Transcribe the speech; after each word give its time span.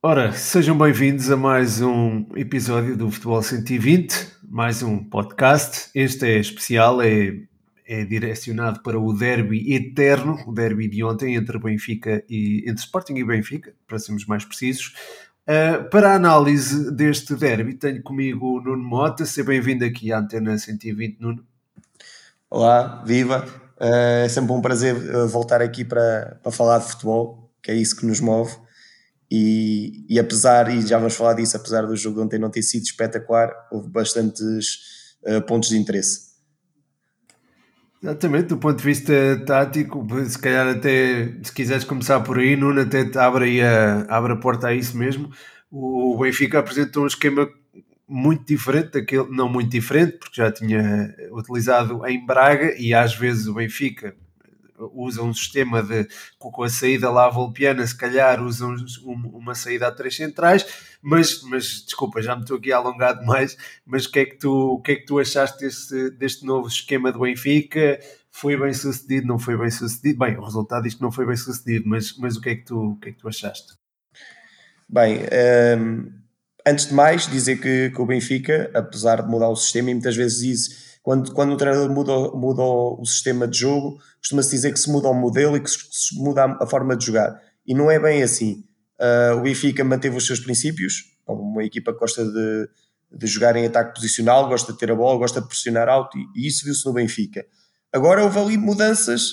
Ora, 0.00 0.32
sejam 0.32 0.78
bem-vindos 0.78 1.28
a 1.28 1.36
mais 1.36 1.80
um 1.80 2.24
episódio 2.36 2.96
do 2.96 3.10
Futebol 3.10 3.42
120, 3.42 4.30
mais 4.48 4.80
um 4.80 5.02
podcast. 5.02 5.90
Este 5.92 6.24
é 6.24 6.38
especial, 6.38 7.02
é, 7.02 7.36
é 7.84 8.04
direcionado 8.04 8.80
para 8.80 8.96
o 8.96 9.12
derby 9.12 9.74
eterno, 9.74 10.38
o 10.46 10.52
derby 10.52 10.86
de 10.86 11.02
ontem 11.02 11.34
entre 11.34 11.58
Benfica 11.58 12.22
e 12.30 12.60
entre 12.60 12.84
Sporting 12.84 13.14
e 13.16 13.24
Benfica, 13.24 13.74
para 13.88 13.98
sermos 13.98 14.24
mais 14.24 14.44
precisos. 14.44 14.94
Uh, 15.42 15.90
para 15.90 16.12
a 16.12 16.14
análise 16.14 16.92
deste 16.92 17.34
derby, 17.34 17.74
tenho 17.74 18.00
comigo 18.00 18.58
o 18.58 18.60
Nuno 18.60 18.84
Mota. 18.84 19.26
Seja 19.26 19.48
bem-vindo 19.48 19.84
aqui 19.84 20.12
à 20.12 20.20
Antena 20.20 20.56
120, 20.56 21.20
Nuno. 21.20 21.44
Olá, 22.48 23.02
viva! 23.04 23.44
Uh, 23.76 24.24
é 24.24 24.28
sempre 24.28 24.52
um 24.52 24.62
prazer 24.62 24.94
ah, 25.12 25.26
voltar 25.26 25.60
aqui 25.60 25.84
para, 25.84 26.38
para 26.40 26.52
falar 26.52 26.78
de 26.78 26.84
futebol, 26.84 27.50
que 27.60 27.72
é 27.72 27.74
isso 27.74 27.96
que 27.96 28.06
nos 28.06 28.20
move. 28.20 28.67
E, 29.30 30.06
e, 30.08 30.18
apesar, 30.18 30.74
e 30.74 30.86
já 30.86 30.96
vamos 30.98 31.14
falar 31.14 31.34
disso, 31.34 31.56
apesar 31.56 31.82
do 31.82 31.94
jogo 31.94 32.22
ontem 32.22 32.38
não 32.38 32.50
ter 32.50 32.62
sido 32.62 32.84
espetacular, 32.84 33.50
houve 33.70 33.90
bastantes 33.90 35.16
uh, 35.22 35.42
pontos 35.42 35.68
de 35.68 35.76
interesse. 35.76 36.28
Exatamente, 38.02 38.46
do 38.46 38.58
ponto 38.58 38.78
de 38.78 38.84
vista 38.84 39.12
tático, 39.44 40.06
se 40.24 40.38
calhar 40.38 40.68
até, 40.68 41.34
se 41.42 41.52
quiseres 41.52 41.84
começar 41.84 42.20
por 42.20 42.38
aí, 42.38 42.56
Nuno 42.56 42.80
até 42.80 43.00
abre, 43.18 43.60
a, 43.60 44.02
abre 44.08 44.32
a 44.32 44.36
porta 44.36 44.68
a 44.68 44.74
isso 44.74 44.96
mesmo. 44.96 45.30
O 45.70 46.16
Benfica 46.16 46.60
apresentou 46.60 47.04
um 47.04 47.08
esquema 47.08 47.48
muito 48.08 48.46
diferente 48.46 48.92
daquele, 48.92 49.28
não 49.30 49.48
muito 49.48 49.68
diferente, 49.68 50.16
porque 50.16 50.40
já 50.40 50.50
tinha 50.50 51.14
utilizado 51.32 52.06
em 52.06 52.24
Braga 52.24 52.74
e 52.78 52.94
às 52.94 53.14
vezes 53.14 53.46
o 53.46 53.54
Benfica, 53.54 54.16
usa 54.92 55.22
um 55.22 55.34
sistema 55.34 55.82
de 55.82 56.08
com 56.38 56.62
a 56.62 56.68
saída 56.68 57.10
lá 57.10 57.28
volpiana, 57.28 57.86
se 57.86 57.96
calhar 57.96 58.42
usam 58.42 58.74
uma 59.04 59.54
saída 59.54 59.88
a 59.88 59.92
três 59.92 60.16
centrais, 60.16 60.66
mas, 61.02 61.42
mas 61.42 61.84
desculpa, 61.84 62.22
já 62.22 62.34
me 62.34 62.42
estou 62.42 62.56
aqui 62.56 62.72
a 62.72 62.76
alongar 62.76 63.18
demais, 63.18 63.56
mas 63.84 64.06
o 64.06 64.10
que 64.10 64.20
é 64.20 64.24
que 64.24 64.36
tu, 64.36 64.50
o 64.50 64.80
que 64.80 64.92
é 64.92 64.96
que 64.96 65.06
tu 65.06 65.18
achaste 65.18 65.58
deste, 65.58 66.10
deste 66.10 66.44
novo 66.44 66.68
esquema 66.68 67.12
do 67.12 67.20
Benfica? 67.20 67.98
Foi 68.30 68.56
bem 68.56 68.72
sucedido, 68.72 69.26
não 69.26 69.38
foi 69.38 69.56
bem 69.56 69.70
sucedido? 69.70 70.18
Bem, 70.18 70.36
o 70.36 70.44
resultado 70.44 70.82
diz 70.82 70.94
que 70.94 71.02
não 71.02 71.10
foi 71.10 71.26
bem 71.26 71.36
sucedido, 71.36 71.88
mas, 71.88 72.16
mas 72.18 72.36
o, 72.36 72.40
que 72.40 72.50
é 72.50 72.54
que 72.56 72.64
tu, 72.64 72.92
o 72.92 72.96
que 72.96 73.08
é 73.08 73.12
que 73.12 73.18
tu 73.18 73.28
achaste? 73.28 73.74
Bem, 74.88 75.20
um, 75.78 76.12
antes 76.66 76.86
de 76.86 76.94
mais, 76.94 77.26
dizer 77.26 77.60
que, 77.60 77.90
que 77.90 78.00
o 78.00 78.06
Benfica, 78.06 78.70
apesar 78.74 79.22
de 79.22 79.28
mudar 79.28 79.48
o 79.48 79.56
sistema, 79.56 79.90
e 79.90 79.94
muitas 79.94 80.16
vezes 80.16 80.40
diz 80.40 80.87
quando, 81.08 81.32
quando 81.32 81.54
o 81.54 81.56
treinador 81.56 81.88
muda, 81.88 82.12
muda 82.36 82.60
o 82.60 83.02
sistema 83.06 83.48
de 83.48 83.60
jogo, 83.60 83.98
costuma-se 84.18 84.50
dizer 84.50 84.74
que 84.74 84.78
se 84.78 84.90
muda 84.90 85.08
o 85.08 85.14
modelo 85.14 85.56
e 85.56 85.60
que 85.60 85.70
se 85.70 86.14
muda 86.22 86.44
a 86.60 86.66
forma 86.66 86.94
de 86.94 87.06
jogar. 87.06 87.40
E 87.66 87.72
não 87.72 87.90
é 87.90 87.98
bem 87.98 88.22
assim. 88.22 88.62
Uh, 89.00 89.38
o 89.38 89.40
Benfica 89.40 89.82
manteve 89.82 90.18
os 90.18 90.26
seus 90.26 90.38
princípios, 90.38 91.16
como 91.24 91.40
uma 91.40 91.64
equipa 91.64 91.94
que 91.94 91.98
gosta 91.98 92.22
de, 92.26 92.68
de 93.10 93.26
jogar 93.26 93.56
em 93.56 93.64
ataque 93.64 93.94
posicional, 93.94 94.50
gosta 94.50 94.70
de 94.70 94.78
ter 94.78 94.92
a 94.92 94.94
bola, 94.94 95.16
gosta 95.16 95.40
de 95.40 95.48
pressionar 95.48 95.88
alto, 95.88 96.18
e, 96.18 96.26
e 96.36 96.46
isso 96.46 96.66
viu-se 96.66 96.84
no 96.84 96.92
Benfica. 96.92 97.46
Agora 97.90 98.22
houve 98.22 98.38
ali 98.38 98.58
mudanças 98.58 99.30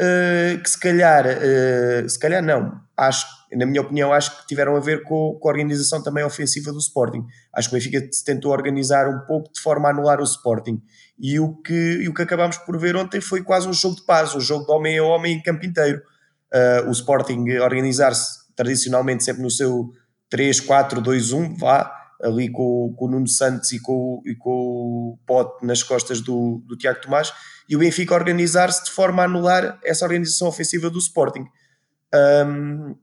uh, 0.00 0.62
que 0.62 0.70
se 0.70 0.80
calhar, 0.80 1.26
uh, 1.26 2.08
se 2.08 2.18
calhar 2.18 2.42
não, 2.42 2.80
acho, 2.96 3.26
na 3.56 3.66
minha 3.66 3.80
opinião, 3.80 4.12
acho 4.12 4.40
que 4.40 4.46
tiveram 4.46 4.76
a 4.76 4.80
ver 4.80 5.02
com, 5.02 5.38
com, 5.40 5.48
a 5.48 5.50
organização 5.50 6.02
também 6.02 6.24
ofensiva 6.24 6.72
do 6.72 6.78
Sporting. 6.78 7.24
Acho 7.52 7.68
que 7.68 7.76
o 7.76 7.78
Benfica 7.78 8.08
se 8.12 8.24
tentou 8.24 8.52
organizar 8.52 9.08
um 9.08 9.26
pouco 9.26 9.52
de 9.52 9.60
forma 9.60 9.88
a 9.88 9.90
anular 9.90 10.20
o 10.20 10.24
Sporting. 10.24 10.80
E 11.18 11.40
o 11.40 11.54
que, 11.56 11.98
e 12.02 12.08
o 12.08 12.14
que 12.14 12.22
acabámos 12.22 12.58
por 12.58 12.78
ver 12.78 12.96
ontem 12.96 13.20
foi 13.20 13.42
quase 13.42 13.68
um 13.68 13.72
jogo 13.72 13.96
de 13.96 14.02
paz, 14.06 14.34
um 14.34 14.40
jogo 14.40 14.66
de 14.66 14.72
homem 14.72 14.98
a 14.98 15.04
homem 15.04 15.34
em 15.34 15.42
campo 15.42 15.66
inteiro. 15.66 16.00
Uh, 16.52 16.88
o 16.88 16.92
Sporting 16.92 17.48
organizar-se 17.60 18.40
tradicionalmente 18.54 19.24
sempre 19.24 19.42
no 19.42 19.50
seu 19.50 19.92
3-4-2-1, 20.32 21.58
vá, 21.58 21.92
ali 22.22 22.50
com, 22.50 22.94
com, 22.96 23.06
o 23.06 23.10
Nuno 23.10 23.28
Santos 23.28 23.72
e 23.72 23.80
com, 23.80 24.22
e 24.24 24.34
com 24.34 24.50
o 24.50 25.18
Pote 25.26 25.64
nas 25.64 25.82
costas 25.82 26.20
do, 26.20 26.62
do 26.66 26.76
Tiago 26.76 27.00
Tomás, 27.00 27.32
e 27.68 27.76
o 27.76 27.78
Benfica 27.78 28.14
organizar-se 28.14 28.84
de 28.84 28.90
forma 28.90 29.22
a 29.22 29.24
anular 29.24 29.78
essa 29.84 30.04
organização 30.04 30.48
ofensiva 30.48 30.90
do 30.90 30.98
Sporting. 30.98 31.44
Um, 32.14 32.96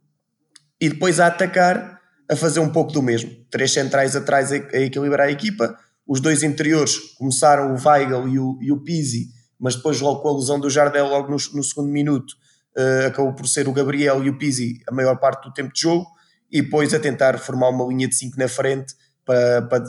e 0.79 0.89
depois 0.89 1.19
a 1.19 1.27
atacar, 1.27 1.99
a 2.29 2.35
fazer 2.35 2.59
um 2.59 2.69
pouco 2.69 2.91
do 2.91 3.01
mesmo. 3.01 3.31
Três 3.49 3.71
centrais 3.71 4.15
atrás 4.15 4.51
a, 4.51 4.55
equilibrar 4.55 5.27
a 5.27 5.31
equipa, 5.31 5.77
os 6.07 6.21
dois 6.21 6.43
interiores 6.43 6.97
começaram 7.17 7.73
o 7.73 7.77
Weigl 7.77 8.27
e 8.27 8.39
o, 8.39 8.57
e 8.61 8.71
o 8.71 8.83
Pizzi, 8.83 9.27
mas 9.59 9.75
depois 9.75 9.99
logo 9.99 10.21
com 10.21 10.29
a 10.29 10.37
lesão 10.37 10.59
do 10.59 10.69
Jardel 10.69 11.07
logo 11.07 11.29
no, 11.29 11.37
no 11.53 11.63
segundo 11.63 11.89
minuto 11.89 12.33
uh, 12.77 13.07
acabou 13.07 13.33
por 13.33 13.47
ser 13.47 13.67
o 13.67 13.73
Gabriel 13.73 14.23
e 14.23 14.29
o 14.29 14.37
Pizzi 14.37 14.79
a 14.87 14.93
maior 14.93 15.17
parte 15.17 15.47
do 15.47 15.53
tempo 15.53 15.73
de 15.73 15.81
jogo. 15.81 16.05
E 16.49 16.61
depois 16.61 16.93
a 16.93 16.99
tentar 16.99 17.37
formar 17.39 17.69
uma 17.69 17.85
linha 17.85 18.07
de 18.07 18.15
5 18.15 18.39
na 18.39 18.47
frente 18.47 18.93
para, 19.25 19.63
para, 19.63 19.83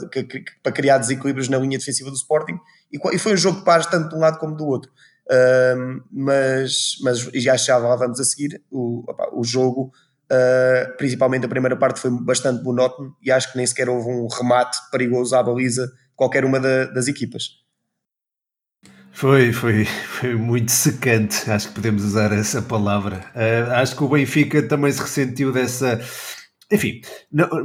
para, 0.61 0.71
criar 0.73 0.97
desequilíbrios 0.97 1.47
na 1.47 1.57
linha 1.57 1.77
defensiva 1.77 2.09
do 2.09 2.17
Sporting. 2.17 2.59
E, 2.91 2.99
e 3.15 3.17
foi 3.17 3.33
um 3.33 3.37
jogo 3.37 3.59
de 3.59 3.63
pares 3.63 3.85
tanto 3.85 4.09
de 4.09 4.15
um 4.15 4.19
lado 4.19 4.37
como 4.39 4.57
do 4.57 4.65
outro. 4.65 4.91
Uh, 5.31 6.03
mas, 6.11 6.97
mas 7.01 7.19
já 7.19 7.55
já 7.55 7.77
lá 7.77 7.95
vamos 7.95 8.19
a 8.19 8.23
seguir 8.25 8.61
o, 8.69 9.09
opa, 9.09 9.29
o 9.31 9.43
jogo 9.43 9.93
uh, 10.31 10.97
principalmente 10.97 11.45
a 11.45 11.49
primeira 11.49 11.75
parte 11.75 11.99
foi 11.99 12.11
bastante 12.11 12.63
monótono 12.63 13.15
e 13.21 13.31
acho 13.31 13.51
que 13.51 13.57
nem 13.57 13.65
sequer 13.65 13.89
houve 13.89 14.09
um 14.09 14.27
remate 14.27 14.77
perigoso 14.91 15.35
à 15.35 15.43
baliza 15.43 15.91
qualquer 16.15 16.45
uma 16.45 16.59
da, 16.59 16.85
das 16.85 17.07
equipas. 17.07 17.59
Foi, 19.11 19.51
foi, 19.51 19.85
foi 19.85 20.35
muito 20.35 20.71
secante, 20.71 21.49
acho 21.51 21.69
que 21.69 21.73
podemos 21.75 22.05
usar 22.05 22.31
essa 22.31 22.61
palavra. 22.61 23.25
Uh, 23.35 23.71
acho 23.73 23.95
que 23.95 24.03
o 24.03 24.07
Benfica 24.07 24.61
também 24.63 24.91
se 24.91 25.01
ressentiu 25.01 25.51
dessa, 25.51 25.99
enfim, 26.71 27.01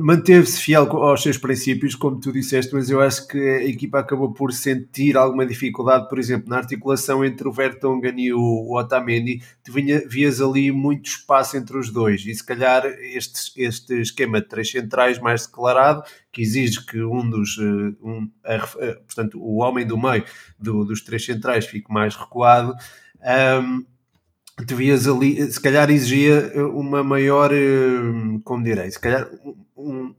manteve-se 0.00 0.58
fiel 0.58 0.90
aos 0.90 1.22
seus 1.22 1.36
princípios, 1.36 1.94
como 1.94 2.18
tu 2.18 2.32
disseste, 2.32 2.72
mas 2.72 2.88
eu 2.88 3.02
acho 3.02 3.28
que 3.28 3.38
a 3.38 3.64
equipa 3.64 3.98
acabou 3.98 4.32
por 4.32 4.50
sentir 4.50 5.14
alguma 5.14 5.44
dificuldade, 5.44 6.08
por 6.08 6.18
exemplo, 6.18 6.48
na 6.48 6.56
articulação 6.56 7.22
entre 7.22 7.46
o 7.46 7.52
Vertonghen 7.52 8.18
e 8.18 8.32
o 8.32 8.74
Otamendi, 8.74 9.42
tu 9.62 9.72
vinha, 9.72 10.02
vias 10.08 10.40
ali 10.40 10.72
muito 10.72 11.10
espaço 11.10 11.54
entre 11.54 11.76
os 11.76 11.90
dois, 11.90 12.24
e 12.24 12.34
se 12.34 12.44
calhar 12.44 12.86
este, 12.86 13.62
este 13.62 14.00
esquema 14.00 14.40
de 14.40 14.48
três 14.48 14.70
centrais 14.70 15.18
mais 15.18 15.46
declarado, 15.46 16.02
que 16.32 16.40
exige 16.40 16.84
que 16.86 17.02
um 17.02 17.28
dos, 17.28 17.58
eh, 17.58 17.94
um, 18.02 18.30
a, 18.42 18.54
a, 18.54 18.94
portanto, 19.06 19.38
o 19.38 19.60
homem 19.62 19.86
do 19.86 19.98
meio 19.98 20.24
do, 20.58 20.82
dos 20.82 21.02
três 21.02 21.24
centrais 21.24 21.66
fique 21.66 21.92
mais 21.92 22.16
recuado, 22.16 22.74
um, 23.62 23.84
devias 24.58 25.08
ali, 25.08 25.50
se 25.50 25.60
calhar 25.60 25.90
exigia 25.90 26.52
uma 26.72 27.02
maior, 27.02 27.52
eh, 27.52 28.38
como 28.44 28.62
direi, 28.62 28.90
se 28.90 29.00
calhar 29.00 29.28
um, 29.76 30.14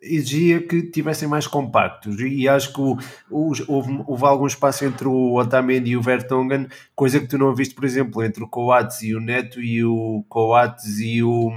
exigia 0.00 0.64
que 0.66 0.82
tivessem 0.82 1.26
mais 1.26 1.46
compactos 1.46 2.20
e 2.20 2.48
acho 2.48 2.72
que 2.72 2.80
o, 2.80 2.96
o, 3.30 3.52
houve, 3.66 4.04
houve 4.06 4.24
algum 4.24 4.46
espaço 4.46 4.84
entre 4.84 5.08
o 5.08 5.34
Otamendi 5.34 5.90
e 5.90 5.96
o 5.96 6.02
Vertonghen, 6.02 6.68
coisa 6.94 7.18
que 7.18 7.26
tu 7.26 7.36
não 7.36 7.54
viste, 7.54 7.74
por 7.74 7.84
exemplo, 7.84 8.22
entre 8.22 8.44
o 8.44 8.48
Coates 8.48 9.02
e 9.02 9.14
o 9.14 9.20
Neto 9.20 9.60
e 9.60 9.84
o 9.84 10.24
Coates 10.28 11.00
e 11.00 11.22
o, 11.22 11.50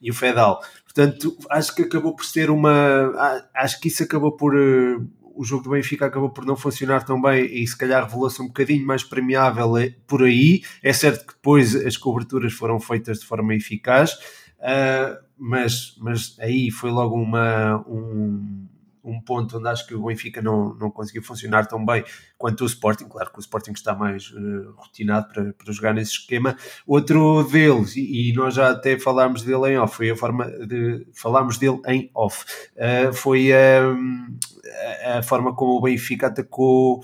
e 0.00 0.10
o 0.10 0.14
Fedal. 0.14 0.60
Portanto, 0.84 1.36
acho 1.48 1.74
que 1.74 1.82
acabou 1.82 2.14
por 2.14 2.24
ser 2.24 2.50
uma. 2.50 3.12
Acho 3.54 3.80
que 3.80 3.88
isso 3.88 4.02
acabou 4.02 4.32
por 4.32 4.56
eh, 4.56 4.98
o 5.40 5.44
jogo 5.44 5.64
do 5.64 5.70
Benfica 5.70 6.04
acabou 6.04 6.28
por 6.28 6.44
não 6.44 6.54
funcionar 6.54 7.02
tão 7.02 7.18
bem 7.18 7.46
e 7.46 7.66
se 7.66 7.74
calhar 7.74 8.04
revelou-se 8.04 8.42
um 8.42 8.48
bocadinho 8.48 8.86
mais 8.86 9.02
premiável 9.02 9.74
eh, 9.78 9.94
por 10.06 10.22
aí. 10.22 10.62
É 10.82 10.92
certo 10.92 11.26
que 11.26 11.32
depois 11.32 11.74
as 11.74 11.96
coberturas 11.96 12.52
foram 12.52 12.78
feitas 12.78 13.20
de 13.20 13.24
forma 13.26 13.54
eficaz, 13.54 14.12
uh, 14.58 15.16
mas, 15.38 15.96
mas 15.98 16.36
aí 16.38 16.70
foi 16.70 16.90
logo 16.90 17.16
uma, 17.16 17.82
um, 17.88 18.68
um 19.04 19.20
ponto 19.20 19.58
onde 19.58 19.68
acho 19.68 19.86
que 19.86 19.94
o 19.94 20.06
Benfica 20.06 20.42
não, 20.42 20.74
não 20.74 20.90
conseguiu 20.90 21.22
funcionar 21.22 21.66
tão 21.66 21.84
bem 21.84 22.04
quanto 22.36 22.62
o 22.62 22.66
Sporting. 22.66 23.06
Claro 23.08 23.30
que 23.30 23.38
o 23.38 23.40
Sporting 23.40 23.72
está 23.72 23.94
mais 23.94 24.30
uh, 24.30 24.72
rotinado 24.76 25.28
para, 25.28 25.52
para 25.52 25.72
jogar 25.72 25.94
nesse 25.94 26.12
esquema. 26.12 26.56
Outro 26.86 27.44
deles, 27.44 27.96
e, 27.96 28.30
e, 28.30 28.32
nós 28.32 28.54
já 28.54 28.70
até 28.70 28.98
falámos 28.98 29.42
dele 29.42 29.72
em 29.72 29.78
off, 29.78 29.96
foi 29.96 30.10
a 30.10 30.16
forma 30.16 30.46
de 30.66 31.06
falámos 31.14 31.58
dele 31.58 31.80
em 31.86 32.10
off, 32.14 32.44
uh, 32.76 33.12
foi 33.12 33.50
a, 33.52 35.18
a 35.18 35.22
forma 35.22 35.54
como 35.54 35.72
o 35.72 35.82
Benfica 35.82 36.28
atacou. 36.28 37.00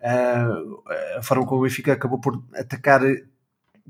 Uh, 0.00 0.82
a 1.18 1.22
forma 1.22 1.44
como 1.44 1.60
o 1.60 1.64
Benfica 1.64 1.92
acabou 1.92 2.18
por 2.18 2.42
atacar 2.54 3.02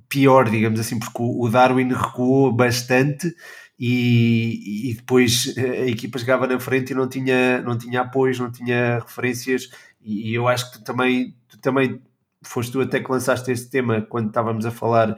pior, 0.09 0.49
digamos 0.49 0.81
assim, 0.81 0.99
porque 0.99 1.23
o 1.23 1.49
Darwin 1.49 1.93
recuou 1.93 2.53
bastante 2.53 3.35
e, 3.81 4.91
e, 4.91 4.95
depois 4.95 5.55
a 5.57 5.87
equipa 5.87 6.19
chegava 6.19 6.47
na 6.47 6.61
frente 6.61 6.91
e 6.91 6.95
não 6.95 7.09
tinha, 7.09 7.63
não 7.63 7.79
tinha 7.79 8.03
apoios, 8.03 8.39
não 8.39 8.53
tinha 8.53 8.99
referências 8.99 9.71
e, 10.03 10.35
eu 10.35 10.47
acho 10.47 10.71
que 10.71 10.79
tu 10.79 10.85
também, 10.85 11.35
também 11.63 12.01
foste 12.43 12.73
tu 12.73 12.81
até 12.81 13.01
que 13.01 13.11
lançaste 13.11 13.51
este 13.51 13.71
tema 13.71 14.03
quando 14.03 14.29
estávamos 14.29 14.67
a 14.67 14.71
falar 14.71 15.17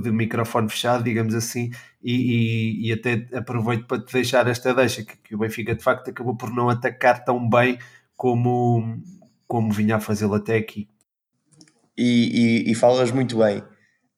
de 0.00 0.10
microfone 0.10 0.68
fechado, 0.68 1.04
digamos 1.04 1.34
assim, 1.34 1.70
e, 2.02 2.14
e, 2.14 2.88
e, 2.88 2.92
até 2.92 3.28
aproveito 3.36 3.86
para 3.86 4.02
te 4.02 4.12
deixar 4.12 4.46
esta 4.48 4.72
deixa, 4.72 5.04
que, 5.04 5.16
que, 5.16 5.34
o 5.34 5.38
Benfica 5.38 5.74
de 5.74 5.82
facto 5.82 6.10
acabou 6.10 6.36
por 6.36 6.50
não 6.50 6.68
atacar 6.68 7.24
tão 7.24 7.48
bem 7.48 7.78
como, 8.16 9.00
como 9.46 9.72
vinha 9.72 9.96
a 9.96 10.00
fazê-lo 10.00 10.34
até 10.34 10.56
aqui. 10.56 10.88
E, 11.96 12.70
e, 12.70 12.74
falas 12.74 13.12
muito 13.12 13.38
bem. 13.38 13.62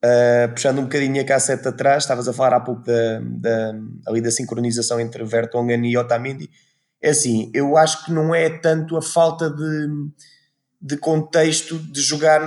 Uh, 0.07 0.53
puxando 0.53 0.79
um 0.79 0.83
bocadinho 0.83 1.21
a 1.21 1.25
cassete 1.25 1.67
atrás, 1.67 2.05
estavas 2.05 2.29
a 2.29 2.33
falar 2.33 2.55
há 2.55 2.61
pouco 2.61 2.83
da, 2.83 3.19
da, 3.21 3.75
ali 4.07 4.21
da 4.21 4.31
sincronização 4.31 5.01
entre 5.01 5.25
Vertonghen 5.25 5.85
e 5.87 5.97
Otamendi. 5.97 6.51
É 7.03 7.11
assim, 7.11 7.51
eu 7.55 7.77
acho 7.77 8.05
que 8.05 8.13
não 8.13 8.35
é 8.35 8.51
tanto 8.51 8.97
a 8.97 9.03
falta 9.03 9.51
de, 9.51 9.89
de 10.81 10.97
contexto 10.99 11.79
de 11.79 12.01
jogar 12.01 12.47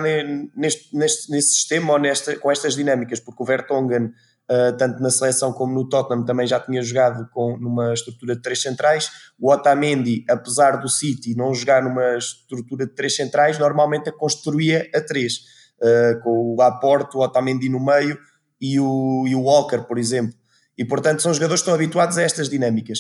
neste, 0.56 0.96
neste, 0.96 1.32
nesse 1.32 1.54
sistema 1.56 1.94
ou 1.94 2.00
nesta, 2.00 2.38
com 2.38 2.52
estas 2.52 2.76
dinâmicas, 2.76 3.20
porque 3.20 3.42
o 3.42 3.46
Vertonghen, 3.46 4.06
uh, 4.06 4.78
tanto 4.78 5.02
na 5.02 5.10
seleção 5.10 5.52
como 5.52 5.74
no 5.74 5.90
Tottenham, 5.90 6.24
também 6.24 6.46
já 6.46 6.60
tinha 6.60 6.84
jogado 6.84 7.28
com, 7.32 7.58
numa 7.58 7.94
estrutura 7.94 8.36
de 8.36 8.42
três 8.44 8.62
centrais. 8.62 9.10
O 9.40 9.52
Otamendi, 9.52 10.24
apesar 10.30 10.78
do 10.78 10.88
City 10.88 11.36
não 11.36 11.54
jogar 11.54 11.84
numa 11.84 12.16
estrutura 12.16 12.86
de 12.86 12.94
três 12.94 13.16
centrais, 13.16 13.58
normalmente 13.58 14.08
a 14.08 14.14
construía 14.14 14.88
a 14.94 15.02
três, 15.02 15.59
uh, 15.82 16.22
com 16.22 16.54
o 16.54 16.56
Laporte, 16.58 17.18
o 17.18 17.22
Otamendi 17.22 17.70
no 17.70 17.84
meio 17.84 18.18
e 18.62 18.80
o, 18.80 19.26
e 19.28 19.36
o 19.36 19.42
Walker, 19.42 19.80
por 19.80 19.98
exemplo. 19.98 20.36
E 20.78 20.86
portanto 20.86 21.22
são 21.22 21.34
jogadores 21.34 21.62
que 21.62 21.70
estão 21.70 21.76
habituados 21.76 22.18
a 22.18 22.24
estas 22.24 22.50
dinâmicas 22.50 23.00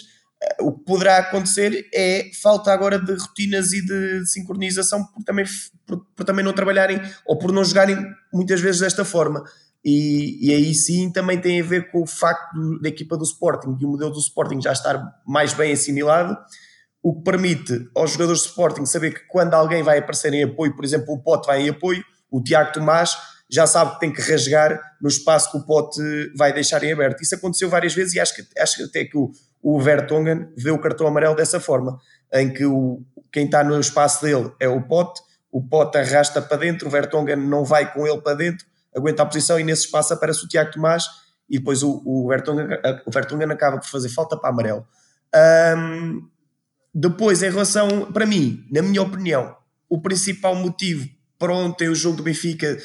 o 0.61 0.71
que 0.71 0.85
poderá 0.85 1.17
acontecer 1.17 1.87
é 1.93 2.31
falta 2.41 2.71
agora 2.71 2.97
de 2.97 3.13
rotinas 3.13 3.73
e 3.73 3.85
de 3.85 4.25
sincronização 4.25 5.05
por 5.05 5.23
também, 5.23 5.45
por, 5.85 6.05
por 6.15 6.23
também 6.23 6.45
não 6.45 6.53
trabalharem 6.53 7.01
ou 7.25 7.37
por 7.37 7.51
não 7.51 7.63
jogarem 7.63 7.97
muitas 8.33 8.61
vezes 8.61 8.79
desta 8.79 9.03
forma. 9.03 9.43
E, 9.83 10.47
e, 10.47 10.53
aí 10.53 10.73
sim 10.73 11.09
também 11.11 11.39
tem 11.39 11.61
a 11.61 11.63
ver 11.63 11.89
com 11.89 12.01
o 12.01 12.07
facto 12.07 12.79
da 12.81 12.89
equipa 12.89 13.17
do 13.17 13.23
Sporting 13.23 13.77
e 13.79 13.85
o 13.85 13.89
modelo 13.89 14.11
do 14.11 14.19
Sporting 14.19 14.61
já 14.61 14.73
estar 14.73 15.01
mais 15.25 15.53
bem 15.53 15.71
assimilado, 15.71 16.37
o 17.01 17.15
que 17.15 17.23
permite 17.23 17.89
aos 17.95 18.11
jogadores 18.11 18.41
do 18.41 18.47
Sporting 18.47 18.85
saber 18.85 19.13
que 19.13 19.25
quando 19.27 19.53
alguém 19.53 19.81
vai 19.81 19.99
aparecer 19.99 20.33
em 20.33 20.43
apoio, 20.43 20.75
por 20.75 20.83
exemplo, 20.83 21.13
o 21.13 21.23
Pote 21.23 21.47
vai 21.47 21.61
em 21.61 21.69
apoio, 21.69 22.03
o 22.31 22.41
Tiago 22.41 22.73
Tomás 22.73 23.17
já 23.49 23.65
sabe 23.65 23.93
que 23.93 23.99
tem 23.99 24.13
que 24.13 24.21
rasgar 24.21 24.79
no 25.01 25.09
espaço 25.09 25.51
que 25.51 25.57
o 25.57 25.65
Pote 25.65 26.01
vai 26.37 26.53
deixar 26.53 26.83
em 26.83 26.93
aberto. 26.93 27.21
Isso 27.21 27.33
aconteceu 27.33 27.69
várias 27.69 27.93
vezes 27.93 28.13
e 28.13 28.19
acho 28.19 28.35
que, 28.35 28.43
acho 28.59 28.83
até 28.83 29.05
que 29.05 29.17
o, 29.17 29.31
o 29.61 29.81
Vertonghen 29.81 30.47
vê 30.55 30.69
o 30.69 30.79
cartão 30.79 31.07
amarelo 31.07 31.35
dessa 31.35 31.59
forma, 31.59 31.99
em 32.31 32.53
que 32.53 32.65
o, 32.65 33.01
quem 33.31 33.45
está 33.45 33.63
no 33.63 33.79
espaço 33.79 34.21
dele 34.23 34.51
é 34.59 34.67
o 34.67 34.81
Pote, 34.81 35.21
o 35.51 35.63
Pote 35.63 35.97
arrasta 35.97 36.41
para 36.41 36.57
dentro, 36.57 36.87
o 36.87 36.91
Vertonghen 36.91 37.35
não 37.35 37.65
vai 37.65 37.91
com 37.91 38.05
ele 38.05 38.21
para 38.21 38.35
dentro, 38.35 38.65
aguenta 38.95 39.23
a 39.23 39.25
posição 39.25 39.59
e 39.59 39.63
nesse 39.63 39.85
espaço 39.85 40.13
aparece 40.13 40.45
o 40.45 40.47
Tiago 40.47 40.71
Tomás 40.71 41.05
e 41.49 41.57
depois 41.57 41.81
o, 41.81 42.03
o, 42.05 42.27
Vertonghen, 42.27 42.67
o 43.05 43.11
Vertonghen 43.11 43.51
acaba 43.51 43.79
por 43.79 43.87
fazer 43.87 44.09
falta 44.09 44.37
para 44.37 44.49
amarelo. 44.49 44.87
Um, 45.75 46.27
depois, 46.93 47.41
em 47.41 47.49
relação, 47.49 48.11
para 48.11 48.25
mim, 48.25 48.63
na 48.71 48.81
minha 48.81 49.01
opinião, 49.01 49.55
o 49.87 50.01
principal 50.01 50.55
motivo 50.55 51.07
para 51.39 51.53
ontem 51.53 51.87
o 51.87 51.95
jogo 51.95 52.17
do 52.17 52.23
Benfica 52.23 52.77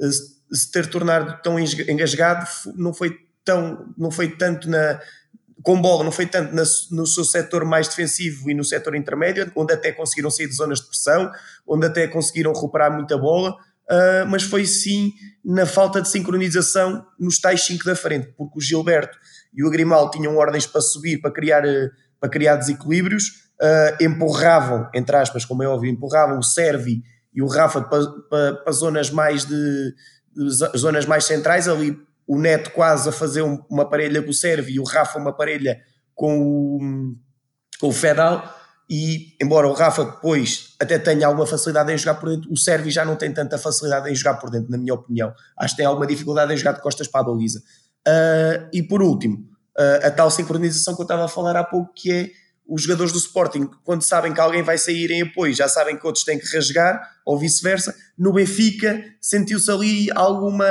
eh, 0.00 0.10
se 0.50 0.72
ter 0.72 0.86
tornado 0.88 1.40
tão 1.42 1.58
engasgado 1.58 2.48
não 2.74 2.94
foi 2.94 3.16
tão 3.44 3.94
não 3.96 4.10
foi 4.10 4.28
tanto 4.28 4.68
na 4.68 4.98
com 5.62 5.80
bola, 5.80 6.04
não 6.04 6.12
foi 6.12 6.26
tanto 6.26 6.54
no 6.90 7.06
seu 7.06 7.24
setor 7.24 7.64
mais 7.64 7.88
defensivo 7.88 8.50
e 8.50 8.54
no 8.54 8.64
setor 8.64 8.94
intermédio, 8.94 9.50
onde 9.56 9.74
até 9.74 9.92
conseguiram 9.92 10.30
sair 10.30 10.46
de 10.46 10.54
zonas 10.54 10.80
de 10.80 10.86
pressão, 10.86 11.30
onde 11.66 11.84
até 11.84 12.06
conseguiram 12.06 12.52
recuperar 12.52 12.92
muita 12.92 13.18
bola, 13.18 13.50
uh, 13.50 14.26
mas 14.28 14.44
foi 14.44 14.64
sim 14.64 15.12
na 15.44 15.66
falta 15.66 16.00
de 16.00 16.08
sincronização 16.08 17.04
nos 17.18 17.40
tais 17.40 17.62
5 17.64 17.84
da 17.84 17.96
frente, 17.96 18.32
porque 18.36 18.58
o 18.58 18.60
Gilberto 18.60 19.18
e 19.52 19.64
o 19.64 19.70
Grimal 19.70 20.10
tinham 20.10 20.36
ordens 20.36 20.66
para 20.66 20.80
subir, 20.80 21.20
para 21.20 21.32
criar, 21.32 21.64
para 22.20 22.30
criar 22.30 22.56
desequilíbrios, 22.56 23.50
uh, 23.60 24.02
empurravam, 24.02 24.88
entre 24.94 25.16
aspas, 25.16 25.44
como 25.44 25.62
é 25.62 25.68
óbvio, 25.68 25.90
empurravam 25.90 26.38
o 26.38 26.42
Servi 26.42 27.02
e 27.38 27.42
o 27.42 27.46
Rafa 27.46 27.80
para, 27.82 28.72
zonas 28.72 29.10
mais 29.10 29.44
de, 29.44 29.94
de 30.34 30.50
zonas 30.76 31.06
mais 31.06 31.24
centrais 31.24 31.68
ali 31.68 31.96
o 32.26 32.36
Neto 32.36 32.72
quase 32.72 33.08
a 33.08 33.12
fazer 33.12 33.42
um, 33.42 33.62
uma 33.70 33.88
parelha 33.88 34.20
com 34.20 34.30
o 34.30 34.34
Servi 34.34 34.72
e 34.72 34.80
o 34.80 34.82
Rafa 34.82 35.20
uma 35.20 35.32
parelha 35.32 35.78
com 36.16 36.40
o, 36.40 36.80
com 37.80 37.86
o 37.86 37.92
Fedal 37.92 38.42
e 38.90 39.36
embora 39.40 39.68
o 39.68 39.72
Rafa 39.72 40.04
depois 40.04 40.74
até 40.80 40.98
tenha 40.98 41.28
alguma 41.28 41.46
facilidade 41.46 41.92
em 41.92 41.96
jogar 41.96 42.14
por 42.14 42.28
dentro, 42.28 42.52
o 42.52 42.56
Servi 42.56 42.90
já 42.90 43.04
não 43.04 43.14
tem 43.14 43.32
tanta 43.32 43.56
facilidade 43.56 44.10
em 44.10 44.14
jogar 44.16 44.34
por 44.34 44.50
dentro, 44.50 44.68
na 44.68 44.78
minha 44.78 44.94
opinião. 44.94 45.32
Acho 45.56 45.74
que 45.74 45.76
tem 45.76 45.86
alguma 45.86 46.08
dificuldade 46.08 46.52
em 46.52 46.56
jogar 46.56 46.72
de 46.72 46.80
costas 46.80 47.06
para 47.06 47.20
a 47.20 47.24
baliza. 47.24 47.60
Uh, 47.60 48.66
e 48.72 48.82
por 48.82 49.00
último, 49.00 49.46
uh, 49.78 50.06
a 50.06 50.10
tal 50.10 50.28
sincronização 50.28 50.96
que 50.96 51.02
eu 51.02 51.04
estava 51.04 51.24
a 51.24 51.28
falar 51.28 51.54
há 51.54 51.62
pouco, 51.62 51.92
que 51.94 52.10
é 52.10 52.30
os 52.68 52.82
jogadores 52.82 53.12
do 53.12 53.18
Sporting, 53.18 53.70
quando 53.82 54.02
sabem 54.02 54.34
que 54.34 54.40
alguém 54.40 54.62
vai 54.62 54.76
sair 54.76 55.10
em 55.10 55.22
apoio, 55.22 55.54
já 55.54 55.66
sabem 55.66 55.96
que 55.96 56.06
outros 56.06 56.22
têm 56.22 56.38
que 56.38 56.54
rasgar, 56.54 57.00
ou 57.24 57.38
vice-versa. 57.38 57.96
No 58.16 58.32
Benfica, 58.32 59.02
sentiu-se 59.20 59.70
ali 59.70 60.08
alguma 60.14 60.66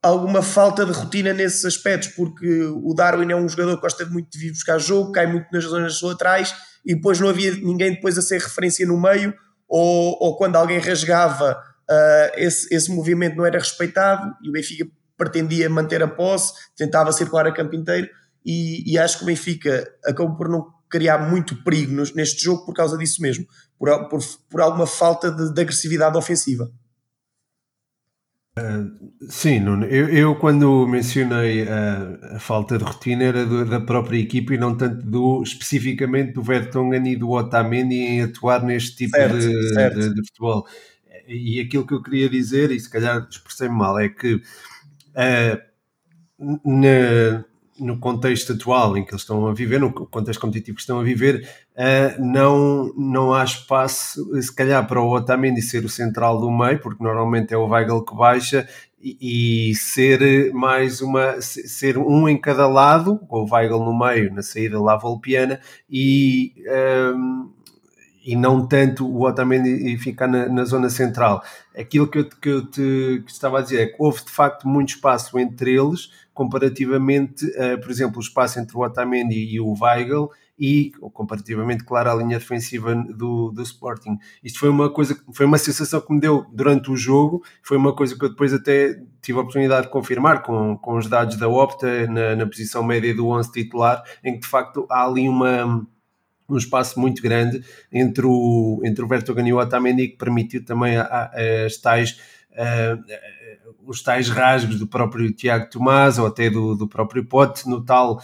alguma 0.00 0.42
falta 0.42 0.84
de 0.84 0.92
rotina 0.92 1.32
nesses 1.32 1.64
aspectos, 1.64 2.08
porque 2.08 2.62
o 2.66 2.92
Darwin 2.94 3.32
é 3.32 3.36
um 3.36 3.48
jogador 3.48 3.76
que 3.76 3.80
gosta 3.80 4.04
muito 4.04 4.30
de 4.30 4.38
vir 4.38 4.50
buscar 4.50 4.78
jogo, 4.78 5.12
cai 5.12 5.26
muito 5.26 5.46
nas 5.50 5.64
zonas 5.64 6.00
laterais 6.02 6.54
e 6.84 6.94
depois 6.94 7.18
não 7.18 7.30
havia 7.30 7.52
ninguém 7.52 7.94
depois 7.94 8.18
a 8.18 8.22
ser 8.22 8.38
referência 8.38 8.86
no 8.86 9.00
meio, 9.00 9.34
ou, 9.66 10.18
ou 10.20 10.36
quando 10.36 10.56
alguém 10.56 10.78
rasgava, 10.78 11.58
uh, 11.90 12.32
esse, 12.36 12.72
esse 12.72 12.90
movimento 12.90 13.34
não 13.34 13.46
era 13.46 13.58
respeitado 13.58 14.30
e 14.42 14.50
o 14.50 14.52
Benfica 14.52 14.86
pretendia 15.16 15.70
manter 15.70 16.02
a 16.02 16.08
posse, 16.08 16.52
tentava 16.76 17.10
circular 17.10 17.46
a 17.46 17.52
campo 17.52 17.74
inteiro 17.74 18.06
e, 18.44 18.92
e 18.92 18.98
acho 18.98 19.18
que 19.18 19.24
o 19.24 19.26
Benfica 19.26 19.88
acabou 20.04 20.36
por 20.36 20.48
não 20.48 20.72
criar 20.88 21.18
muito 21.30 21.56
perigo 21.64 21.92
neste 22.14 22.44
jogo 22.44 22.64
por 22.64 22.74
causa 22.74 22.96
disso 22.96 23.20
mesmo, 23.20 23.46
por, 23.78 24.08
por, 24.08 24.20
por 24.48 24.60
alguma 24.60 24.86
falta 24.86 25.30
de, 25.30 25.52
de 25.52 25.60
agressividade 25.60 26.16
ofensiva. 26.16 26.70
Uh, 28.56 29.12
sim, 29.28 29.58
Nuno, 29.58 29.84
eu, 29.86 30.08
eu, 30.08 30.36
quando 30.36 30.86
mencionei 30.86 31.66
a, 31.66 32.36
a 32.36 32.38
falta 32.38 32.78
de 32.78 32.84
rotina 32.84 33.24
era 33.24 33.44
do, 33.44 33.64
da 33.64 33.80
própria 33.80 34.16
equipa 34.16 34.54
e 34.54 34.58
não 34.58 34.76
tanto 34.76 35.04
do 35.04 35.42
especificamente 35.42 36.34
do 36.34 36.42
Vertonghen 36.42 37.04
e 37.08 37.16
do 37.16 37.30
Otamendi 37.30 37.96
em 37.96 38.22
atuar 38.22 38.62
neste 38.62 38.94
tipo 38.94 39.16
certo, 39.16 39.38
de, 39.38 39.74
certo. 39.74 39.98
De, 39.98 40.14
de, 40.14 40.26
futebol. 40.28 40.64
E 41.26 41.58
aquilo 41.58 41.84
que 41.84 41.94
eu 41.94 42.02
queria 42.02 42.28
dizer, 42.28 42.70
e 42.70 42.78
se 42.78 42.88
calhar 42.88 43.26
expressei-me 43.28 43.74
mal, 43.74 43.98
é 43.98 44.08
que 44.08 44.34
uh, 44.36 45.60
na, 46.38 47.44
no 47.78 47.98
contexto 47.98 48.52
atual 48.52 48.96
em 48.96 49.04
que 49.04 49.12
eles 49.12 49.22
estão 49.22 49.46
a 49.46 49.54
viver, 49.54 49.80
no 49.80 49.92
contexto 49.92 50.40
competitivo 50.40 50.76
que 50.76 50.82
estão 50.82 51.00
a 51.00 51.02
viver, 51.02 51.48
uh, 51.76 52.22
não, 52.22 52.92
não 52.96 53.34
há 53.34 53.44
espaço, 53.44 54.24
se 54.40 54.54
calhar, 54.54 54.86
para 54.86 55.00
o 55.00 55.12
Otamendi 55.12 55.60
ser 55.60 55.84
o 55.84 55.88
central 55.88 56.40
do 56.40 56.50
meio, 56.50 56.78
porque 56.80 57.02
normalmente 57.02 57.52
é 57.52 57.56
o 57.56 57.66
Weigl 57.66 58.04
que 58.04 58.14
baixa, 58.14 58.68
e, 59.04 59.70
e 59.70 59.74
ser 59.74 60.52
mais 60.54 61.02
uma, 61.02 61.40
ser 61.40 61.98
um 61.98 62.26
em 62.28 62.40
cada 62.40 62.66
lado, 62.66 63.18
com 63.28 63.42
o 63.42 63.52
Weigl 63.52 63.78
no 63.84 63.96
meio, 63.96 64.32
na 64.32 64.42
saída 64.42 64.80
lá 64.80 64.96
Volpiana, 64.96 65.60
e, 65.90 66.54
um, 66.58 66.70
ehm, 66.70 67.33
e 68.24 68.34
não 68.34 68.66
tanto 68.66 69.06
o 69.06 69.26
Otamendi 69.26 69.96
ficar 69.98 70.26
na, 70.26 70.48
na, 70.48 70.64
zona 70.64 70.88
central. 70.88 71.42
Aquilo 71.76 72.08
que 72.08 72.18
eu, 72.18 72.28
que 72.28 72.48
eu 72.48 72.66
te 72.66 73.22
que 73.24 73.30
estava 73.30 73.58
a 73.58 73.62
dizer 73.62 73.82
é 73.82 73.86
que 73.86 73.96
houve 73.98 74.24
de 74.24 74.30
facto 74.30 74.66
muito 74.66 74.90
espaço 74.90 75.38
entre 75.38 75.74
eles, 75.74 76.10
comparativamente, 76.32 77.44
uh, 77.46 77.80
por 77.80 77.90
exemplo, 77.90 78.18
o 78.18 78.22
espaço 78.22 78.58
entre 78.58 78.76
o 78.76 78.80
Otamendi 78.80 79.36
e 79.36 79.60
o 79.60 79.74
Weigl 79.78 80.30
e 80.58 80.92
comparativamente, 81.12 81.84
claro, 81.84 82.10
à 82.10 82.14
linha 82.14 82.38
defensiva 82.38 82.94
do, 82.94 83.50
do 83.50 83.62
Sporting. 83.62 84.16
Isto 84.42 84.60
foi 84.60 84.68
uma 84.68 84.88
coisa, 84.88 85.16
foi 85.32 85.46
uma 85.46 85.58
sensação 85.58 86.00
que 86.00 86.12
me 86.12 86.20
deu 86.20 86.46
durante 86.52 86.90
o 86.90 86.96
jogo, 86.96 87.42
foi 87.62 87.76
uma 87.76 87.94
coisa 87.94 88.16
que 88.16 88.24
eu 88.24 88.28
depois 88.28 88.54
até 88.54 89.00
tive 89.20 89.38
a 89.38 89.42
oportunidade 89.42 89.86
de 89.86 89.92
confirmar 89.92 90.42
com, 90.42 90.76
com 90.78 90.96
os 90.96 91.08
dados 91.08 91.36
da 91.36 91.48
Opta 91.48 92.06
na, 92.06 92.36
na 92.36 92.46
posição 92.46 92.84
média 92.84 93.14
do 93.14 93.28
11 93.28 93.50
titular, 93.50 94.02
em 94.22 94.34
que 94.34 94.40
de 94.40 94.46
facto 94.46 94.86
há 94.90 95.04
ali 95.04 95.28
uma 95.28 95.84
um 96.54 96.58
espaço 96.58 96.98
muito 96.98 97.22
grande 97.22 97.62
entre 97.92 98.26
o, 98.26 98.80
entre 98.84 99.04
o 99.04 99.08
Vertonghen 99.08 99.48
e 99.48 99.52
o 99.52 99.58
Otamendi 99.58 100.08
que 100.08 100.16
permitiu 100.16 100.64
também 100.64 100.96
as 100.96 101.76
tais 101.78 102.18
os 103.86 104.02
tais 104.02 104.28
rasgos 104.28 104.78
do 104.78 104.86
próprio 104.86 105.32
Tiago 105.32 105.68
Tomás 105.70 106.18
ou 106.18 106.26
até 106.26 106.48
do, 106.50 106.74
do 106.74 106.88
próprio 106.88 107.24
Pote 107.24 107.68
no 107.68 107.84
tal, 107.84 108.20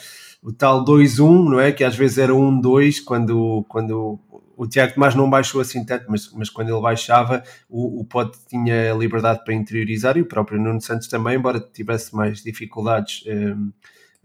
tal 0.56 0.84
2-1, 0.84 1.50
não 1.50 1.60
é? 1.60 1.72
Que 1.72 1.84
às 1.84 1.94
vezes 1.94 2.18
era 2.18 2.32
1-2 2.32 3.02
quando, 3.04 3.64
quando 3.68 4.18
o 4.56 4.66
Tiago 4.66 4.94
Tomás 4.94 5.14
não 5.14 5.28
baixou 5.28 5.60
assim 5.60 5.84
tanto, 5.84 6.06
mas, 6.08 6.30
mas 6.32 6.50
quando 6.50 6.70
ele 6.70 6.80
baixava, 6.80 7.42
o, 7.68 8.00
o 8.00 8.04
Pote 8.04 8.38
tinha 8.48 8.92
liberdade 8.92 9.44
para 9.44 9.54
interiorizar 9.54 10.16
e 10.16 10.22
o 10.22 10.26
próprio 10.26 10.60
Nuno 10.60 10.80
Santos 10.80 11.08
também, 11.08 11.36
embora 11.36 11.60
tivesse 11.60 12.14
mais 12.14 12.42
dificuldades 12.42 13.24
um, 13.26 13.72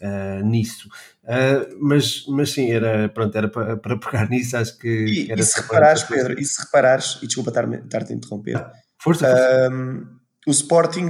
uh, 0.01 0.45
nisso. 0.45 0.87
Uh, 1.23 1.77
mas, 1.79 2.25
mas 2.27 2.51
sim, 2.51 2.71
era, 2.71 3.09
pronto, 3.09 3.37
era 3.37 3.47
para, 3.47 3.77
para 3.77 3.97
pegar 3.97 4.27
nisso, 4.29 4.57
acho 4.57 4.77
que. 4.77 4.87
E, 4.87 5.31
e 5.31 5.43
se 5.43 5.61
reparares, 5.61 6.03
Pedro, 6.03 6.39
e 6.39 6.45
se 6.45 6.61
reparares, 6.61 7.19
e 7.21 7.27
desculpa 7.27 7.49
estar-te 7.49 8.13
a 8.13 8.15
interromper. 8.15 8.65
Força, 8.97 9.27
força. 9.27 9.69
Um, 9.71 10.15
o 10.47 10.51
Sporting, 10.51 11.09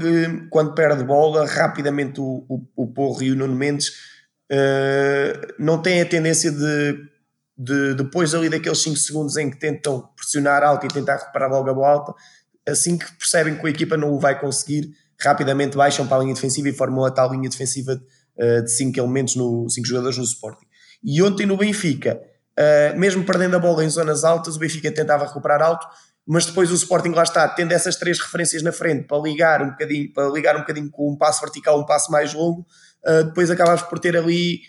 quando 0.49 0.73
perde 0.73 1.03
bola, 1.03 1.45
rapidamente 1.45 2.21
o, 2.21 2.45
o, 2.47 2.61
o 2.75 2.87
Porro 2.87 3.21
e 3.21 3.31
o 3.31 3.35
Nuno 3.35 3.55
Mendes 3.55 3.89
uh, 4.51 5.53
não 5.59 5.81
têm 5.81 6.01
a 6.01 6.05
tendência 6.05 6.51
de, 6.51 6.97
de, 7.57 7.95
depois 7.95 8.33
ali 8.33 8.49
daqueles 8.49 8.81
5 8.81 8.95
segundos 8.95 9.35
em 9.35 9.49
que 9.49 9.59
tentam 9.59 10.09
pressionar 10.15 10.63
alto 10.63 10.85
e 10.85 10.89
tentar 10.89 11.17
recuperar 11.17 11.49
logo 11.51 11.69
a 11.69 11.73
bola 11.73 11.87
alta, 11.89 12.13
assim 12.67 12.97
que 12.97 13.11
percebem 13.17 13.57
que 13.57 13.67
a 13.67 13.69
equipa 13.69 13.97
não 13.97 14.13
o 14.13 14.19
vai 14.19 14.39
conseguir, 14.39 14.89
rapidamente 15.19 15.75
baixam 15.75 16.07
para 16.07 16.17
a 16.17 16.19
linha 16.21 16.33
defensiva 16.33 16.69
e 16.69 16.73
formam 16.73 17.03
a 17.03 17.11
tal 17.11 17.31
linha 17.31 17.49
defensiva 17.49 18.01
uh, 18.37 18.63
de 18.63 18.71
5 18.71 18.99
elementos, 18.99 19.35
no, 19.35 19.69
5 19.69 19.87
jogadores 19.87 20.17
no 20.17 20.23
Sporting. 20.23 20.65
E 21.03 21.21
ontem 21.21 21.45
no 21.45 21.57
Benfica, 21.57 22.19
uh, 22.57 22.97
mesmo 22.97 23.23
perdendo 23.23 23.55
a 23.55 23.59
bola 23.59 23.83
em 23.83 23.89
zonas 23.89 24.23
altas, 24.23 24.55
o 24.55 24.59
Benfica 24.59 24.91
tentava 24.91 25.25
recuperar 25.25 25.61
alto, 25.61 25.87
mas 26.27 26.45
depois 26.45 26.71
o 26.71 26.75
Sporting 26.75 27.09
lá 27.09 27.23
está, 27.23 27.47
tendo 27.47 27.71
essas 27.71 27.95
três 27.95 28.19
referências 28.19 28.63
na 28.63 28.71
frente 28.71 29.05
para 29.05 29.17
ligar 29.21 29.61
um 29.61 29.69
bocadinho, 29.69 30.11
para 30.13 30.29
ligar 30.29 30.55
um 30.55 30.59
bocadinho 30.59 30.89
com 30.89 31.11
um 31.11 31.17
passo 31.17 31.41
vertical, 31.41 31.79
um 31.79 31.85
passo 31.85 32.11
mais 32.11 32.33
longo, 32.33 32.65
uh, 33.05 33.23
depois 33.25 33.51
acabas 33.51 33.81
por 33.81 33.99
ter 33.99 34.17
ali 34.17 34.61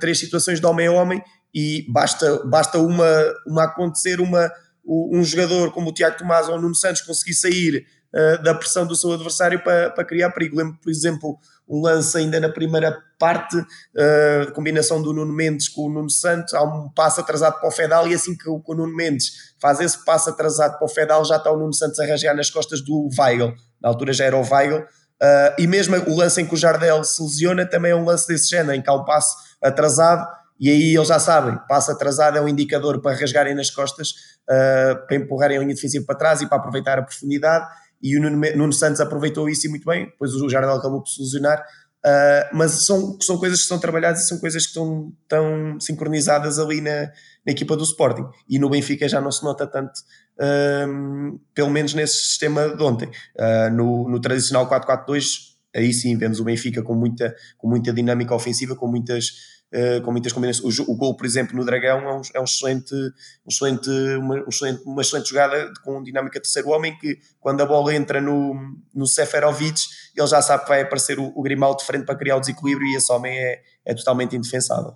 três 0.00 0.18
situações 0.18 0.58
de 0.58 0.64
homem 0.64 0.86
a 0.86 0.92
homem 0.92 1.22
e 1.54 1.84
basta, 1.90 2.42
basta 2.46 2.78
uma, 2.78 3.06
uma 3.46 3.64
acontecer, 3.64 4.18
uma, 4.18 4.50
um 4.86 5.22
jogador 5.22 5.70
como 5.70 5.90
o 5.90 5.92
Tiago 5.92 6.16
Tomás 6.16 6.48
ou 6.48 6.56
o 6.56 6.60
Nuno 6.60 6.74
Santos 6.74 7.02
conseguir 7.02 7.34
sair 7.34 7.86
uh, 8.14 8.42
da 8.42 8.54
pressão 8.54 8.86
do 8.86 8.94
seu 8.94 9.12
adversário 9.12 9.62
para, 9.62 9.90
para 9.90 10.04
criar 10.04 10.30
perigo. 10.30 10.56
Lembro, 10.56 10.78
por 10.80 10.90
exemplo, 10.90 11.38
um 11.68 11.80
lance 11.82 12.16
ainda 12.16 12.38
na 12.38 12.48
primeira 12.48 12.96
parte, 13.18 13.56
uh, 13.56 14.52
combinação 14.52 15.02
do 15.02 15.12
Nuno 15.12 15.32
Mendes 15.32 15.68
com 15.68 15.86
o 15.86 15.90
Nuno 15.90 16.10
Santos, 16.10 16.54
há 16.54 16.62
um 16.62 16.88
passo 16.90 17.20
atrasado 17.20 17.58
para 17.58 17.68
o 17.68 17.72
Fedal 17.72 18.06
e 18.06 18.14
assim 18.14 18.36
que 18.36 18.48
o, 18.48 18.62
o 18.64 18.74
Nuno 18.74 18.94
Mendes 18.94 19.54
faz 19.60 19.80
esse 19.80 20.04
passo 20.04 20.30
atrasado 20.30 20.78
para 20.78 20.84
o 20.84 20.88
Fedal, 20.88 21.24
já 21.24 21.36
está 21.36 21.50
o 21.50 21.58
Nuno 21.58 21.72
Santos 21.72 21.98
a 21.98 22.06
rasgar 22.06 22.36
nas 22.36 22.50
costas 22.50 22.80
do 22.80 23.08
Weigl, 23.18 23.54
na 23.82 23.88
altura 23.88 24.12
já 24.12 24.26
era 24.26 24.36
o 24.36 24.42
Weigl, 24.42 24.78
uh, 24.78 25.54
e 25.58 25.66
mesmo 25.66 25.96
o 25.96 26.16
lance 26.16 26.40
em 26.40 26.46
que 26.46 26.54
o 26.54 26.56
Jardel 26.56 27.02
se 27.02 27.22
lesiona 27.22 27.66
também 27.66 27.92
é 27.92 27.96
um 27.96 28.04
lance 28.04 28.28
desse 28.28 28.50
género, 28.50 28.76
em 28.76 28.82
que 28.82 28.90
há 28.90 28.94
um 28.94 29.04
passo 29.04 29.34
atrasado 29.62 30.26
e 30.60 30.70
aí 30.70 30.94
eles 30.94 31.08
já 31.08 31.18
sabem, 31.18 31.58
passo 31.68 31.90
atrasado 31.90 32.38
é 32.38 32.40
um 32.40 32.48
indicador 32.48 33.00
para 33.00 33.16
rasgarem 33.16 33.54
nas 33.54 33.70
costas, 33.70 34.10
uh, 34.48 35.06
para 35.06 35.16
empurrarem 35.16 35.56
a 35.56 35.60
linha 35.60 35.74
defensiva 35.74 36.04
para 36.06 36.16
trás 36.16 36.42
e 36.42 36.46
para 36.46 36.58
aproveitar 36.58 36.98
a 36.98 37.02
profundidade 37.02 37.66
e 38.04 38.18
o 38.18 38.20
Nuno, 38.20 38.38
Nuno 38.54 38.72
Santos 38.74 39.00
aproveitou 39.00 39.48
isso 39.48 39.66
e 39.66 39.70
muito 39.70 39.86
bem, 39.86 40.04
depois 40.04 40.34
o 40.34 40.46
Jardel 40.50 40.74
acabou 40.74 41.00
por 41.00 41.08
solucionar, 41.08 41.58
uh, 42.04 42.54
mas 42.54 42.84
são, 42.84 43.18
são 43.18 43.38
coisas 43.38 43.62
que 43.62 43.66
são 43.66 43.78
trabalhadas 43.78 44.24
e 44.24 44.28
são 44.28 44.38
coisas 44.38 44.64
que 44.64 44.68
estão 44.68 45.10
tão 45.26 45.80
sincronizadas 45.80 46.58
ali 46.58 46.82
na, 46.82 47.06
na 47.46 47.52
equipa 47.52 47.74
do 47.74 47.82
Sporting, 47.82 48.26
e 48.46 48.58
no 48.58 48.68
Benfica 48.68 49.08
já 49.08 49.22
não 49.22 49.32
se 49.32 49.42
nota 49.42 49.66
tanto, 49.66 49.98
uh, 50.38 51.40
pelo 51.54 51.70
menos 51.70 51.94
nesse 51.94 52.16
sistema 52.16 52.76
de 52.76 52.82
ontem. 52.82 53.08
Uh, 53.36 53.74
no, 53.74 54.06
no 54.06 54.20
tradicional 54.20 54.68
4-4-2, 54.68 55.54
aí 55.74 55.90
sim 55.90 56.18
vemos 56.18 56.38
o 56.38 56.44
Benfica 56.44 56.82
com 56.82 56.94
muita, 56.94 57.34
com 57.56 57.66
muita 57.68 57.90
dinâmica 57.90 58.34
ofensiva, 58.34 58.76
com 58.76 58.86
muitas 58.86 59.53
eh, 59.76 60.00
com 60.02 60.12
muitas 60.12 60.32
combinações. 60.32 60.78
O, 60.78 60.92
o 60.92 60.96
gol, 60.96 61.16
por 61.16 61.26
exemplo, 61.26 61.56
no 61.56 61.64
Dragão 61.64 61.98
é 61.98 62.14
um, 62.14 62.22
é 62.34 62.40
um 62.40 62.44
excelente, 62.44 62.94
um 62.94 63.48
excelente, 63.50 63.90
uma, 64.18 64.36
um 64.36 64.48
excelente, 64.48 64.82
uma 64.86 65.02
excelente 65.02 65.28
jogada 65.30 65.72
com 65.82 66.00
dinâmica 66.00 66.40
terceiro 66.40 66.68
homem 66.68 66.96
que 66.96 67.18
quando 67.40 67.60
a 67.60 67.66
bola 67.66 67.92
entra 67.92 68.20
no, 68.20 68.54
no 68.94 69.04
Seferovic 69.04 69.80
ele 70.16 70.26
já 70.28 70.40
sabe 70.40 70.62
que 70.62 70.68
vai 70.68 70.82
aparecer 70.82 71.18
o, 71.18 71.32
o 71.34 71.42
Grimaldo 71.42 71.78
de 71.78 71.86
frente 71.86 72.04
para 72.04 72.14
criar 72.14 72.36
o 72.36 72.40
desequilíbrio 72.40 72.86
e 72.86 72.94
esse 72.94 73.12
homem 73.12 73.36
é, 73.36 73.62
é 73.84 73.94
totalmente 73.94 74.36
indefensável. 74.36 74.94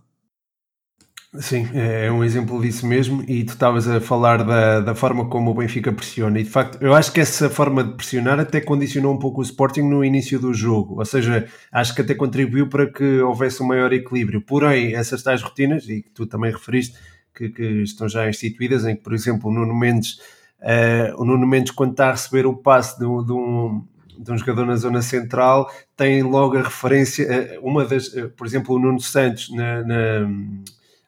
Sim, 1.35 1.69
é 1.75 2.11
um 2.11 2.25
exemplo 2.25 2.59
disso 2.61 2.87
mesmo. 2.87 3.23
E 3.29 3.45
tu 3.45 3.53
estavas 3.53 3.87
a 3.87 4.01
falar 4.01 4.43
da, 4.43 4.81
da 4.81 4.95
forma 4.95 5.29
como 5.29 5.51
o 5.51 5.55
Benfica 5.55 5.93
pressiona. 5.93 6.41
E 6.41 6.43
de 6.43 6.49
facto, 6.49 6.83
eu 6.83 6.95
acho 6.95 7.13
que 7.13 7.21
essa 7.21 7.51
forma 7.51 7.85
de 7.85 7.93
pressionar 7.95 8.41
até 8.41 8.63
condicionou 8.63 9.13
um 9.15 9.19
pouco 9.19 9.41
o 9.41 9.43
Sporting 9.43 9.83
no 9.83 10.03
início 10.03 10.41
do 10.41 10.55
jogo. 10.55 10.99
Ou 10.99 11.05
seja, 11.05 11.47
acho 11.71 11.95
que 11.95 12.01
até 12.01 12.15
contribuiu 12.15 12.67
para 12.69 12.87
que 12.91 13.21
houvesse 13.21 13.63
um 13.63 13.67
maior 13.67 13.93
equilíbrio. 13.93 14.41
Porém, 14.41 14.95
essas 14.95 15.23
tais 15.23 15.43
rotinas, 15.43 15.87
e 15.87 16.03
que 16.03 16.11
tu 16.11 16.27
também 16.27 16.51
referiste, 16.51 16.97
que, 17.35 17.51
que 17.51 17.83
estão 17.83 18.09
já 18.09 18.27
instituídas, 18.27 18.87
em 18.87 18.97
que, 18.97 19.03
por 19.03 19.13
exemplo, 19.13 19.51
o 19.51 19.53
Nuno 19.53 19.75
Mendes, 19.79 20.19
uh, 20.63 21.21
o 21.21 21.27
Nuno 21.27 21.47
Mendes 21.47 21.73
quando 21.73 21.91
está 21.91 22.09
a 22.09 22.13
receber 22.13 22.47
o 22.47 22.57
passe 22.57 22.99
de, 22.99 23.05
de 23.05 23.33
um 23.33 23.85
de 24.19 24.33
um 24.33 24.37
jogador 24.37 24.67
na 24.67 24.75
zona 24.75 25.01
central 25.01 25.71
tem 25.97 26.25
logo 26.25 26.59
a 26.59 26.63
referência, 26.63 27.23
eh, 27.23 27.59
uma 27.63 27.85
das, 27.85 28.13
eh, 28.17 28.27
por 28.27 28.49
exemplo, 28.49 28.75
o 28.75 28.79
Nuno 28.81 28.99
Santos 28.99 29.49
na, 29.55 29.85
na 29.85 30.29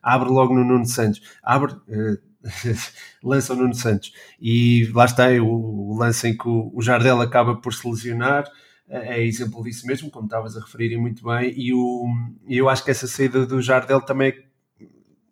abre 0.03 0.29
logo 0.29 0.55
no 0.55 0.65
Nuno 0.65 0.87
Santos, 0.87 1.21
abre, 1.43 1.73
uh, 1.73 2.31
lança 3.23 3.53
o 3.53 3.57
Nuno 3.57 3.75
Santos. 3.75 4.13
E 4.41 4.91
lá 4.95 5.05
está 5.05 5.29
o, 5.29 5.93
o 5.93 5.99
lance 5.99 6.29
em 6.29 6.37
que 6.37 6.49
o, 6.49 6.71
o 6.75 6.83
Jardel 6.83 7.21
acaba 7.21 7.57
por 7.57 7.73
se 7.75 7.89
lesionar. 7.89 8.45
É 8.89 9.23
exemplo 9.23 9.63
disso 9.63 9.87
mesmo, 9.87 10.11
como 10.11 10.27
estavas 10.27 10.57
a 10.57 10.61
referir 10.61 10.97
muito 10.97 11.23
bem, 11.25 11.55
e 11.57 11.73
o, 11.73 12.07
eu 12.49 12.69
acho 12.69 12.85
que 12.85 12.91
essa 12.91 13.07
saída 13.07 13.47
do 13.47 13.63
Jardel 13.63 14.01
também, 14.01 14.35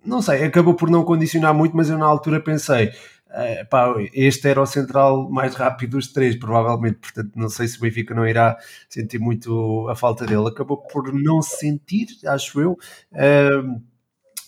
não 0.05 0.23
sei, 0.23 0.45
acabou 0.45 0.75
por 0.75 0.89
não 0.89 1.03
condicionar 1.05 1.53
muito, 1.53 1.77
mas 1.77 1.91
eu 1.91 1.99
na 1.99 2.07
altura 2.07 2.41
pensei, 2.41 2.87
uh, 2.87 3.69
pá, 3.69 3.95
este 4.15 4.47
era 4.47 4.63
o 4.63 4.67
central 4.67 5.29
mais 5.29 5.57
rápido 5.57 5.97
dos 5.97 6.13
três, 6.13 6.37
provavelmente, 6.37 6.99
portanto 6.99 7.33
não 7.35 7.49
sei 7.49 7.67
se 7.67 7.79
o 7.79 7.81
Benfica 7.81 8.15
não 8.15 8.29
irá 8.29 8.57
sentir 8.89 9.19
muito 9.19 9.89
a 9.89 9.97
falta 9.97 10.25
dele, 10.25 10.47
acabou 10.47 10.77
por 10.77 11.13
não 11.13 11.43
sentir, 11.43 12.07
acho 12.27 12.61
eu, 12.61 12.73
uh, 13.13 13.83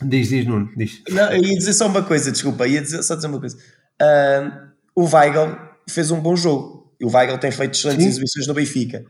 Diz, 0.03 0.29
diz, 0.29 0.47
Nuno, 0.47 0.71
diz. 0.77 1.03
Não, 1.11 1.31
eu 1.33 1.43
ia 1.43 1.59
dizer 1.59 1.73
só 1.75 1.87
uma 1.87 2.03
coisa, 2.03 2.33
desculpa, 2.33 2.67
ia 2.67 2.81
dizer, 2.81 3.03
só 3.03 3.15
dizer 3.15 3.27
uma 3.29 3.41
coisa. 3.41 3.59
O 4.95 5.05
Weigl 5.05 5.59
fez 5.89 6.11
um 6.11 6.21
bom 6.21 6.35
jogo. 6.35 6.95
E 7.01 7.05
o 7.05 7.11
Weigl 7.11 7.39
tem 7.39 7.51
feito 7.51 7.75
excelentes 7.75 8.05
Sim. 8.05 8.11
exibições 8.11 8.47
no 8.47 8.55
Benfica. 8.55 9.05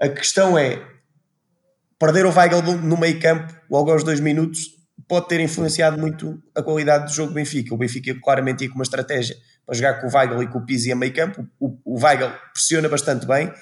A 0.00 0.08
questão 0.08 0.58
é, 0.58 0.82
perder 1.98 2.26
o 2.26 2.32
Weigl 2.32 2.62
no 2.82 2.96
meio 2.96 3.20
campo, 3.20 3.52
logo 3.70 3.90
aos 3.90 4.04
dois 4.04 4.20
minutos, 4.20 4.60
pode 5.08 5.28
ter 5.28 5.40
influenciado 5.40 5.98
muito 5.98 6.42
a 6.54 6.62
qualidade 6.62 7.06
do 7.06 7.12
jogo 7.12 7.28
do 7.30 7.34
Benfica. 7.34 7.74
O 7.74 7.78
Benfica 7.78 8.14
claramente 8.22 8.64
ia 8.64 8.68
com 8.68 8.76
uma 8.76 8.84
estratégia 8.84 9.36
para 9.66 9.74
jogar 9.74 10.00
com 10.00 10.06
o 10.06 10.10
Weigl 10.10 10.42
e 10.42 10.46
com 10.48 10.58
o 10.58 10.66
Pizzi 10.66 10.92
a 10.92 10.96
meio 10.96 11.12
campo. 11.12 11.46
O, 11.58 11.76
o 11.84 12.00
Weigl 12.00 12.30
pressiona 12.52 12.88
bastante 12.88 13.26
bem 13.26 13.52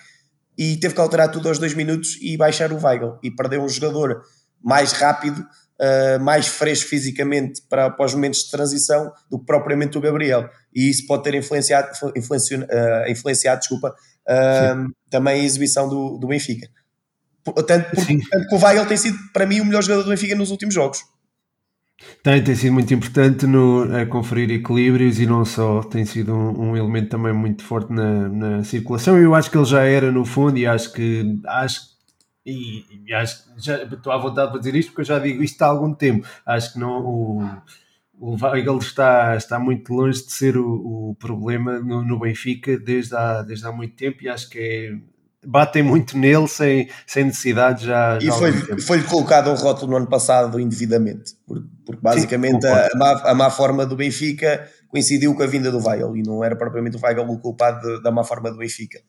e 0.57 0.77
teve 0.77 0.95
que 0.95 1.01
alterar 1.01 1.31
tudo 1.31 1.49
aos 1.49 1.59
dois 1.59 1.75
minutos 1.75 2.19
e 2.21 2.37
baixar 2.37 2.73
o 2.73 2.83
Weigl. 2.83 3.19
E 3.23 3.31
perdeu 3.31 3.63
um 3.63 3.69
jogador 3.69 4.23
mais 4.63 4.93
rápido 4.93 5.47
uh, 5.81 6.23
mais 6.23 6.47
fresco 6.47 6.89
fisicamente 6.89 7.63
para, 7.69 7.91
para 7.91 8.07
os 8.07 8.15
momentos 8.15 8.45
de 8.45 8.51
transição 8.51 9.11
do 9.31 9.39
que 9.39 9.47
propriamente 9.47 9.97
o 9.97 10.01
Gabriel. 10.01 10.49
E 10.75 10.89
isso 10.89 11.07
pode 11.07 11.25
ter 11.25 11.35
influenciado, 11.35 11.89
influenciado, 12.15 12.65
uh, 12.65 13.11
influenciado 13.11 13.61
desculpa, 13.61 13.95
uh, 14.29 14.93
também 15.09 15.41
a 15.41 15.45
exibição 15.45 15.89
do, 15.89 16.19
do 16.19 16.29
Benfica. 16.29 16.69
Tanto, 17.67 17.91
por, 17.97 18.05
tanto 18.05 18.49
que 18.49 18.55
o 18.55 18.59
Weigl 18.59 18.87
tem 18.87 18.97
sido, 18.97 19.19
para 19.33 19.47
mim, 19.47 19.61
o 19.61 19.65
melhor 19.65 19.83
jogador 19.83 20.05
do 20.05 20.11
Benfica 20.11 20.35
nos 20.35 20.51
últimos 20.51 20.75
jogos. 20.75 21.03
Tem, 22.23 22.43
tem 22.43 22.55
sido 22.55 22.73
muito 22.73 22.93
importante 22.93 23.47
no, 23.47 23.83
a 23.95 24.07
conferir 24.07 24.51
equilíbrios 24.51 25.19
e 25.21 25.27
não 25.27 25.45
só, 25.45 25.83
tem 25.83 26.05
sido 26.05 26.35
um, 26.35 26.71
um 26.71 26.77
elemento 26.77 27.11
também 27.11 27.33
muito 27.33 27.63
forte 27.63 27.93
na, 27.93 28.29
na, 28.29 28.65
circulação. 28.65 29.19
Eu 29.19 29.35
acho 29.35 29.51
que 29.51 29.59
ele 29.59 29.65
já 29.67 29.83
era 29.85 30.11
no 30.11 30.25
fundo 30.25 30.57
e 30.59 30.67
acho 30.67 30.93
que 30.93 31.39
acho 31.47 31.81
e, 32.51 33.03
e 33.07 33.15
acho 33.15 33.45
que 33.45 33.65
já 33.65 33.83
estou 33.83 34.13
à 34.13 34.19
vontade 34.19 34.51
para 34.51 34.59
dizer 34.59 34.75
isto 34.75 34.89
porque 34.91 35.03
eu 35.03 35.07
já 35.07 35.19
digo 35.19 35.43
isto 35.43 35.61
há 35.63 35.67
algum 35.67 35.95
tempo. 35.95 36.27
Acho 36.45 36.73
que 36.73 36.79
não 36.79 37.05
o, 37.05 37.43
o 38.19 38.37
Weigl 38.43 38.79
está, 38.79 39.37
está 39.37 39.59
muito 39.59 39.93
longe 39.93 40.25
de 40.25 40.33
ser 40.33 40.57
o, 40.57 41.11
o 41.11 41.17
problema 41.19 41.81
no, 41.81 42.05
no, 42.05 42.19
Benfica 42.19 42.79
desde 42.79 43.17
há, 43.17 43.43
desde 43.43 43.67
há 43.67 43.73
muito 43.73 43.97
tempo 43.97 44.23
e 44.23 44.29
acho 44.29 44.51
que 44.51 44.59
é, 44.59 45.47
batem 45.47 45.83
muito 45.83 46.19
nele 46.19 46.47
sem, 46.47 46.89
sem 47.07 47.25
necessidade 47.25 47.87
já. 47.87 48.19
E 48.21 48.31
foi-lhe 48.31 48.81
foi 48.83 49.03
colocado 49.03 49.51
um 49.51 49.55
rótulo 49.55 49.93
no 49.93 49.97
ano 49.97 50.07
passado 50.07 50.61
indevidamente, 50.61 51.35
porque, 51.47 51.67
porque 51.87 52.03
basicamente 52.03 52.63
Sim, 52.63 52.69
a, 52.69 52.89
a, 52.93 52.99
má, 52.99 53.23
a 53.31 53.35
má 53.35 53.51
forma 53.51 53.87
do 53.87 53.97
Benfica 53.97 54.69
coincidiu 54.89 55.35
com 55.35 55.43
a 55.43 55.47
vinda 55.47 55.71
do 55.71 55.83
Weigl 55.83 56.17
e 56.17 56.23
não 56.23 56.45
era 56.45 56.57
propriamente 56.57 56.97
o 56.97 57.01
Weigl 57.03 57.23
o 57.23 57.39
culpado 57.39 57.81
de, 57.81 58.03
da 58.03 58.11
má 58.11 58.23
forma 58.25 58.51
do 58.51 58.59
Benfica. 58.59 59.01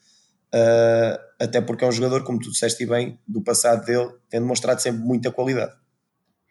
Uh, 0.53 1.17
até 1.39 1.62
porque 1.62 1.86
é 1.86 1.88
um 1.88 1.91
jogador, 1.91 2.24
como 2.24 2.39
tu 2.39 2.51
disseste 2.51 2.86
bem, 2.86 3.17
do 3.27 3.41
passado 3.41 3.86
dele, 3.86 4.10
tem 4.29 4.39
demonstrado 4.39 4.81
sempre 4.81 5.01
muita 5.01 5.31
qualidade. 5.31 5.74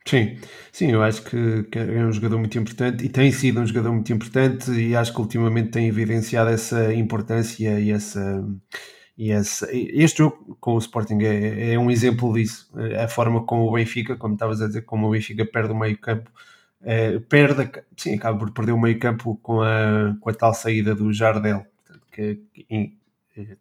Sim, 0.06 0.38
sim, 0.72 0.90
eu 0.90 1.02
acho 1.02 1.22
que, 1.22 1.64
que, 1.64 1.78
é 1.78 2.04
um 2.04 2.12
jogador 2.12 2.38
muito 2.38 2.58
importante 2.58 3.04
e 3.04 3.08
tem 3.08 3.30
sido 3.30 3.60
um 3.60 3.66
jogador 3.66 3.92
muito 3.92 4.12
importante 4.12 4.70
e 4.72 4.96
acho 4.96 5.12
que 5.12 5.20
ultimamente 5.20 5.70
tem 5.70 5.86
evidenciado 5.86 6.50
essa 6.50 6.92
importância 6.94 7.78
e 7.78 7.90
essa. 7.90 8.44
E 9.16 9.30
essa, 9.30 9.68
este 9.70 10.18
jogo 10.18 10.56
com 10.58 10.74
o 10.74 10.78
Sporting 10.78 11.18
é, 11.22 11.74
é 11.74 11.78
um 11.78 11.90
exemplo 11.90 12.32
disso. 12.32 12.70
A 12.98 13.06
forma 13.06 13.44
como 13.44 13.68
o 13.68 13.72
Benfica, 13.72 14.16
como 14.16 14.32
estavas 14.32 14.62
a 14.62 14.66
dizer, 14.66 14.82
como 14.82 15.06
o 15.06 15.10
Benfica 15.10 15.44
perde 15.44 15.72
o 15.72 15.78
meio 15.78 15.98
campo, 15.98 16.30
é, 16.82 17.18
perde, 17.18 17.70
sim, 17.96 18.14
acaba 18.14 18.38
por 18.38 18.50
perder 18.52 18.72
o 18.72 18.80
meio 18.80 18.98
campo 18.98 19.38
com 19.42 19.60
a, 19.60 20.16
com 20.20 20.30
a 20.30 20.34
tal 20.34 20.54
saída 20.54 20.94
do 20.94 21.12
Jardel, 21.12 21.66
que 22.10 22.40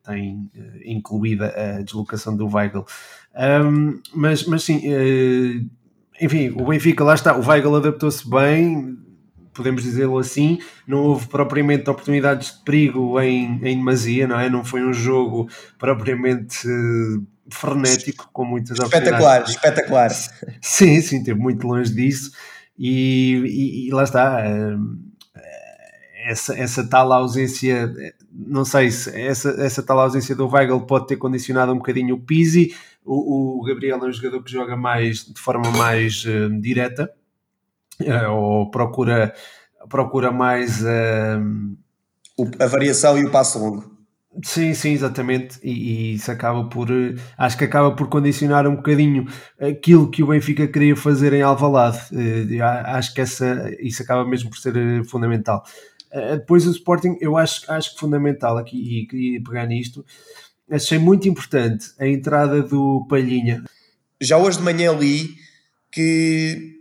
tem 0.03 0.49
uh, 0.55 0.79
incluída 0.85 1.53
a 1.55 1.81
deslocação 1.81 2.35
do 2.35 2.47
Weigl. 2.47 2.85
Um, 3.35 3.99
mas, 4.13 4.45
mas 4.45 4.63
sim, 4.63 4.81
uh, 4.87 5.69
enfim, 6.21 6.49
o 6.49 6.65
Benfica 6.65 7.03
lá 7.03 7.13
está, 7.13 7.37
o 7.37 7.45
Weigl 7.45 7.75
adaptou-se 7.75 8.29
bem, 8.29 8.97
podemos 9.53 9.83
dizê-lo 9.83 10.17
assim, 10.17 10.59
não 10.87 10.99
houve 10.99 11.27
propriamente 11.27 11.89
oportunidades 11.89 12.53
de 12.53 12.63
perigo 12.63 13.19
em, 13.19 13.59
em 13.63 13.77
demasia, 13.77 14.27
não 14.27 14.39
é? 14.39 14.49
Não 14.49 14.63
foi 14.63 14.83
um 14.83 14.93
jogo 14.93 15.49
propriamente 15.77 16.67
uh, 16.67 17.25
frenético, 17.51 18.29
com 18.31 18.45
muitas 18.45 18.77
espetacular, 18.79 19.43
Espetacular, 19.43 20.09
espetacular. 20.09 20.59
Sim, 20.61 21.01
sim, 21.01 21.17
esteve 21.17 21.39
muito 21.39 21.67
longe 21.67 21.93
disso 21.93 22.31
e, 22.77 23.35
e, 23.45 23.87
e 23.87 23.91
lá 23.91 24.03
está 24.03 24.43
essa, 26.29 26.55
essa 26.55 26.87
tal 26.87 27.11
ausência, 27.11 27.91
não 28.31 28.63
sei 28.63 28.91
se 28.91 29.09
essa, 29.19 29.49
essa 29.49 29.81
tal 29.81 29.99
ausência 29.99 30.35
do 30.35 30.47
Weigl 30.47 30.79
pode 30.81 31.07
ter 31.07 31.17
condicionado 31.17 31.71
um 31.71 31.77
bocadinho 31.77 32.15
o 32.15 32.19
Pizzi. 32.19 32.75
O, 33.03 33.59
o 33.59 33.63
Gabriel 33.63 33.97
é 33.97 34.07
um 34.07 34.13
jogador 34.13 34.43
que 34.43 34.51
joga 34.51 34.77
mais 34.77 35.25
de 35.25 35.39
forma 35.41 35.71
mais 35.71 36.23
uh, 36.25 36.61
direta, 36.61 37.11
uh, 38.01 38.31
ou 38.31 38.69
procura, 38.69 39.33
procura 39.89 40.31
mais 40.31 40.83
uh, 40.83 41.75
a 42.59 42.67
variação 42.67 43.17
e 43.17 43.25
o 43.25 43.31
passo 43.31 43.57
longo. 43.57 43.97
Sim, 44.43 44.75
sim, 44.75 44.91
exatamente. 44.91 45.59
E, 45.63 45.71
e, 45.71 46.13
isso 46.13 46.31
acaba 46.31 46.63
por. 46.69 46.89
Acho 47.35 47.57
que 47.57 47.63
acaba 47.63 47.95
por 47.95 48.07
condicionar 48.07 48.67
um 48.67 48.75
bocadinho 48.75 49.25
aquilo 49.59 50.11
que 50.11 50.21
o 50.21 50.27
Benfica 50.27 50.67
queria 50.67 50.95
fazer 50.95 51.33
em 51.33 51.41
Alvalade. 51.41 51.99
Acho 52.85 53.15
que 53.15 53.21
essa, 53.21 53.75
isso 53.79 54.03
acaba 54.03 54.23
mesmo 54.23 54.51
por 54.51 54.59
ser 54.59 55.03
fundamental. 55.05 55.63
Depois 56.11 56.65
o 56.65 56.71
Sporting, 56.71 57.17
eu 57.21 57.37
acho, 57.37 57.71
acho 57.71 57.93
que 57.93 57.99
fundamental 57.99 58.57
aqui, 58.57 59.01
e 59.01 59.07
queria 59.07 59.43
pegar 59.43 59.65
nisto, 59.67 60.03
achei 60.69 60.97
muito 60.97 61.27
importante 61.27 61.87
a 61.99 62.07
entrada 62.07 62.61
do 62.61 63.05
Palhinha. 63.09 63.63
Já 64.21 64.37
hoje 64.37 64.57
de 64.57 64.63
manhã 64.63 64.91
li 64.91 65.35
que 65.91 66.79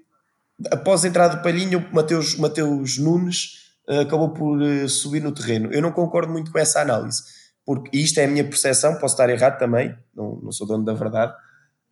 após 0.71 1.05
a 1.05 1.09
entrada 1.09 1.37
do 1.37 1.43
Palhinha, 1.43 1.79
o 1.79 1.95
Mateus, 1.95 2.37
Mateus 2.37 2.99
Nunes 2.99 3.73
uh, 3.89 4.01
acabou 4.01 4.31
por 4.31 4.61
uh, 4.61 4.89
subir 4.89 5.23
no 5.23 5.33
terreno. 5.33 5.73
Eu 5.73 5.81
não 5.81 5.93
concordo 5.93 6.33
muito 6.33 6.51
com 6.51 6.59
essa 6.59 6.81
análise, 6.81 7.23
porque 7.65 7.97
isto 7.97 8.19
é 8.19 8.25
a 8.25 8.29
minha 8.29 8.45
percepção, 8.45 8.99
posso 8.99 9.15
estar 9.15 9.31
errado 9.31 9.59
também, 9.59 9.97
não, 10.15 10.41
não 10.43 10.53
sou 10.53 10.67
dono 10.67 10.85
da 10.85 10.95
verdade. 10.95 11.33